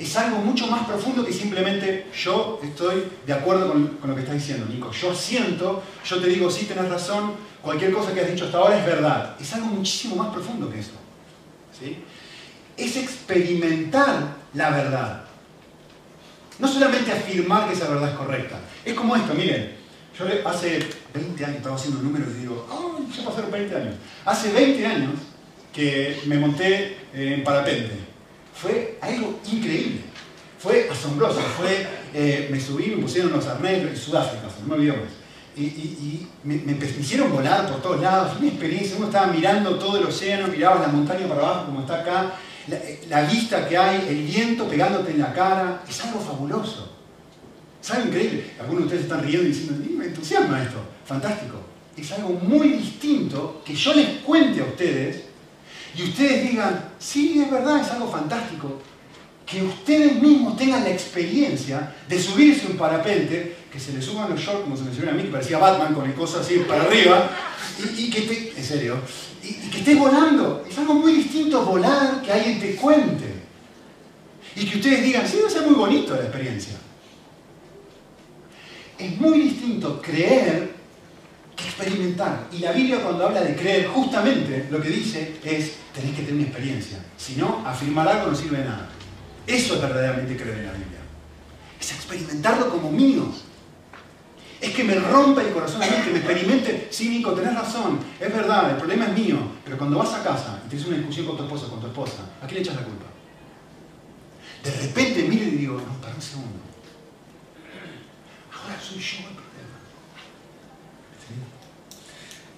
Es 0.02 0.18
algo 0.18 0.40
mucho 0.40 0.66
más 0.66 0.88
profundo 0.88 1.24
que 1.24 1.32
simplemente 1.32 2.08
yo 2.16 2.60
estoy 2.64 3.04
de 3.26 3.34
acuerdo 3.34 3.68
con, 3.68 4.00
lo 4.04 4.16
que 4.16 4.22
estás 4.22 4.36
diciendo, 4.36 4.66
Nico. 4.66 4.92
Yo 4.92 5.14
siento, 5.14 5.84
yo 6.04 6.20
te 6.20 6.28
digo, 6.28 6.50
sí, 6.50 6.66
tenés 6.66 6.90
razón, 6.90 7.34
cualquier 7.62 7.94
cosa 7.94 8.12
que 8.12 8.22
has 8.22 8.32
dicho 8.32 8.46
hasta 8.46 8.58
ahora 8.58 8.80
es 8.80 8.86
verdad. 8.86 9.36
Es 9.40 9.54
algo 9.54 9.68
muchísimo 9.68 10.16
más 10.16 10.34
profundo 10.34 10.72
que 10.72 10.80
eso. 10.80 10.94
¿sí? 11.80 11.98
Es 12.76 12.98
experimentar 12.98 14.38
la 14.56 14.72
verdad. 14.72 15.24
No 16.58 16.68
solamente 16.68 17.12
afirmar 17.12 17.68
que 17.68 17.76
esa 17.76 17.88
verdad 17.88 18.10
es 18.10 18.16
correcta. 18.16 18.60
Es 18.84 18.96
como 18.96 19.16
esto, 19.16 19.36
miren. 19.36 19.80
Yo 20.18 20.26
hace 20.50 20.80
20 21.14 21.46
años 21.46 21.58
estaba 21.58 21.76
haciendo 21.76 22.02
números 22.02 22.28
y 22.36 22.42
digo, 22.42 22.68
oh, 22.72 23.00
ya 23.16 23.24
pasaron 23.24 23.52
20 23.52 23.76
años. 23.76 23.96
Hace 24.26 24.52
20 24.52 24.86
años 24.86 25.14
que 25.72 26.22
me 26.26 26.38
monté 26.38 26.98
en 27.14 27.44
parapente. 27.44 28.11
Fue 28.62 28.98
algo 29.02 29.40
increíble. 29.52 30.02
Fue 30.60 30.88
asombroso. 30.90 31.40
Fue, 31.58 31.88
eh, 32.14 32.50
me 32.52 32.60
subí, 32.60 32.96
me 32.96 33.02
pusieron 33.02 33.32
los 33.32 33.48
arnés 33.48 33.98
Sudáfrica, 33.98 34.44
no 34.68 34.78
me 34.78 34.88
más. 34.88 34.98
Y, 35.58 36.28
me, 36.44 36.56
hicieron 37.00 37.32
volar 37.32 37.68
por 37.68 37.82
todos 37.82 38.00
lados. 38.00 38.38
Una 38.38 38.48
experiencia. 38.48 38.96
Uno 38.98 39.08
estaba 39.08 39.28
mirando 39.28 39.76
todo 39.80 39.98
el 39.98 40.06
océano, 40.06 40.48
miraba 40.48 40.82
la 40.82 40.88
montaña 40.90 41.28
para 41.28 41.42
abajo 41.42 41.66
como 41.66 41.82
está 41.82 42.02
acá. 42.02 42.34
La, 42.68 42.78
la 43.10 43.28
vista 43.28 43.68
que 43.68 43.76
hay, 43.76 44.06
el 44.08 44.24
viento 44.26 44.68
pegándote 44.68 45.12
en 45.12 45.20
la 45.20 45.34
cara. 45.34 45.82
Es 45.90 46.00
algo 46.06 46.20
fabuloso. 46.20 46.92
Es 47.82 47.90
algo 47.90 48.10
increíble. 48.10 48.52
Algunos 48.60 48.82
de 48.82 48.86
ustedes 48.86 49.04
están 49.04 49.24
riendo 49.24 49.44
y 49.44 49.52
diciendo, 49.52 49.84
me 49.98 50.06
entusiasma 50.06 50.62
esto. 50.62 50.78
Fantástico. 51.06 51.56
Es 51.98 52.12
algo 52.12 52.30
muy 52.30 52.70
distinto 52.70 53.64
que 53.66 53.74
yo 53.74 53.94
les 53.96 54.20
cuente 54.20 54.62
a 54.62 54.66
ustedes 54.66 55.31
y 55.96 56.04
ustedes 56.04 56.50
digan, 56.50 56.92
sí, 57.00 57.42
es 57.42 57.52
verdad, 57.52 57.82
es 57.82 57.90
algo 57.90 58.10
fantástico. 58.10 58.80
Que 59.46 59.62
ustedes 59.62 60.22
mismos 60.22 60.56
tengan 60.56 60.84
la 60.84 60.92
experiencia 60.92 61.94
de 62.08 62.22
subirse 62.22 62.68
un 62.68 62.78
parapente, 62.78 63.58
que 63.72 63.80
se 63.80 63.92
les 63.92 64.06
suban 64.06 64.30
los 64.30 64.40
shorts, 64.40 64.62
como 64.62 64.78
se 64.78 64.84
me 64.84 64.94
subió 64.94 65.10
a 65.10 65.14
mí, 65.14 65.24
que 65.24 65.30
parecía 65.30 65.58
Batman 65.58 65.94
con 65.94 66.06
el 66.06 66.14
coso 66.14 66.40
así 66.40 66.60
para 66.60 66.84
arriba, 66.84 67.30
y, 67.98 68.10
que 68.10 68.20
esté, 68.20 68.54
en 68.56 68.64
serio, 68.64 68.98
y, 69.44 69.70
que 69.70 69.80
esté 69.80 69.96
volando. 69.96 70.66
Es 70.70 70.78
algo 70.78 70.94
muy 70.94 71.14
distinto 71.14 71.66
volar 71.66 72.22
que 72.22 72.32
alguien 72.32 72.60
te 72.60 72.76
cuente. 72.76 73.42
Y 74.56 74.66
que 74.66 74.78
ustedes 74.78 75.04
digan, 75.04 75.28
sí, 75.28 75.40
va 75.44 75.60
a 75.60 75.66
muy 75.66 75.76
bonito 75.76 76.16
la 76.16 76.22
experiencia. 76.22 76.74
Es 78.98 79.20
muy 79.20 79.42
distinto 79.42 80.02
creer 80.02 80.71
experimentar. 81.66 82.48
Y 82.52 82.60
la 82.60 82.72
Biblia 82.72 83.02
cuando 83.02 83.28
habla 83.28 83.42
de 83.42 83.56
creer, 83.56 83.88
justamente 83.88 84.68
lo 84.70 84.82
que 84.82 84.90
dice 84.90 85.40
es, 85.44 85.74
tenéis 85.94 86.16
que 86.16 86.24
tener 86.24 86.36
una 86.36 86.44
experiencia. 86.44 87.00
Si 87.18 87.36
no, 87.36 87.64
afirmar 87.66 88.08
algo 88.08 88.32
no 88.32 88.36
sirve 88.36 88.60
de 88.60 88.66
nada. 88.66 88.90
Eso 89.48 89.76
es 89.76 89.82
verdaderamente 89.82 90.36
creer 90.36 90.60
en 90.60 90.66
la 90.66 90.72
Biblia. 90.74 91.00
Es 91.80 91.92
experimentarlo 91.92 92.70
como 92.70 92.92
mío. 92.92 93.32
Es 94.60 94.76
que 94.76 94.84
me 94.84 94.96
rompa 94.96 95.42
el 95.42 95.52
corazón 95.52 95.82
a 95.82 95.88
mí, 95.88 95.94
que 96.04 96.12
me 96.12 96.20
experimente. 96.20 96.88
Sí, 96.92 97.10
Nico, 97.10 97.32
tenés 97.34 97.56
razón. 97.56 98.00
Es 98.20 98.32
verdad, 98.32 98.72
el 98.72 98.78
problema 98.78 99.08
es 99.08 99.14
mío. 99.14 99.38
Pero 99.66 99.78
cuando 99.78 99.98
vas 99.98 100.14
a 100.14 100.24
casa 100.24 100.62
y 100.66 100.70
tienes 100.70 100.88
una 100.88 100.98
discusión 100.98 101.26
con 101.26 101.38
tu 101.38 101.44
esposa, 101.44 101.68
con 101.68 101.82
tu 101.82 101.88
esposa, 101.88 102.30
¿a 102.42 102.46
quién 102.46 102.56
le 102.56 102.62
echas 102.62 102.76
la 102.76 102.84
culpa? 102.84 103.06
De 104.64 104.72
repente 104.72 105.24
mire 105.24 105.46
y 105.46 105.52
digo, 105.52 105.74
no, 105.74 106.00
para 106.00 106.14
un 106.14 106.22
segundo 106.22 106.62
soy 108.82 109.00
yo 109.00 109.18
el 109.30 109.36
problema. 109.36 109.61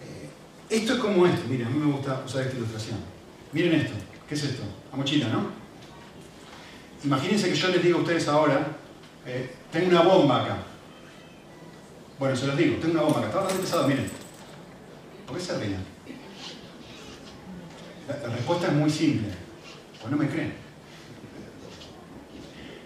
Eh, 0.01 0.29
esto 0.69 0.93
es 0.93 0.99
como 0.99 1.25
esto, 1.25 1.47
miren, 1.47 1.67
a 1.67 1.69
mí 1.69 1.79
me 1.79 1.91
gusta 1.91 2.23
usar 2.25 2.43
esta 2.43 2.57
ilustración. 2.57 2.97
Miren 3.51 3.73
esto, 3.73 3.93
¿qué 4.27 4.35
es 4.35 4.43
esto? 4.43 4.63
La 4.91 4.97
mochila, 4.97 5.27
¿no? 5.27 5.47
Imagínense 7.03 7.49
que 7.49 7.55
yo 7.55 7.67
les 7.67 7.83
digo 7.83 7.99
a 7.99 8.01
ustedes 8.01 8.27
ahora, 8.27 8.67
eh, 9.25 9.55
tengo 9.71 9.89
una 9.89 10.01
bomba 10.01 10.43
acá. 10.43 10.57
Bueno, 12.17 12.35
se 12.35 12.47
los 12.47 12.57
digo, 12.57 12.77
tengo 12.77 12.93
una 12.93 13.03
bomba 13.03 13.19
acá. 13.19 13.27
Está 13.27 13.39
bastante 13.39 13.63
pesado, 13.63 13.87
miren. 13.87 14.09
¿Por 15.27 15.37
qué 15.37 15.43
se 15.43 15.57
ríen? 15.57 15.83
La, 18.07 18.27
la 18.27 18.35
respuesta 18.35 18.67
es 18.67 18.73
muy 18.73 18.89
simple. 18.89 19.29
Pues 19.99 20.11
no 20.11 20.17
me 20.17 20.27
creen. 20.27 20.53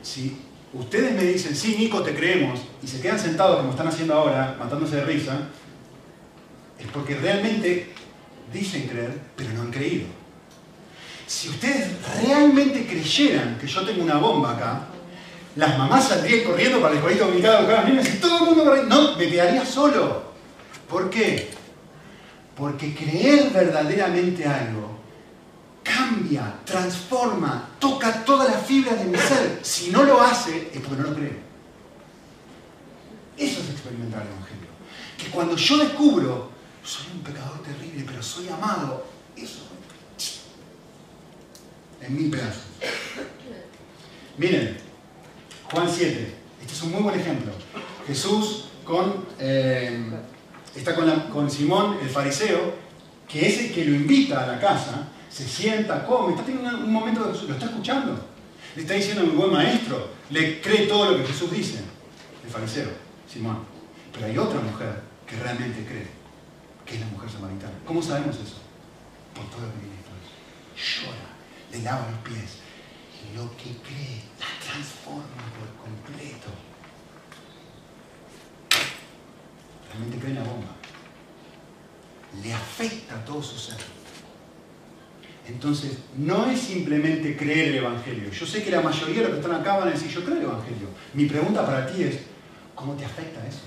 Si 0.01 0.37
ustedes 0.73 1.13
me 1.15 1.23
dicen, 1.23 1.55
sí, 1.55 1.75
Nico, 1.77 2.01
te 2.01 2.15
creemos, 2.15 2.61
y 2.81 2.87
se 2.87 3.01
quedan 3.01 3.19
sentados 3.19 3.57
como 3.57 3.71
están 3.71 3.87
haciendo 3.87 4.13
ahora, 4.13 4.55
matándose 4.57 4.97
de 4.97 5.05
risa, 5.05 5.49
porque 6.97 7.13
realmente 7.13 7.93
dicen 8.51 8.87
creer, 8.87 9.21
pero 9.35 9.51
no 9.53 9.61
han 9.61 9.71
creído. 9.71 10.07
Si 11.27 11.47
ustedes 11.49 11.91
realmente 12.23 12.87
creyeran 12.87 13.59
que 13.59 13.67
yo 13.67 13.85
tengo 13.85 14.03
una 14.03 14.17
bomba 14.17 14.55
acá, 14.55 14.87
las 15.55 15.77
mamás 15.77 16.07
saldrían 16.07 16.43
corriendo 16.45 16.81
para 16.81 16.95
el 16.95 17.01
colegio 17.01 17.25
dominicano 17.25 17.65
con 17.65 17.73
las 17.75 17.87
niñas 17.87 18.09
y 18.09 18.17
todo 18.17 18.39
el 18.39 18.45
mundo 18.45 18.83
No, 18.87 19.15
me 19.15 19.29
quedaría 19.29 19.63
solo. 19.63 20.23
¿Por 20.89 21.11
qué? 21.11 21.51
Porque 22.55 22.95
creer 22.95 23.51
verdaderamente 23.51 24.45
algo 24.45 24.97
cambia, 25.83 26.55
transforma, 26.65 27.69
toca 27.77 28.25
todas 28.25 28.49
las 28.49 28.65
fibras 28.65 28.97
de 28.97 29.05
mi 29.05 29.17
ser. 29.19 29.59
Si 29.61 29.91
no 29.91 30.03
lo 30.03 30.19
hace, 30.19 30.71
es 30.73 30.81
porque 30.81 31.01
no 31.03 31.09
lo 31.09 31.15
creo. 31.15 31.37
Eso 33.37 33.61
es 33.61 33.69
experimentar 33.69 34.23
el 34.23 34.29
Evangelio. 34.29 34.67
Que 35.15 35.29
cuando 35.29 35.55
yo 35.55 35.77
descubro, 35.77 36.56
soy 36.87 37.07
un 37.13 37.19
pecador 37.19 37.61
terrible, 37.63 38.05
pero 38.07 38.23
soy 38.23 38.47
amado, 38.47 39.05
eso 39.35 39.67
en 42.01 42.15
mil 42.15 42.29
pedazos. 42.29 42.63
Miren, 44.37 44.77
Juan 45.71 45.89
7, 45.91 46.33
este 46.61 46.73
es 46.73 46.81
un 46.83 46.91
muy 46.91 47.01
buen 47.01 47.19
ejemplo. 47.19 47.51
Jesús 48.05 48.65
con, 48.85 49.25
eh, 49.39 49.99
está 50.75 50.95
con, 50.95 51.09
con 51.29 51.51
Simón, 51.51 51.97
el 52.01 52.09
fariseo, 52.09 52.75
que 53.27 53.47
es 53.47 53.59
el 53.59 53.73
que 53.73 53.83
lo 53.85 53.95
invita 53.95 54.43
a 54.43 54.47
la 54.47 54.59
casa, 54.59 55.09
se 55.29 55.45
sienta, 55.45 56.05
come, 56.05 56.33
está 56.33 56.45
teniendo 56.45 56.77
un 56.77 56.93
momento 56.93 57.25
lo 57.25 57.53
está 57.53 57.65
escuchando. 57.65 58.17
Le 58.75 58.83
está 58.83 58.93
diciendo 58.93 59.23
mi 59.23 59.31
buen 59.31 59.51
maestro, 59.51 60.11
le 60.29 60.61
cree 60.61 60.87
todo 60.87 61.11
lo 61.11 61.17
que 61.17 61.25
Jesús 61.25 61.51
dice, 61.51 61.79
el 62.45 62.49
fariseo, 62.49 62.89
Simón. 63.31 63.59
Pero 64.13 64.27
hay 64.27 64.37
otra 64.37 64.61
mujer 64.61 65.01
que 65.25 65.35
realmente 65.35 65.83
cree, 65.83 66.07
que 66.87 66.95
es 66.95 67.01
la 67.01 67.07
mujer 67.07 67.29
samaritana. 67.29 67.73
¿Cómo 67.85 68.01
sabemos 68.01 68.35
eso? 68.37 68.57
Por 69.35 69.45
todo 69.49 69.67
lo 69.67 69.73
que 69.73 69.79
viene 69.79 69.95
después. 69.97 70.23
Llora, 70.75 71.29
le 71.71 71.81
lava 71.83 72.09
los 72.09 72.19
pies. 72.21 72.57
Lo 73.35 73.49
que 73.57 73.75
cree 73.83 74.23
la 74.39 74.47
transforma 74.63 75.43
por 75.57 75.67
completo. 75.83 76.49
Realmente 79.89 80.17
cree 80.17 80.31
en 80.31 80.35
la 80.35 80.43
bomba. 80.43 80.75
Le 82.43 82.53
afecta 82.53 83.15
a 83.15 83.25
todo 83.25 83.43
su 83.43 83.57
ser. 83.57 83.77
Entonces, 85.47 85.99
no 86.17 86.49
es 86.49 86.59
simplemente 86.59 87.37
creer 87.37 87.69
el 87.69 87.75
Evangelio. 87.75 88.29
Yo 88.29 88.45
sé 88.45 88.63
que 88.63 88.69
la 88.69 88.81
mayoría 88.81 89.15
de 89.15 89.21
los 89.23 89.31
que 89.31 89.37
están 89.37 89.55
acá 89.59 89.77
van 89.77 89.87
a 89.87 89.91
decir, 89.91 90.09
yo 90.09 90.23
creo 90.23 90.37
el 90.37 90.43
Evangelio. 90.43 90.89
Mi 91.13 91.25
pregunta 91.25 91.65
para 91.65 91.87
ti 91.87 92.03
es, 92.03 92.19
¿cómo 92.75 92.93
te 92.95 93.05
afecta 93.05 93.45
eso? 93.47 93.61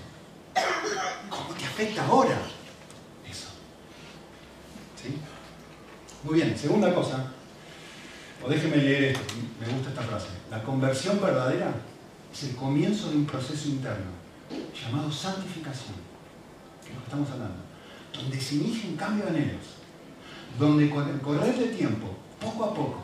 ¿Cómo 1.30 1.54
te 1.54 1.64
afecta 1.64 2.04
ahora 2.04 2.38
eso? 3.30 3.48
¿Sí? 5.02 5.16
Muy 6.22 6.34
bien, 6.34 6.56
segunda 6.56 6.94
cosa, 6.94 7.32
o 8.44 8.48
déjeme 8.48 8.76
leer 8.76 9.04
esto, 9.04 9.34
me 9.58 9.72
gusta 9.72 9.88
esta 9.88 10.02
frase. 10.02 10.28
La 10.50 10.62
conversión 10.62 11.20
verdadera 11.20 11.72
es 12.32 12.44
el 12.44 12.56
comienzo 12.56 13.10
de 13.10 13.16
un 13.16 13.24
proceso 13.24 13.68
interno 13.68 14.12
llamado 14.74 15.10
santificación, 15.10 15.94
que 16.82 16.88
es 16.88 16.94
lo 16.94 17.00
que 17.00 17.06
estamos 17.06 17.30
hablando, 17.30 17.56
donde 18.12 18.40
se 18.40 18.56
inicia 18.56 18.90
un 18.90 18.96
cambio 18.96 19.24
de 19.24 19.30
anhelos 19.30 19.80
donde 20.58 20.90
con 20.90 21.08
el 21.08 21.20
correr 21.20 21.56
del 21.56 21.76
tiempo, 21.76 22.08
poco 22.40 22.64
a 22.64 22.74
poco, 22.74 22.98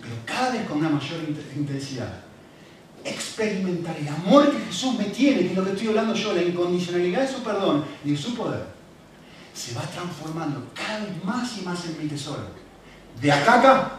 pero 0.00 0.14
cada 0.24 0.52
vez 0.52 0.66
con 0.66 0.78
una 0.78 0.90
mayor 0.90 1.20
intensidad, 1.56 2.22
experimentar 3.04 3.96
el 3.96 4.08
amor 4.08 4.50
que 4.50 4.58
Jesús 4.66 4.94
me 4.98 5.04
tiene, 5.04 5.40
que 5.40 5.50
es 5.50 5.56
lo 5.56 5.64
que 5.64 5.70
estoy 5.70 5.88
hablando 5.88 6.14
yo, 6.14 6.34
la 6.34 6.42
incondicionalidad 6.42 7.22
de 7.22 7.28
su 7.28 7.42
perdón 7.42 7.84
y 8.04 8.10
de 8.10 8.16
su 8.16 8.34
poder, 8.34 8.77
se 9.58 9.74
va 9.74 9.82
transformando 9.82 10.64
cada 10.72 11.00
vez 11.00 11.24
más 11.24 11.58
y 11.58 11.62
más 11.62 11.84
en 11.86 11.98
mi 11.98 12.08
tesoro. 12.08 12.44
De 13.20 13.32
acá 13.32 13.58
acá, 13.58 13.90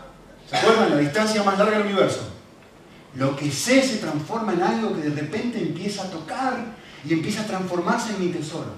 ¿se 0.50 0.56
acuerdan? 0.56 0.92
La 0.92 0.98
distancia 0.98 1.44
más 1.44 1.60
larga 1.60 1.80
del 1.80 1.88
universo. 1.88 2.30
Lo 3.16 3.36
que 3.36 3.52
sé 3.52 3.82
se 3.84 3.98
transforma 3.98 4.54
en 4.54 4.62
algo 4.62 4.96
que 4.96 5.02
de 5.02 5.22
repente 5.22 5.62
empieza 5.62 6.04
a 6.04 6.10
tocar 6.10 6.58
y 7.04 7.12
empieza 7.12 7.42
a 7.42 7.48
transformarse 7.48 8.12
en 8.14 8.22
mi 8.22 8.32
tesoro. 8.32 8.72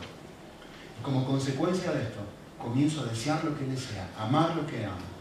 Como 1.04 1.26
consecuencia 1.26 1.92
de 1.92 2.02
esto, 2.02 2.22
comienzo 2.58 3.02
a 3.02 3.06
desear 3.06 3.44
lo 3.44 3.56
que 3.56 3.66
desea, 3.66 4.10
amar 4.18 4.56
lo 4.56 4.66
que 4.66 4.84
amo. 4.84 5.12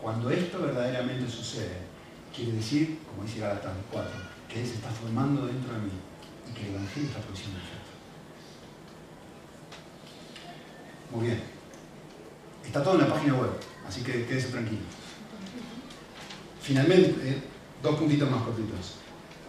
Cuando 0.00 0.30
esto 0.30 0.60
verdaderamente 0.62 1.30
sucede, 1.30 1.76
quiere 2.34 2.52
decir, 2.52 3.00
como 3.06 3.24
dice 3.24 3.40
Gálatas 3.40 3.72
4, 3.92 4.10
que 4.48 4.60
Él 4.62 4.66
se 4.66 4.74
está 4.76 4.88
formando 4.88 5.46
dentro 5.46 5.74
de 5.74 5.80
mí 5.80 5.92
y 6.48 6.54
que 6.54 6.68
el 6.68 6.74
Evangelio 6.74 7.08
está 7.08 7.20
produciendo 7.20 7.58
efecto. 7.58 7.80
Muy 11.12 11.26
bien. 11.26 11.40
Está 12.64 12.82
todo 12.82 12.94
en 12.94 13.08
la 13.08 13.14
página 13.14 13.34
web, 13.34 13.50
así 13.88 14.02
que 14.02 14.26
quédese 14.26 14.48
tranquilo. 14.48 14.82
Finalmente, 16.62 17.14
eh, 17.24 17.42
dos 17.82 17.96
puntitos 17.96 18.30
más 18.30 18.42
cortitos. 18.42 18.96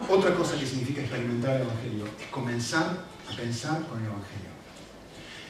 Otra 0.08 0.34
cosa 0.34 0.58
que 0.58 0.66
significa 0.66 1.02
experimentar 1.02 1.56
el 1.56 1.62
Evangelio 1.62 2.04
es 2.20 2.26
comenzar 2.28 3.04
a 3.30 3.36
pensar 3.36 3.86
con 3.86 4.00
el 4.00 4.06
Evangelio. 4.06 4.50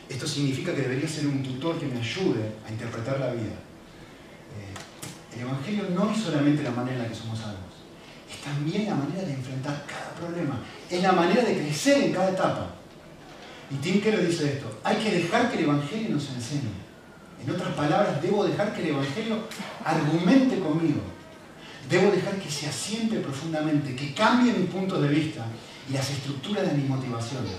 Esto 0.08 0.26
significa 0.26 0.74
que 0.74 0.82
debería 0.82 1.08
ser 1.08 1.26
un 1.26 1.42
tutor 1.42 1.78
que 1.78 1.86
me 1.86 1.98
ayude 1.98 2.52
a 2.66 2.70
interpretar 2.70 3.18
la 3.18 3.32
vida. 3.32 3.56
Eh, 4.52 5.34
el 5.34 5.40
Evangelio 5.40 5.84
no 5.94 6.10
es 6.10 6.22
solamente 6.22 6.62
la 6.62 6.72
manera 6.72 6.96
en 6.96 7.02
la 7.04 7.08
que 7.08 7.14
somos 7.14 7.38
salvos, 7.38 7.72
es 8.30 8.42
también 8.42 8.86
la 8.86 8.96
manera 8.96 9.22
de 9.22 9.32
enfrentar 9.32 9.86
cada 9.86 10.10
problema, 10.14 10.60
es 10.90 11.02
la 11.02 11.12
manera 11.12 11.42
de 11.42 11.56
crecer 11.56 12.02
en 12.02 12.12
cada 12.12 12.30
etapa. 12.30 12.81
Y 13.70 13.76
Tim 13.76 14.00
Keller 14.00 14.26
dice 14.26 14.54
esto, 14.54 14.80
hay 14.84 14.96
que 14.96 15.10
dejar 15.10 15.50
que 15.50 15.58
el 15.58 15.64
Evangelio 15.64 16.10
nos 16.10 16.28
enseñe. 16.30 16.70
En 17.42 17.50
otras 17.50 17.74
palabras, 17.74 18.22
debo 18.22 18.44
dejar 18.44 18.74
que 18.74 18.82
el 18.82 18.88
Evangelio 18.88 19.38
argumente 19.84 20.58
conmigo. 20.58 21.00
Debo 21.88 22.10
dejar 22.10 22.36
que 22.36 22.50
se 22.50 22.68
asiente 22.68 23.18
profundamente, 23.18 23.96
que 23.96 24.14
cambie 24.14 24.52
mi 24.52 24.66
punto 24.66 25.00
de 25.00 25.08
vista 25.08 25.44
y 25.88 25.92
las 25.94 26.08
estructuras 26.10 26.70
de 26.70 26.76
mis 26.76 26.88
motivaciones. 26.88 27.52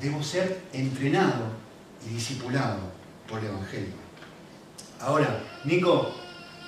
Debo 0.00 0.22
ser 0.22 0.62
entrenado 0.72 1.46
y 2.08 2.14
discipulado 2.14 2.78
por 3.28 3.40
el 3.40 3.46
Evangelio. 3.46 3.94
Ahora, 5.00 5.42
Nico, 5.64 6.12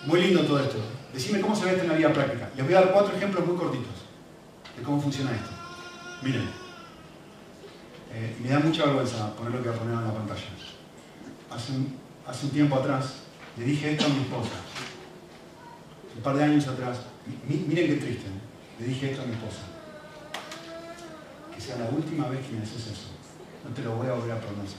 muy 0.07 0.21
lindo 0.21 0.45
todo 0.45 0.61
esto. 0.61 0.79
Decime 1.13 1.41
cómo 1.41 1.55
se 1.55 1.65
ve 1.65 1.73
esto 1.73 1.83
en 1.83 1.91
la 1.91 1.97
vida 1.97 2.13
práctica. 2.13 2.51
Les 2.57 2.65
voy 2.65 2.75
a 2.75 2.81
dar 2.81 2.93
cuatro 2.93 3.17
ejemplos 3.17 3.47
muy 3.47 3.57
cortitos 3.57 3.95
de 4.77 4.83
cómo 4.83 5.01
funciona 5.01 5.33
esto. 5.33 5.51
Miren, 6.23 6.49
eh, 8.13 8.37
me 8.43 8.49
da 8.49 8.59
mucha 8.59 8.87
vergüenza 8.87 9.35
poner 9.37 9.53
lo 9.53 9.63
que 9.63 9.69
voy 9.69 9.77
a 9.77 9.81
poner 9.81 9.95
en 9.95 10.05
la 10.05 10.15
pantalla. 10.15 10.43
Hace 11.51 12.47
un, 12.47 12.51
tiempo 12.51 12.77
atrás 12.77 13.15
le 13.57 13.65
dije 13.65 13.93
esto 13.93 14.07
a 14.07 14.09
mi 14.09 14.21
esposa. 14.21 14.57
Un 16.17 16.23
par 16.23 16.37
de 16.37 16.45
años 16.45 16.67
atrás. 16.67 17.01
miren 17.49 17.87
qué 17.87 17.97
triste. 17.97 18.27
Le 18.79 18.87
dije 18.87 19.11
esto 19.11 19.23
a 19.23 19.27
mi 19.27 19.35
esposa. 19.35 19.63
Que 21.55 21.61
sea 21.61 21.77
la 21.79 21.89
última 21.91 22.29
vez 22.29 22.47
que 22.47 22.53
me 22.53 22.63
haces 22.63 22.87
eso. 22.87 23.09
No 23.65 23.75
te 23.75 23.83
lo 23.83 23.97
voy 23.97 24.09
a 24.09 24.15
volver 24.15 24.33
a 24.33 24.41
poner 24.41 24.67
si 24.67 24.77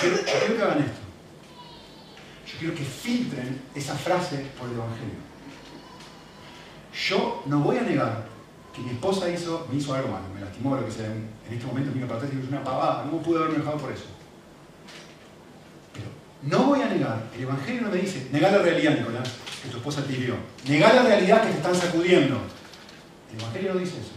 quiero, 0.00 0.16
quiero 0.22 0.56
que 0.56 0.62
hagan 0.62 0.78
esto. 0.80 1.00
Yo 2.46 2.58
quiero 2.58 2.74
que 2.74 2.84
filtren 2.84 3.62
esa 3.74 3.94
frase 3.94 4.46
por 4.58 4.68
el 4.68 4.74
Evangelio. 4.74 5.29
Yo 6.92 7.42
no 7.46 7.60
voy 7.60 7.78
a 7.78 7.82
negar 7.82 8.26
que 8.74 8.82
mi 8.82 8.90
esposa 8.90 9.28
hizo, 9.28 9.66
me 9.70 9.78
hizo 9.78 9.94
algo 9.94 10.08
malo, 10.08 10.24
me 10.34 10.40
lastimó, 10.40 10.76
lo 10.76 10.84
que 10.84 10.92
sea. 10.92 11.06
En, 11.06 11.28
este 11.50 11.66
momento 11.66 11.92
miro 11.92 12.06
para 12.06 12.20
atrás 12.20 12.32
es 12.32 12.48
una 12.48 12.62
pavada, 12.62 13.02
¿cómo 13.02 13.22
pude 13.22 13.38
haberme 13.38 13.58
dejado 13.58 13.78
por 13.78 13.92
eso? 13.92 14.04
Pero 15.92 16.06
no 16.42 16.66
voy 16.66 16.80
a 16.80 16.88
negar, 16.88 17.28
el 17.34 17.42
Evangelio 17.42 17.82
no 17.82 17.90
me 17.90 17.96
dice, 17.96 18.28
negar 18.30 18.52
la 18.52 18.58
realidad, 18.58 18.96
Nicolás, 18.96 19.28
que 19.62 19.68
tu 19.68 19.78
esposa 19.78 20.04
te 20.04 20.12
hirió. 20.12 20.36
Negar 20.66 20.94
la 20.94 21.02
realidad 21.02 21.42
que 21.42 21.48
te 21.48 21.56
están 21.56 21.74
sacudiendo. 21.74 22.40
El 23.32 23.40
Evangelio 23.40 23.74
no 23.74 23.80
dice 23.80 24.00
eso. 24.00 24.12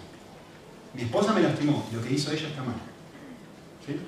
Mi 0.94 1.04
esposa 1.04 1.34
me 1.34 1.42
lastimó, 1.42 1.86
lo 1.92 2.02
que 2.02 2.14
hizo 2.14 2.32
ella 2.32 2.48
está 2.48 2.64
mal. 2.64 2.76
¿Sí? 3.86 4.00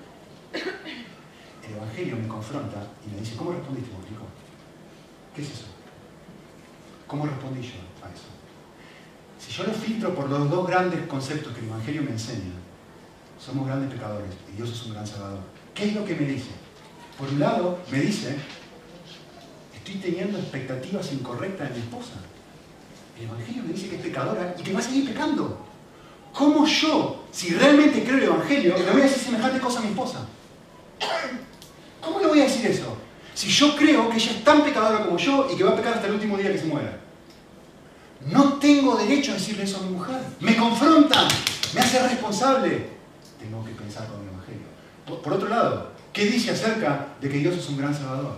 El 1.68 1.76
Evangelio 1.76 2.16
me 2.18 2.28
confronta 2.28 2.88
y 3.06 3.14
me 3.14 3.20
dice, 3.20 3.36
¿cómo 3.36 3.52
respondiste 3.52 3.92
vos, 3.92 4.10
Nico? 4.10 4.26
¿Qué 5.36 5.42
es 5.42 5.52
eso? 5.52 5.66
¿Cómo 7.08 7.26
respondí 7.26 7.62
yo 7.62 7.74
a 8.06 8.14
eso? 8.14 8.35
Si 9.46 9.54
yo 9.54 9.64
lo 9.64 9.74
filtro 9.74 10.16
por 10.16 10.28
los 10.28 10.50
dos 10.50 10.68
grandes 10.68 11.06
conceptos 11.08 11.54
que 11.54 11.60
el 11.60 11.68
Evangelio 11.68 12.02
me 12.02 12.12
enseña, 12.12 12.54
somos 13.40 13.68
grandes 13.68 13.92
pecadores 13.94 14.32
y 14.52 14.58
Dios 14.58 14.72
es 14.72 14.86
un 14.86 14.94
gran 14.94 15.06
salvador. 15.06 15.40
¿Qué 15.76 15.90
es 15.90 15.94
lo 15.94 16.04
que 16.04 16.16
me 16.16 16.26
dice? 16.26 16.50
Por 17.20 17.30
un 17.30 17.40
lado, 17.40 17.78
me 17.92 18.00
dice, 18.00 18.36
estoy 19.74 19.96
teniendo 19.96 20.40
expectativas 20.40 21.14
incorrectas 21.14 21.70
de 21.70 21.76
mi 21.76 21.82
esposa. 21.82 22.14
El 23.18 23.26
Evangelio 23.26 23.64
me 23.64 23.74
dice 23.74 23.90
que 23.90 23.98
es 23.98 24.02
pecadora 24.02 24.56
y 24.58 24.64
que 24.64 24.74
va 24.74 24.80
a 24.80 24.82
seguir 24.82 25.08
pecando. 25.10 25.64
¿Cómo 26.34 26.66
yo, 26.66 27.26
si 27.32 27.54
realmente 27.54 28.04
creo 28.04 28.18
el 28.18 28.24
Evangelio, 28.24 28.76
le 28.76 28.92
voy 28.92 29.02
a 29.02 29.06
decir 29.06 29.24
semejante 29.24 29.60
cosa 29.60 29.80
a 29.80 29.84
mi 29.84 29.90
esposa? 29.90 30.26
¿Cómo 32.02 32.20
le 32.20 32.28
voy 32.28 32.40
a 32.42 32.46
decir 32.46 32.66
eso? 32.66 32.98
Si 33.36 33.50
yo 33.50 33.76
creo 33.76 34.10
que 34.10 34.16
ella 34.16 34.32
es 34.32 34.44
tan 34.44 34.64
pecadora 34.64 35.06
como 35.06 35.18
yo 35.18 35.48
y 35.52 35.56
que 35.56 35.64
va 35.64 35.72
a 35.72 35.76
pecar 35.76 35.94
hasta 35.94 36.08
el 36.08 36.14
último 36.14 36.36
día 36.36 36.52
que 36.52 36.58
se 36.58 36.66
muera. 36.66 37.05
No 38.26 38.54
tengo 38.54 38.96
derecho 38.96 39.32
a 39.32 39.36
decirle 39.36 39.64
eso 39.64 39.78
a 39.78 39.82
mi 39.82 39.92
mujer. 39.92 40.20
Me 40.40 40.56
confronta, 40.56 41.28
me 41.74 41.80
hace 41.80 42.02
responsable. 42.08 42.88
Tengo 43.40 43.64
que 43.64 43.72
pensar 43.72 44.08
con 44.08 44.22
el 44.22 44.30
Evangelio. 44.30 44.66
Por, 45.06 45.34
otro 45.34 45.48
lado, 45.48 45.92
¿qué 46.12 46.26
dice 46.26 46.52
acerca 46.52 47.10
de 47.22 47.30
que 47.30 47.38
Dios 47.38 47.56
es 47.56 47.70
un 47.70 47.78
gran 47.78 47.94
salvador? 47.94 48.38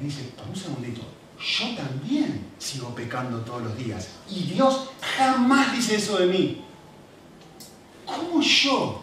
Me 0.00 0.06
dice, 0.06 0.22
por 0.36 0.48
un 0.48 0.56
segundito, 0.56 1.02
yo 1.38 1.76
también 1.76 2.46
sigo 2.58 2.94
pecando 2.94 3.40
todos 3.40 3.62
los 3.62 3.76
días. 3.76 4.08
Y 4.30 4.44
Dios 4.44 4.88
jamás 5.18 5.76
dice 5.76 5.96
eso 5.96 6.18
de 6.18 6.26
mí. 6.26 6.64
¿Cómo 8.06 8.40
yo? 8.40 9.02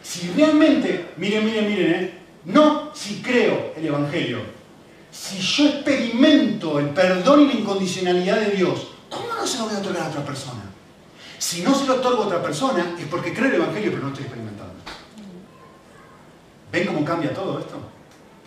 Si 0.00 0.28
realmente, 0.36 1.10
miren, 1.16 1.44
miren, 1.44 1.68
miren, 1.68 1.92
¿eh? 1.92 2.18
no 2.44 2.92
si 2.94 3.16
creo 3.16 3.72
el 3.76 3.84
Evangelio, 3.84 4.38
si 5.10 5.38
yo 5.38 5.68
experimento 5.68 6.78
el 6.78 6.90
perdón 6.90 7.42
y 7.42 7.46
la 7.46 7.54
incondicionalidad 7.54 8.40
de 8.40 8.50
Dios, 8.52 8.86
¿Cómo 8.86 8.97
no 9.38 9.46
se 9.46 9.58
lo 9.58 9.64
voy 9.64 9.74
a 9.74 9.78
otorgar 9.78 10.02
a 10.02 10.08
otra 10.08 10.24
persona? 10.24 10.62
Si 11.38 11.62
no 11.62 11.74
se 11.74 11.86
lo 11.86 11.94
otorgo 11.94 12.24
a 12.24 12.26
otra 12.26 12.42
persona 12.42 12.96
es 12.98 13.06
porque 13.06 13.32
creo 13.32 13.46
el 13.46 13.54
Evangelio 13.54 13.90
pero 13.90 14.02
no 14.02 14.08
estoy 14.08 14.24
experimentando. 14.24 14.74
¿Ven 16.72 16.86
cómo 16.86 17.04
cambia 17.04 17.32
todo 17.32 17.58
esto? 17.58 17.80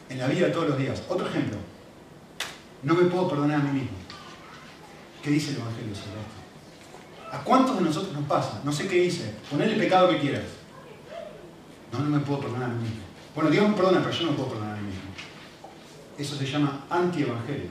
En 0.10 0.20
la 0.20 0.28
vida 0.28 0.48
de 0.48 0.52
todos 0.52 0.70
los 0.70 0.78
días. 0.78 1.02
Otro 1.08 1.28
ejemplo. 1.28 1.58
No 2.84 2.96
me 2.96 3.04
puedo 3.04 3.30
perdonar 3.30 3.62
a 3.62 3.64
mí 3.64 3.80
mismo. 3.80 3.98
¿Qué 5.24 5.30
dice 5.30 5.52
el 5.52 5.58
Evangelio 5.58 5.96
sobre 5.96 6.20
esto? 6.20 6.42
¿A 7.32 7.44
cuántos 7.44 7.78
de 7.78 7.84
nosotros 7.84 8.14
nos 8.14 8.26
pasa? 8.26 8.62
No 8.64 8.74
sé 8.74 8.88
qué 8.88 8.96
dice. 9.02 9.34
Ponle 9.50 9.66
el 9.66 9.78
pecado 9.78 10.10
que 10.10 10.20
quieras. 10.20 10.44
No, 11.92 12.00
no 12.00 12.10
me 12.10 12.20
puedo 12.20 12.42
perdonar 12.42 12.70
a 12.70 12.74
mí 12.74 12.84
mismo. 12.84 13.04
Bueno, 13.34 13.50
Dios 13.50 13.68
me 13.70 13.76
perdona, 13.76 14.00
pero 14.04 14.12
yo 14.12 14.26
no 14.26 14.36
puedo 14.36 14.50
perdonar 14.50 14.78
a 14.78 14.82
mí 14.82 14.88
mismo. 14.88 15.12
Eso 16.18 16.36
se 16.36 16.46
llama 16.46 16.86
anti-evangelio. 16.90 17.70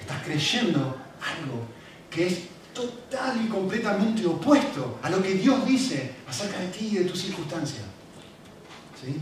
Estás 0.00 0.22
creyendo 0.24 0.80
algo 0.80 1.66
que 2.12 2.26
es 2.26 2.38
total 2.74 3.40
y 3.44 3.48
completamente 3.48 4.26
opuesto 4.26 4.98
a 5.02 5.10
lo 5.10 5.22
que 5.22 5.34
Dios 5.34 5.66
dice 5.66 6.12
acerca 6.28 6.58
de 6.58 6.68
ti 6.68 6.88
y 6.92 6.98
de 6.98 7.04
tus 7.04 7.20
circunstancias. 7.20 7.82
¿Sí? 9.00 9.16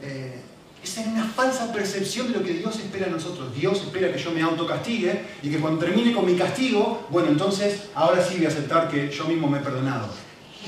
Eh, 0.00 0.40
es 0.82 0.98
una 0.98 1.24
falsa 1.24 1.72
percepción 1.72 2.30
de 2.30 2.38
lo 2.38 2.44
que 2.44 2.52
Dios 2.52 2.76
espera 2.78 3.06
de 3.06 3.12
nosotros. 3.12 3.54
Dios 3.54 3.80
espera 3.80 4.12
que 4.12 4.18
yo 4.18 4.30
me 4.32 4.42
autocastigue 4.42 5.24
y 5.42 5.50
que 5.50 5.58
cuando 5.58 5.80
termine 5.80 6.12
con 6.12 6.26
mi 6.26 6.36
castigo, 6.36 7.06
bueno, 7.10 7.30
entonces 7.30 7.84
ahora 7.94 8.22
sí 8.22 8.36
voy 8.36 8.46
a 8.46 8.48
aceptar 8.48 8.88
que 8.88 9.10
yo 9.10 9.24
mismo 9.24 9.48
me 9.48 9.58
he 9.58 9.62
perdonado. 9.62 10.08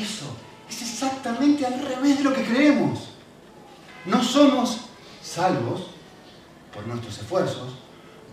eso 0.00 0.34
es 0.68 0.82
exactamente 0.82 1.66
al 1.66 1.80
revés 1.86 2.18
de 2.18 2.24
lo 2.24 2.32
que 2.32 2.44
creemos. 2.44 3.10
No 4.06 4.22
somos 4.22 4.80
salvos 5.22 5.88
por 6.72 6.86
nuestros 6.86 7.18
esfuerzos, 7.18 7.74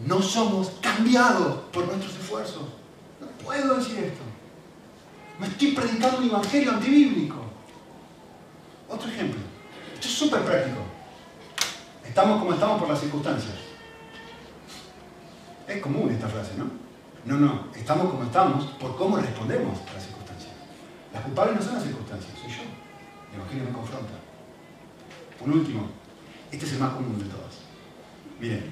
no 0.06 0.22
somos 0.22 0.72
cambiados 0.82 1.60
por 1.72 1.86
nuestros 1.86 2.14
esfuerzos 2.16 2.64
puedo 3.44 3.76
decir 3.76 4.00
esto. 4.00 4.22
Me 5.40 5.48
estoy 5.48 5.72
predicando 5.72 6.20
un 6.20 6.30
evangelio 6.30 6.72
antibíblico. 6.72 7.38
Otro 8.90 9.10
ejemplo. 9.10 9.42
Esto 9.94 10.08
es 10.08 10.14
súper 10.14 10.42
práctico. 10.42 10.82
Estamos 12.06 12.40
como 12.40 12.54
estamos 12.54 12.80
por 12.80 12.90
las 12.90 13.00
circunstancias. 13.00 13.56
Es 15.68 15.82
común 15.82 16.12
esta 16.12 16.28
frase, 16.28 16.52
¿no? 16.58 16.66
No, 17.26 17.40
no. 17.40 17.68
Estamos 17.76 18.12
como 18.12 18.24
estamos 18.24 18.66
por 18.74 18.96
cómo 18.96 19.18
respondemos 19.18 19.80
a 19.90 19.94
las 19.94 20.04
circunstancias. 20.04 20.54
Las 21.14 21.24
culpables 21.24 21.56
no 21.56 21.62
son 21.62 21.74
las 21.76 21.84
circunstancias, 21.84 22.34
soy 22.40 22.52
yo. 22.52 22.64
El 23.32 23.40
evangelio 23.40 23.64
me 23.66 23.72
confronta. 23.72 24.14
Un 25.40 25.54
último. 25.54 25.90
Este 26.52 26.66
es 26.66 26.74
el 26.74 26.80
más 26.80 26.94
común 26.94 27.18
de 27.18 27.26
todos. 27.26 27.62
Miren. 28.40 28.72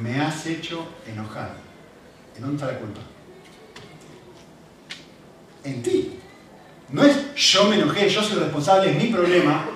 Me 0.00 0.20
has 0.20 0.46
hecho 0.46 0.86
enojar 1.06 1.65
¿En 2.36 2.42
dónde 2.42 2.56
está 2.56 2.72
la 2.72 2.78
culpa? 2.78 3.00
En 5.64 5.82
ti. 5.82 6.18
No 6.90 7.02
es 7.02 7.34
yo 7.34 7.68
me 7.68 7.76
enojé, 7.76 8.08
yo 8.08 8.22
soy 8.22 8.38
responsable, 8.38 8.90
es 8.90 9.02
mi 9.02 9.10
problema. 9.12 9.66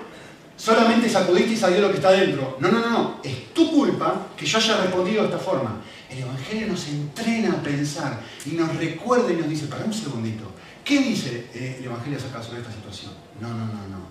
Solamente 0.56 1.08
sacudiste 1.08 1.52
y 1.52 1.56
salió 1.56 1.80
lo 1.80 1.90
que 1.90 1.96
está 1.96 2.12
dentro. 2.12 2.56
No, 2.60 2.70
no, 2.70 2.80
no, 2.80 2.90
no. 2.90 3.20
Es 3.24 3.52
tu 3.52 3.70
culpa 3.70 4.26
que 4.36 4.46
yo 4.46 4.58
haya 4.58 4.76
respondido 4.82 5.22
de 5.22 5.28
esta 5.28 5.38
forma. 5.38 5.80
El 6.08 6.18
Evangelio 6.18 6.68
nos 6.68 6.86
entrena 6.88 7.52
a 7.52 7.62
pensar 7.62 8.20
y 8.44 8.50
nos 8.50 8.74
recuerda 8.76 9.32
y 9.32 9.36
nos 9.36 9.48
dice, 9.48 9.66
para 9.66 9.84
un 9.84 9.92
segundito, 9.92 10.44
¿qué 10.84 11.00
dice 11.00 11.48
eh, 11.54 11.76
el 11.78 11.84
Evangelio 11.86 12.18
acerca 12.18 12.40
de 12.40 12.60
esta 12.60 12.72
situación? 12.72 13.12
No, 13.40 13.48
no, 13.48 13.66
no, 13.66 13.88
no. 13.88 14.10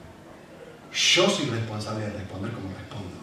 Yo 0.92 1.30
soy 1.30 1.46
responsable 1.50 2.06
de 2.06 2.14
responder 2.14 2.52
como 2.52 2.70
respondo. 2.70 3.20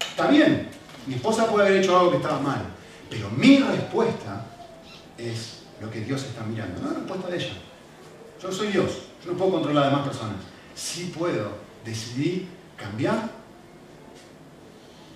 Está 0.00 0.28
bien, 0.28 0.68
mi 1.06 1.14
esposa 1.14 1.46
puede 1.48 1.66
haber 1.66 1.82
hecho 1.82 1.98
algo 1.98 2.10
que 2.12 2.18
estaba 2.18 2.38
mal, 2.38 2.62
pero 3.10 3.28
mi 3.30 3.58
respuesta 3.58 4.46
es 5.30 5.62
lo 5.80 5.90
que 5.90 6.00
Dios 6.00 6.22
está 6.24 6.44
mirando, 6.44 6.80
no 6.80 6.88
la 6.88 6.98
respuesta 6.98 7.28
de 7.28 7.36
ella. 7.36 7.54
Yo 8.40 8.52
soy 8.52 8.68
Dios, 8.68 8.90
yo 9.24 9.32
no 9.32 9.38
puedo 9.38 9.52
controlar 9.52 9.84
a 9.84 9.86
demás 9.90 10.08
personas. 10.08 10.36
Sí 10.74 11.12
puedo 11.16 11.50
decidir 11.84 12.48
cambiar 12.76 13.30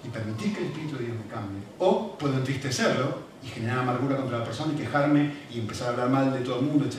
y 0.04 0.08
permitir 0.08 0.54
que 0.54 0.60
el 0.60 0.66
Espíritu 0.66 0.96
de 0.96 1.04
Dios 1.06 1.16
me 1.16 1.32
cambie. 1.32 1.62
O 1.78 2.16
puedo 2.16 2.34
entristecerlo 2.34 3.26
y 3.42 3.48
generar 3.48 3.80
amargura 3.80 4.16
contra 4.16 4.38
la 4.38 4.44
persona 4.44 4.72
y 4.72 4.76
quejarme 4.76 5.32
y 5.50 5.60
empezar 5.60 5.88
a 5.88 5.90
hablar 5.90 6.10
mal 6.10 6.32
de 6.32 6.40
todo 6.40 6.60
el 6.60 6.66
mundo, 6.66 6.84
etc. 6.84 6.98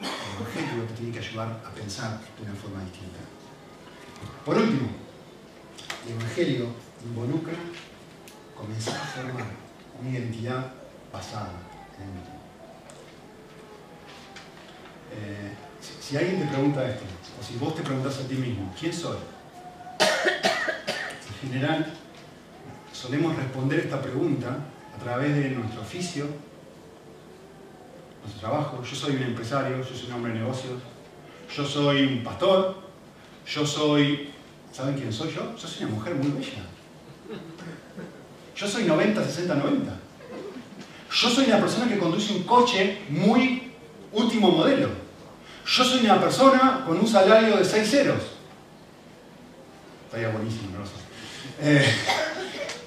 El 0.00 0.42
Evangelio 0.42 0.84
te 0.84 0.94
tiene 0.94 1.12
que 1.12 1.18
ayudar 1.18 1.62
a 1.64 1.70
pensar 1.70 2.20
de 2.20 2.42
una 2.42 2.54
forma 2.54 2.80
distinta. 2.84 3.18
Por 4.44 4.56
último, 4.56 4.88
el 6.06 6.12
Evangelio 6.12 6.66
involucra 7.04 7.54
comenzar 8.56 8.96
a 8.96 9.04
formar 9.04 9.46
una 10.00 10.10
identidad 10.10 10.72
Eh, 15.12 15.52
si, 15.80 15.92
si 16.00 16.16
alguien 16.16 16.40
te 16.40 16.46
pregunta 16.46 16.88
esto, 16.88 17.04
o 17.38 17.42
si 17.42 17.56
vos 17.56 17.74
te 17.74 17.82
preguntas 17.82 18.18
a 18.18 18.28
ti 18.28 18.34
mismo, 18.34 18.74
¿quién 18.78 18.92
soy? 18.92 19.16
En 21.42 21.50
general, 21.50 21.92
solemos 22.92 23.36
responder 23.36 23.80
esta 23.80 24.00
pregunta 24.00 24.58
a 24.94 25.02
través 25.02 25.34
de 25.34 25.50
nuestro 25.50 25.82
oficio, 25.82 26.26
nuestro 28.22 28.40
trabajo. 28.40 28.82
Yo 28.82 28.96
soy 28.96 29.16
un 29.16 29.22
empresario, 29.22 29.78
yo 29.78 29.84
soy 29.84 30.08
un 30.08 30.12
hombre 30.14 30.32
de 30.32 30.40
negocios, 30.40 30.80
yo 31.54 31.64
soy 31.64 32.04
un 32.04 32.24
pastor, 32.24 32.76
yo 33.46 33.66
soy... 33.66 34.30
¿Saben 34.72 34.94
quién 34.94 35.12
soy 35.12 35.32
yo? 35.32 35.56
Yo 35.56 35.68
soy 35.68 35.84
una 35.84 35.94
mujer 35.94 36.14
muy 36.16 36.30
bella. 36.32 36.66
Yo 38.54 38.66
soy 38.66 38.84
90, 38.84 39.24
60, 39.24 39.54
90. 39.54 40.05
Yo 41.16 41.30
soy 41.30 41.46
una 41.46 41.58
persona 41.58 41.88
que 41.88 41.98
conduce 41.98 42.34
un 42.34 42.42
coche 42.42 42.98
muy 43.08 43.72
último 44.12 44.50
modelo. 44.50 44.90
Yo 45.66 45.82
soy 45.82 46.04
una 46.04 46.20
persona 46.20 46.84
con 46.86 46.98
un 46.98 47.08
salario 47.08 47.56
de 47.56 47.64
6 47.64 47.90
ceros. 47.90 48.22
Estaría 50.04 50.28
buenísimo, 50.28 50.76
¿no? 50.76 50.84
Eh, 51.66 51.86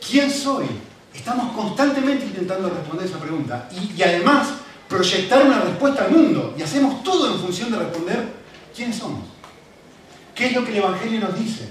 ¿Quién 0.07 0.29
soy? 0.29 0.67
Estamos 1.11 1.55
constantemente 1.55 2.25
intentando 2.25 2.69
responder 2.69 3.07
esa 3.07 3.19
pregunta 3.19 3.67
y, 3.71 3.99
además 4.03 4.49
proyectar 4.87 5.45
una 5.45 5.61
respuesta 5.61 6.05
al 6.05 6.11
mundo 6.11 6.55
y 6.57 6.61
hacemos 6.61 7.03
todo 7.03 7.33
en 7.33 7.39
función 7.39 7.71
de 7.71 7.79
responder 7.79 8.31
quiénes 8.75 8.97
somos. 8.97 9.23
¿Qué 10.35 10.47
es 10.47 10.53
lo 10.53 10.63
que 10.63 10.71
el 10.71 10.77
Evangelio 10.77 11.19
nos 11.19 11.37
dice? 11.37 11.63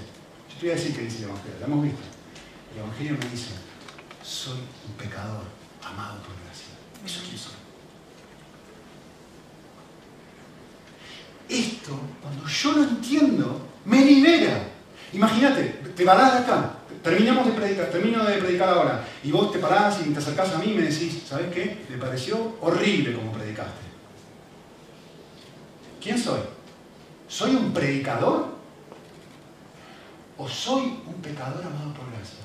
Yo 0.49 0.55
te 0.59 0.65
voy 0.67 0.71
a 0.71 0.75
decir 0.75 0.95
qué 0.95 1.01
dice 1.03 1.19
el 1.19 1.23
Evangelio, 1.23 1.55
lo 1.59 1.65
hemos 1.65 1.83
visto. 1.83 2.01
El 2.73 2.79
Evangelio 2.79 3.13
me 3.13 3.29
dice, 3.29 3.51
soy 4.23 4.59
un 4.87 4.93
pecador 4.97 5.43
amado 5.83 6.19
por 6.21 6.35
gracia. 6.35 6.48
Soy. 7.05 7.29
Esto, 11.49 11.99
cuando 12.21 12.47
yo 12.47 12.71
lo 12.73 12.83
entiendo, 12.83 13.61
me 13.85 14.05
libera. 14.05 14.67
Imagínate, 15.13 15.63
te 15.95 16.05
parás 16.05 16.33
de 16.33 16.39
acá, 16.39 16.73
terminamos 17.01 17.47
de 17.47 17.53
predicar, 17.53 17.87
termino 17.89 18.23
de 18.23 18.37
predicar 18.37 18.69
ahora, 18.69 19.07
y 19.23 19.31
vos 19.31 19.51
te 19.51 19.57
parás 19.57 19.99
y 20.05 20.11
te 20.11 20.19
acercás 20.19 20.53
a 20.53 20.59
mí 20.59 20.71
y 20.71 20.75
me 20.75 20.83
decís, 20.83 21.23
¿sabes 21.27 21.51
qué? 21.51 21.85
Me 21.89 21.97
pareció 21.97 22.55
horrible 22.61 23.15
como 23.15 23.31
predicaste. 23.31 23.89
¿Quién 25.99 26.19
soy? 26.19 26.41
¿Soy 27.27 27.55
un 27.55 27.73
predicador? 27.73 28.59
¿O 30.37 30.47
soy 30.47 30.99
un 31.05 31.15
pecador 31.21 31.65
amado 31.65 31.93
por 31.95 32.11
gracia? 32.11 32.39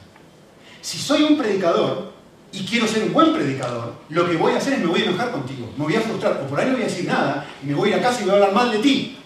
Si 0.80 0.98
soy 0.98 1.24
un 1.24 1.36
predicador 1.36 2.13
y 2.54 2.64
quiero 2.64 2.86
ser 2.86 3.02
un 3.02 3.12
buen 3.12 3.32
predicador, 3.32 3.94
lo 4.10 4.30
que 4.30 4.36
voy 4.36 4.52
a 4.52 4.58
hacer 4.58 4.74
es 4.74 4.78
me 4.78 4.86
voy 4.86 5.00
a 5.00 5.06
enojar 5.06 5.32
contigo, 5.32 5.72
me 5.76 5.84
voy 5.84 5.96
a 5.96 6.00
frustrar, 6.00 6.40
o 6.44 6.46
por 6.46 6.60
ahí 6.60 6.66
no 6.66 6.74
voy 6.74 6.82
a 6.82 6.86
decir 6.86 7.04
nada, 7.04 7.44
y 7.60 7.66
me 7.66 7.74
voy 7.74 7.92
a 7.92 7.96
ir 7.96 8.00
a 8.00 8.02
casa 8.02 8.20
y 8.20 8.24
voy 8.24 8.30
a 8.30 8.34
hablar 8.34 8.52
mal 8.52 8.70
de 8.70 8.78
ti. 8.78 9.18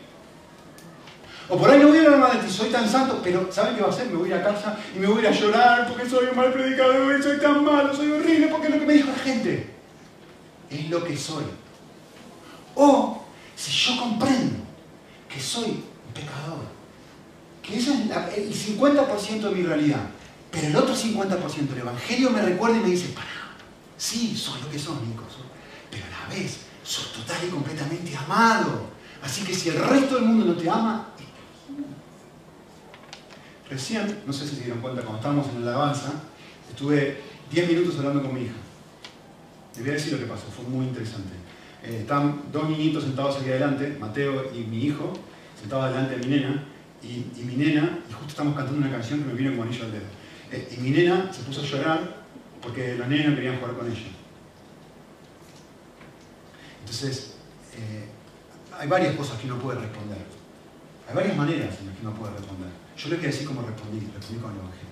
O 1.51 1.59
por 1.59 1.71
ahí 1.71 1.79
no 1.79 1.89
voy 1.89 1.99
a 1.99 2.05
hablar 2.05 2.21
mal 2.21 2.41
de 2.41 2.47
ti, 2.47 2.51
soy 2.51 2.71
tan 2.71 2.89
santo, 2.89 3.21
pero 3.23 3.53
¿saben 3.53 3.75
qué 3.75 3.83
va 3.83 3.89
a 3.89 3.91
hacer? 3.91 4.07
Me 4.07 4.17
voy 4.17 4.33
a 4.33 4.37
ir 4.37 4.41
a 4.41 4.45
casa 4.45 4.79
y 4.97 4.99
me 4.99 5.07
voy 5.07 5.19
a 5.19 5.21
ir 5.21 5.27
a 5.29 5.31
llorar 5.33 5.89
porque 5.89 6.09
soy 6.09 6.27
un 6.31 6.37
mal 6.37 6.53
predicador, 6.53 7.23
soy 7.23 7.39
tan 7.39 7.63
malo, 7.63 7.95
soy 7.95 8.11
horrible, 8.13 8.47
porque 8.49 8.69
es 8.69 8.73
lo 8.73 8.81
que 8.81 8.87
me 8.87 8.93
dijo 8.95 9.09
la 9.09 9.23
gente. 9.23 9.71
Es 10.71 10.89
lo 10.89 11.05
que 11.05 11.17
soy. 11.17 11.45
O 12.75 13.25
si 13.55 13.73
yo 13.73 14.01
comprendo 14.01 14.57
que 15.29 15.39
soy 15.39 15.65
un 15.67 16.13
pecador, 16.15 16.65
que 17.63 17.77
eso 17.77 17.93
es 17.93 18.37
el 18.39 18.55
50% 18.55 19.41
de 19.41 19.51
mi 19.51 19.63
realidad, 19.63 20.01
pero 20.51 20.67
el 20.67 20.77
otro 20.77 20.95
50% 20.95 21.69
del 21.69 21.79
Evangelio 21.79 22.31
me 22.31 22.43
recuerda 22.43 22.79
y 22.79 22.81
me 22.81 22.91
dice, 22.91 23.09
para, 23.09 23.27
sí, 23.97 24.37
sos 24.37 24.61
lo 24.63 24.71
que 24.71 24.79
sos, 24.79 25.01
Nico, 25.03 25.25
pero 25.91 26.05
a 26.07 26.29
la 26.29 26.35
vez 26.35 26.59
sos 26.83 27.13
total 27.13 27.37
y 27.47 27.51
completamente 27.51 28.17
amado. 28.17 28.89
Así 29.23 29.43
que 29.43 29.55
si 29.55 29.69
el 29.71 29.81
resto 29.81 30.15
del 30.15 30.25
mundo 30.25 30.47
no 30.47 30.55
te 30.55 30.71
ama, 30.71 31.09
Recién, 33.71 34.21
no 34.27 34.33
sé 34.33 34.47
si 34.47 34.57
se 34.57 34.63
dieron 34.63 34.81
cuenta, 34.81 35.03
cuando 35.03 35.19
estábamos 35.19 35.47
en 35.49 35.65
la 35.65 35.73
alabanza, 35.73 36.13
estuve 36.71 37.21
10 37.51 37.69
minutos 37.69 37.99
hablando 37.99 38.23
con 38.23 38.35
mi 38.35 38.43
hija. 38.43 38.55
Les 39.75 39.83
voy 39.83 39.91
a 39.91 39.93
decir 39.93 40.15
lo 40.15 40.19
que 40.19 40.25
pasó, 40.25 40.47
fue 40.47 40.65
muy 40.65 40.87
interesante. 40.87 41.35
Eh, 41.85 41.99
estaban 42.01 42.45
dos 42.51 42.69
niñitos 42.69 43.05
sentados 43.05 43.37
aquí 43.37 43.51
adelante, 43.51 43.97
Mateo 44.01 44.51
y 44.55 44.61
mi 44.61 44.87
hijo, 44.87 45.13
sentados 45.61 45.91
delante 45.91 46.17
de 46.17 46.27
mi 46.27 46.37
nena, 46.37 46.65
y, 47.03 47.45
mi 47.45 47.57
nena, 47.57 48.01
y 48.09 48.13
justo 48.13 48.29
estamos 48.29 48.57
cantando 48.57 48.81
una 48.81 48.91
canción 48.91 49.21
que 49.21 49.27
me 49.27 49.35
vino 49.35 49.51
como 49.51 49.65
anillo 49.65 49.85
al 49.85 49.93
dedo. 49.93 50.07
Eh, 50.51 50.77
y 50.77 50.81
mi 50.81 50.91
nena 50.91 51.33
se 51.33 51.43
puso 51.43 51.61
a 51.61 51.65
llorar 51.65 52.17
porque 52.63 52.97
los 52.97 53.07
nenes 53.09 53.29
no 53.29 53.35
querían 53.35 53.59
jugar 53.59 53.75
con 53.75 53.91
ella. 53.91 54.09
Entonces, 56.81 57.35
eh, 57.77 58.07
hay 58.79 58.89
varias 58.89 59.15
cosas 59.15 59.39
que 59.39 59.47
uno 59.47 59.59
puede 59.59 59.81
responder. 59.81 60.19
Hay 61.09 61.15
varias 61.15 61.37
maneras 61.37 61.77
en 61.81 61.87
las 61.87 61.97
que 61.97 62.07
uno 62.07 62.15
puede 62.15 62.33
responder. 62.33 62.71
Yo 62.97 63.09
le 63.09 63.17
quiero 63.17 63.33
decir 63.33 63.47
cómo 63.47 63.63
respondí, 63.63 64.01
respondí 64.15 64.43
con 64.43 64.51
el 64.53 64.59
Evangelio. 64.59 64.89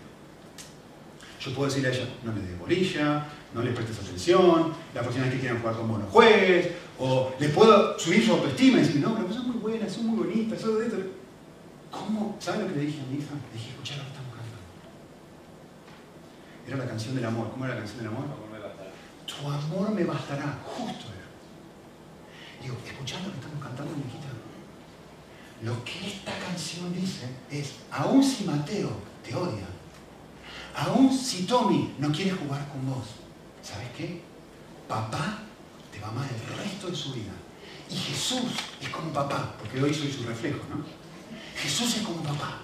Yo 1.40 1.54
puedo 1.54 1.68
decirle 1.68 1.88
a 1.88 1.92
ella, 1.92 2.08
no 2.24 2.32
le 2.32 2.40
des 2.40 2.58
bolilla, 2.58 3.26
no 3.54 3.62
le 3.62 3.70
prestes 3.70 3.98
atención, 4.00 4.72
la 4.94 5.02
próxima 5.02 5.30
que 5.30 5.38
quieran 5.38 5.60
jugar 5.60 5.76
con 5.76 5.88
vos 5.88 6.00
no 6.00 6.06
juegues, 6.06 6.68
o 6.98 7.32
le 7.38 7.48
puedo 7.50 7.98
subir 7.98 8.24
su 8.24 8.32
autoestima 8.32 8.78
y 8.78 8.80
decir, 8.80 9.00
no, 9.00 9.14
pero 9.14 9.32
son 9.32 9.50
muy 9.50 9.58
buenas, 9.58 9.92
son 9.92 10.06
muy 10.06 10.26
bonitas, 10.26 10.60
son 10.60 10.78
de 10.78 10.86
esto. 10.86 10.98
¿Cómo? 11.90 12.36
¿Sabes 12.40 12.62
lo 12.62 12.68
que 12.68 12.74
le 12.80 12.86
dije 12.86 13.00
a 13.00 13.10
mi 13.10 13.18
hija? 13.18 13.30
Le 13.32 13.58
dije, 13.58 13.70
escuchá 13.70 13.96
lo 13.96 14.02
que 14.02 14.08
estamos 14.08 14.34
cantando. 14.34 14.58
Era 16.66 16.76
la 16.76 16.86
canción 16.86 17.14
del 17.14 17.24
amor. 17.24 17.50
¿Cómo 17.50 17.64
era 17.64 17.74
la 17.74 17.80
canción 17.80 17.98
del 17.98 18.08
amor? 18.08 18.24
Tu 19.26 19.48
amor 19.48 19.90
me 19.90 20.04
bastará. 20.04 20.58
Justo 20.64 21.06
era. 21.06 22.62
Digo, 22.62 22.76
escuchá 22.86 23.18
lo 23.20 23.30
que 23.30 23.38
estamos 23.38 23.62
cantando, 23.62 23.92
mi 23.94 24.02
hijita. 24.02 24.26
Lo 25.62 25.84
que 25.84 26.06
esta 26.06 26.32
canción 26.38 26.94
dice 26.94 27.28
es, 27.50 27.76
aun 27.90 28.22
si 28.22 28.44
Mateo 28.44 28.90
te 29.24 29.34
odia, 29.34 29.66
aun 30.74 31.10
si 31.10 31.44
Tommy 31.44 31.94
no 31.98 32.12
quiere 32.12 32.32
jugar 32.32 32.68
con 32.68 32.86
vos, 32.86 33.06
¿sabes 33.62 33.88
qué? 33.96 34.22
Papá 34.86 35.38
te 35.90 35.98
va 36.00 36.08
a 36.08 36.10
amar 36.10 36.28
el 36.28 36.58
resto 36.58 36.88
de 36.88 36.96
su 36.96 37.14
vida. 37.14 37.32
Y 37.88 37.96
Jesús 37.96 38.52
es 38.80 38.88
como 38.90 39.12
papá, 39.12 39.54
porque 39.58 39.82
hoy 39.82 39.94
soy 39.94 40.12
su 40.12 40.24
reflejo, 40.24 40.60
¿no? 40.68 40.84
Jesús 41.56 41.96
es 41.96 42.02
como 42.02 42.22
papá, 42.22 42.58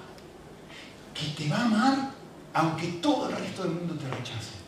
que 1.15 1.29
te 1.29 1.49
va 1.49 1.59
a 1.59 1.65
amar 1.65 2.11
aunque 2.55 2.87
todo 3.01 3.29
el 3.29 3.37
resto 3.37 3.63
del 3.63 3.73
mundo 3.73 3.95
te 3.95 4.09
rechace. 4.09 4.61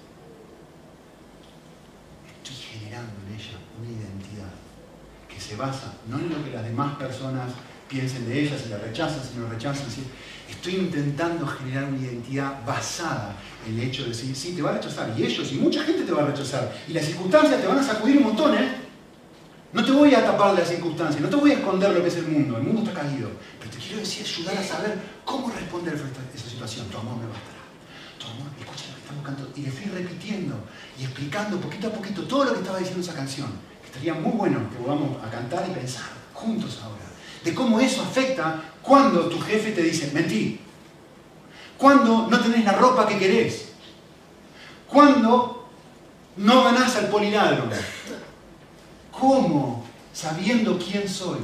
Estoy 2.42 2.56
generando 2.56 3.12
en 3.26 3.34
ella 3.34 3.58
una 3.78 3.88
identidad 3.88 4.52
que 5.28 5.40
se 5.40 5.56
basa 5.56 5.94
no 6.08 6.18
en 6.18 6.30
lo 6.30 6.44
que 6.44 6.50
las 6.50 6.64
demás 6.64 6.96
personas 6.96 7.52
piensen 7.88 8.26
de 8.28 8.40
ella, 8.40 8.58
si 8.58 8.68
la 8.68 8.78
rechazan, 8.78 9.22
si 9.22 9.38
no 9.38 9.48
rechazan. 9.48 9.90
Si... 9.90 10.02
Estoy 10.48 10.76
intentando 10.76 11.46
generar 11.46 11.84
una 11.84 11.98
identidad 11.98 12.64
basada 12.66 13.34
en 13.66 13.78
el 13.78 13.88
hecho 13.88 14.02
de 14.02 14.10
decir, 14.10 14.34
sí, 14.36 14.52
te 14.52 14.62
va 14.62 14.70
a 14.70 14.74
rechazar, 14.74 15.12
y 15.16 15.24
ellos, 15.24 15.50
y 15.52 15.56
mucha 15.56 15.82
gente 15.82 16.04
te 16.04 16.12
va 16.12 16.22
a 16.22 16.26
rechazar, 16.26 16.70
y 16.86 16.92
las 16.92 17.04
circunstancias 17.04 17.60
te 17.60 17.66
van 17.66 17.78
a 17.78 17.82
sacudir 17.82 18.18
un 18.18 18.24
montón, 18.24 18.54
¿eh? 18.54 18.76
No 19.72 19.84
te 19.84 19.90
voy 19.90 20.14
a 20.14 20.24
tapar 20.24 20.54
las 20.54 20.68
circunstancias, 20.68 21.20
no 21.20 21.28
te 21.28 21.36
voy 21.36 21.50
a 21.50 21.54
esconder 21.54 21.90
lo 21.90 22.02
que 22.02 22.08
es 22.08 22.16
el 22.16 22.28
mundo, 22.28 22.58
el 22.58 22.62
mundo 22.62 22.82
está 22.82 23.00
caído, 23.00 23.30
pero 23.58 23.70
te 23.70 23.78
quiero 23.78 23.98
decir, 23.98 24.24
ayudar 24.24 24.58
a 24.58 24.62
saber 24.62 24.98
cómo 25.24 25.50
responder 25.50 25.94
a 25.94 26.36
esa 26.36 26.48
situación. 26.48 26.86
Tu 26.88 26.98
amor 26.98 27.16
me 27.16 27.26
bastará. 27.26 27.53
Y 29.56 29.60
le 29.62 29.70
fui 29.70 29.86
repitiendo 29.86 30.56
y 30.98 31.04
explicando 31.04 31.60
poquito 31.60 31.88
a 31.88 31.90
poquito 31.90 32.24
todo 32.24 32.44
lo 32.44 32.52
que 32.52 32.60
estaba 32.60 32.78
diciendo 32.78 33.02
esa 33.02 33.14
canción. 33.14 33.48
Estaría 33.84 34.14
muy 34.14 34.32
bueno 34.32 34.68
que 34.70 34.78
volvamos 34.78 35.22
a 35.22 35.30
cantar 35.30 35.66
y 35.68 35.72
pensar 35.72 36.04
juntos 36.32 36.80
ahora 36.82 37.04
de 37.44 37.54
cómo 37.54 37.78
eso 37.78 38.02
afecta 38.02 38.62
cuando 38.82 39.28
tu 39.28 39.38
jefe 39.40 39.72
te 39.72 39.82
dice, 39.82 40.10
mentí. 40.12 40.60
Cuando 41.76 42.26
no 42.28 42.40
tenés 42.40 42.64
la 42.64 42.72
ropa 42.72 43.06
que 43.06 43.18
querés. 43.18 43.72
Cuando 44.88 45.68
no 46.36 46.64
ganás 46.64 46.96
al 46.96 47.08
poliladro. 47.08 47.68
¿Cómo, 49.12 49.84
sabiendo 50.12 50.78
quién 50.78 51.08
soy, 51.08 51.38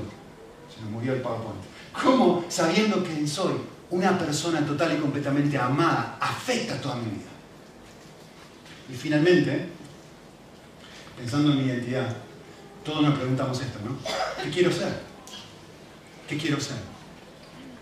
se 0.74 0.83
me 0.85 0.91
murió 0.91 1.12
el 1.12 1.20
PowerPoint, 1.20 1.61
cómo, 2.03 2.45
sabiendo 2.49 3.05
quién 3.05 3.26
soy, 3.28 3.55
una 3.91 4.18
persona 4.18 4.64
total 4.64 4.97
y 4.97 5.01
completamente 5.01 5.57
amada, 5.57 6.16
afecta 6.20 6.81
toda 6.81 6.97
mi 6.97 7.11
vida? 7.11 7.30
Y 8.91 8.97
finalmente, 8.97 9.68
pensando 11.16 11.53
en 11.53 11.59
mi 11.59 11.64
identidad, 11.64 12.16
todos 12.84 13.03
nos 13.03 13.18
preguntamos 13.18 13.61
esto, 13.61 13.78
¿no? 13.84 13.97
¿Qué 14.43 14.51
quiero 14.51 14.72
ser? 14.72 15.01
¿Qué 16.28 16.36
quiero 16.36 16.61
ser? 16.61 16.78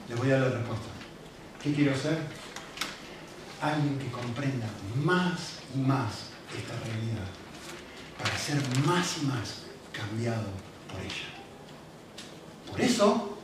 Les 0.08 0.18
voy 0.18 0.30
a 0.30 0.38
dar 0.38 0.50
la 0.50 0.58
respuesta. 0.58 0.86
¿Qué 1.62 1.72
quiero 1.72 1.96
ser? 1.96 2.18
Alguien 3.60 3.98
que 3.98 4.10
comprenda 4.10 4.66
más 5.02 5.58
y 5.74 5.78
más 5.78 6.28
esta 6.56 6.74
realidad 6.84 7.26
para 8.18 8.36
ser 8.36 8.56
más 8.86 9.18
y 9.22 9.26
más 9.26 9.62
cambiado 9.92 10.48
por 10.90 11.00
ella. 11.00 11.28
Por 12.70 12.80
eso, 12.80 13.38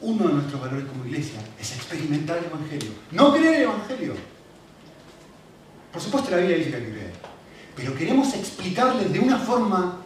uno 0.00 0.28
de 0.28 0.34
nuestros 0.34 0.60
valores 0.60 0.86
como 0.86 1.04
iglesia 1.04 1.40
es 1.58 1.72
experimentar 1.76 2.38
el 2.38 2.46
Evangelio. 2.46 2.90
No 3.12 3.32
creer 3.32 3.54
el 3.54 3.62
Evangelio. 3.62 4.35
Por 5.96 6.02
supuesto 6.02 6.30
la 6.30 6.36
Biblia 6.36 6.58
dice 6.58 6.68
que 6.68 6.76
hay 6.76 6.82
que 6.82 6.90
creer. 6.90 7.12
Pero 7.74 7.94
queremos 7.94 8.34
explicarles 8.34 9.10
de 9.10 9.18
una 9.18 9.38
forma 9.38 9.96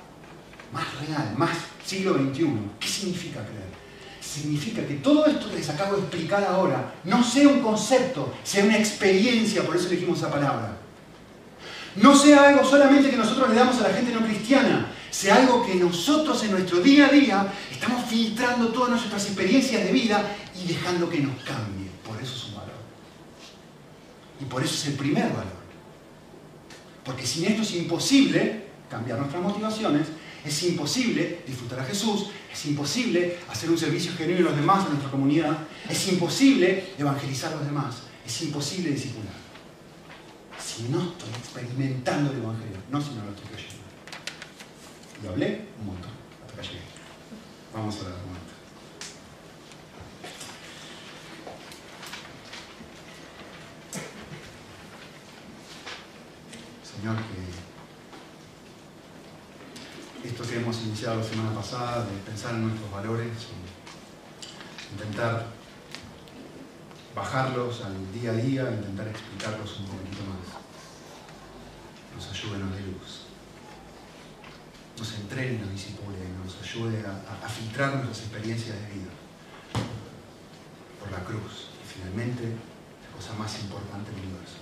más 0.72 0.86
real, 1.01 1.34
más 1.36 1.51
siglo 1.84 2.14
XXI. 2.14 2.47
¿Qué 2.78 2.86
significa 2.86 3.41
creer? 3.45 3.70
Significa 4.20 4.86
que 4.86 4.95
todo 4.95 5.26
esto 5.26 5.51
que 5.51 5.57
les 5.57 5.68
acabo 5.68 5.97
de 5.97 6.03
explicar 6.03 6.45
ahora 6.45 6.95
no 7.03 7.24
sea 7.24 7.49
un 7.49 7.59
concepto, 7.59 8.32
sea 8.45 8.62
una 8.66 8.78
experiencia, 8.78 9.64
por 9.64 9.74
eso 9.74 9.88
elegimos 9.88 10.18
esa 10.18 10.30
palabra. 10.30 10.76
No 11.97 12.14
sea 12.14 12.51
algo 12.51 12.64
solamente 12.64 13.11
que 13.11 13.16
nosotros 13.16 13.49
le 13.49 13.57
damos 13.57 13.76
a 13.80 13.88
la 13.88 13.93
gente 13.93 14.14
no 14.14 14.24
cristiana, 14.24 14.93
sea 15.11 15.38
algo 15.38 15.66
que 15.66 15.74
nosotros 15.74 16.41
en 16.45 16.53
nuestro 16.53 16.78
día 16.78 17.07
a 17.07 17.11
día 17.11 17.53
estamos 17.68 18.05
filtrando 18.05 18.68
todas 18.68 18.91
nuestras 18.91 19.26
experiencias 19.26 19.82
de 19.82 19.91
vida 19.91 20.36
y 20.55 20.68
dejando 20.68 21.11
que 21.11 21.18
nos 21.18 21.34
cambie. 21.43 21.91
Por 22.07 22.14
eso 22.22 22.36
es 22.36 22.45
un 22.45 22.55
valor. 22.55 22.78
Y 24.41 24.45
por 24.45 24.62
eso 24.62 24.72
es 24.72 24.86
el 24.86 24.95
primer 24.95 25.28
valor. 25.30 25.59
Porque 27.05 27.26
sin 27.26 27.44
esto 27.46 27.62
es 27.62 27.74
imposible 27.74 28.64
cambiar 28.90 29.18
nuestras 29.18 29.42
motivaciones, 29.42 30.09
es 30.44 30.62
imposible 30.64 31.42
disfrutar 31.46 31.80
a 31.80 31.84
Jesús, 31.84 32.26
es 32.53 32.66
imposible 32.66 33.38
hacer 33.48 33.70
un 33.70 33.78
servicio 33.78 34.12
genuino 34.16 34.48
a 34.48 34.51
los 34.51 34.59
demás 34.59 34.84
en 34.84 34.90
nuestra 34.90 35.11
comunidad, 35.11 35.59
es 35.88 36.09
imposible 36.09 36.92
evangelizar 36.98 37.53
a 37.53 37.57
los 37.57 37.66
demás, 37.66 37.96
es 38.26 38.42
imposible 38.42 38.90
discipular. 38.90 39.34
Si 40.59 40.84
no 40.84 41.01
estoy 41.03 41.30
experimentando 41.30 42.30
el 42.32 42.38
Evangelio, 42.38 42.78
no 42.90 43.01
si 43.01 43.11
no 43.14 43.24
lo 43.24 43.30
estoy 43.30 43.46
creyendo. 43.48 43.80
Y 45.22 45.26
hablé 45.26 45.66
un 45.80 45.86
montón, 45.86 46.11
hasta 46.46 46.61
que 46.61 46.68
llegué. 46.68 46.80
Vamos 47.74 47.96
a 47.96 48.05
ver 48.05 48.12
un 48.12 48.26
momento. 48.26 48.55
Señor, 56.82 57.16
que 60.22 60.28
esto 60.28 60.42
que 60.42 60.57
hemos 60.57 60.82
iniciado 60.82 61.20
la 61.20 61.24
semana 61.24 61.51
de 61.71 62.18
pensar 62.27 62.55
en 62.55 62.66
nuestros 62.66 62.91
valores, 62.91 63.31
intentar 64.91 65.47
bajarlos 67.14 67.83
al 67.83 68.12
día 68.12 68.31
a 68.31 68.35
día, 68.35 68.71
intentar 68.71 69.07
explicarlos 69.07 69.79
un 69.79 69.87
poquitito 69.87 70.23
más, 70.25 70.59
nos 72.16 72.29
ayude, 72.29 72.59
nos 72.59 72.73
dé 72.75 72.81
luz, 72.83 73.27
nos 74.99 75.12
entrene, 75.14 75.61
nos 75.61 75.71
disipule, 75.71 76.18
nos 76.45 76.61
ayude 76.61 77.05
a, 77.07 77.47
a 77.47 77.49
filtrar 77.49 77.95
nuestras 77.95 78.18
experiencias 78.18 78.75
de 78.75 78.87
vida 78.87 79.12
por 80.99 81.12
la 81.12 81.25
cruz. 81.25 81.71
Y 81.85 81.87
finalmente 81.87 82.43
la 82.43 83.16
cosa 83.16 83.33
más 83.35 83.61
importante 83.61 84.11
del 84.11 84.25
universo, 84.25 84.57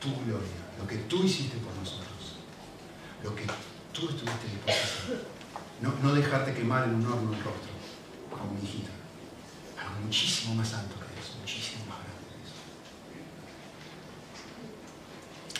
tu 0.00 0.14
gloria 0.26 0.64
lo 0.78 0.86
que 0.86 0.96
tú 1.08 1.22
hiciste 1.24 1.56
por 1.58 1.72
nosotros, 1.76 2.36
lo 3.22 3.34
que 3.34 3.46
tú 3.92 4.08
estuviste 4.08 4.48
dispuesto 4.48 4.72
a 4.72 5.14
hacer. 5.14 5.33
No, 5.84 6.14
dejarte 6.14 6.54
quemar 6.54 6.84
en 6.84 6.94
un 6.94 7.04
horno 7.04 7.30
el 7.34 7.44
rostro, 7.44 7.72
como 8.30 8.54
mi 8.54 8.62
hijita. 8.62 8.88
Algo 9.78 10.00
muchísimo 10.06 10.54
más 10.54 10.72
alto 10.72 10.94
que 10.96 11.20
eso, 11.20 11.36
muchísimo 11.38 11.84
más 11.84 11.98
grande 11.98 12.24
que 12.32 12.40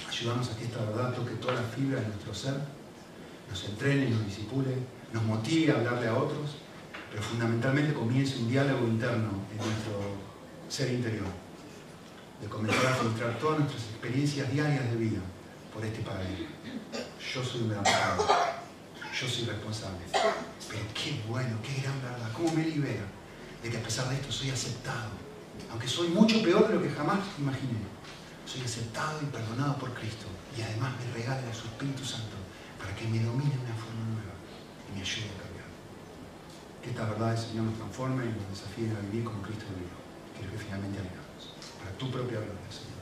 eso. 0.00 0.08
Ayúdanos 0.08 0.50
a 0.50 0.56
que 0.56 0.64
esta 0.64 0.78
verdad 0.78 1.12
toque 1.12 1.34
toda 1.34 1.54
la 1.54 1.62
fibra 1.62 2.00
de 2.00 2.08
nuestro 2.08 2.32
ser, 2.32 2.54
nos 3.50 3.64
entrene, 3.64 4.08
nos 4.08 4.24
disipule, 4.24 4.74
nos 5.12 5.22
motive 5.24 5.72
a 5.72 5.76
hablarle 5.76 6.08
a 6.08 6.14
otros, 6.14 6.56
pero 7.10 7.22
fundamentalmente 7.22 7.92
comience 7.92 8.38
un 8.38 8.48
diálogo 8.48 8.86
interno 8.86 9.44
en 9.52 9.58
nuestro 9.58 10.16
ser 10.70 10.90
interior 10.94 11.28
de 12.40 12.48
comenzar 12.48 12.92
a 12.92 12.94
filtrar 12.94 13.38
todas 13.38 13.58
nuestras 13.60 13.82
experiencias 13.84 14.50
diarias 14.50 14.90
de 14.90 14.96
vida 14.96 15.20
por 15.72 15.84
este 15.84 16.00
paradigma. 16.02 16.48
Yo 17.34 17.44
soy 17.44 17.60
un 17.62 17.68
gran 17.70 17.84
yo 19.14 19.28
soy 19.28 19.44
responsable, 19.44 20.02
pero 20.10 20.82
qué 20.92 21.22
bueno, 21.28 21.56
qué 21.62 21.80
gran 21.82 22.02
verdad, 22.02 22.32
cómo 22.34 22.50
me 22.52 22.64
libera 22.64 23.06
de 23.62 23.70
que 23.70 23.78
a 23.78 23.82
pesar 23.82 24.08
de 24.08 24.16
esto 24.16 24.32
soy 24.32 24.50
aceptado, 24.50 25.10
aunque 25.70 25.86
soy 25.86 26.08
mucho 26.08 26.42
peor 26.42 26.66
de 26.68 26.74
lo 26.74 26.82
que 26.82 26.90
jamás 26.90 27.20
imaginé, 27.38 27.78
soy 28.44 28.62
aceptado 28.62 29.20
y 29.22 29.26
perdonado 29.26 29.78
por 29.78 29.94
Cristo. 29.94 30.26
Y 30.58 30.62
además 30.62 30.92
me 30.98 31.12
regala 31.14 31.40
su 31.54 31.66
Espíritu 31.66 32.04
Santo 32.04 32.36
para 32.78 32.94
que 32.94 33.06
me 33.06 33.22
domine 33.22 33.54
de 33.54 33.64
una 33.64 33.74
forma 33.74 34.04
nueva 34.18 34.34
y 34.90 34.96
me 34.96 35.00
ayude 35.00 35.30
a 35.30 35.42
cambiar. 35.42 35.70
Que 36.82 36.90
esta 36.90 37.04
verdad, 37.06 37.38
Señor, 37.38 37.64
nos 37.66 37.76
transforme 37.76 38.24
y 38.26 38.34
nos 38.34 38.50
desafíe 38.50 38.90
a 38.90 39.00
vivir 39.10 39.24
como 39.24 39.42
Cristo 39.42 39.64
vivió, 39.70 39.94
lo 40.42 40.50
que 40.50 40.58
finalmente 40.58 40.98
anhelamos 40.98 41.24
tu 41.98 42.10
propia 42.10 42.38
gloria. 42.38 42.93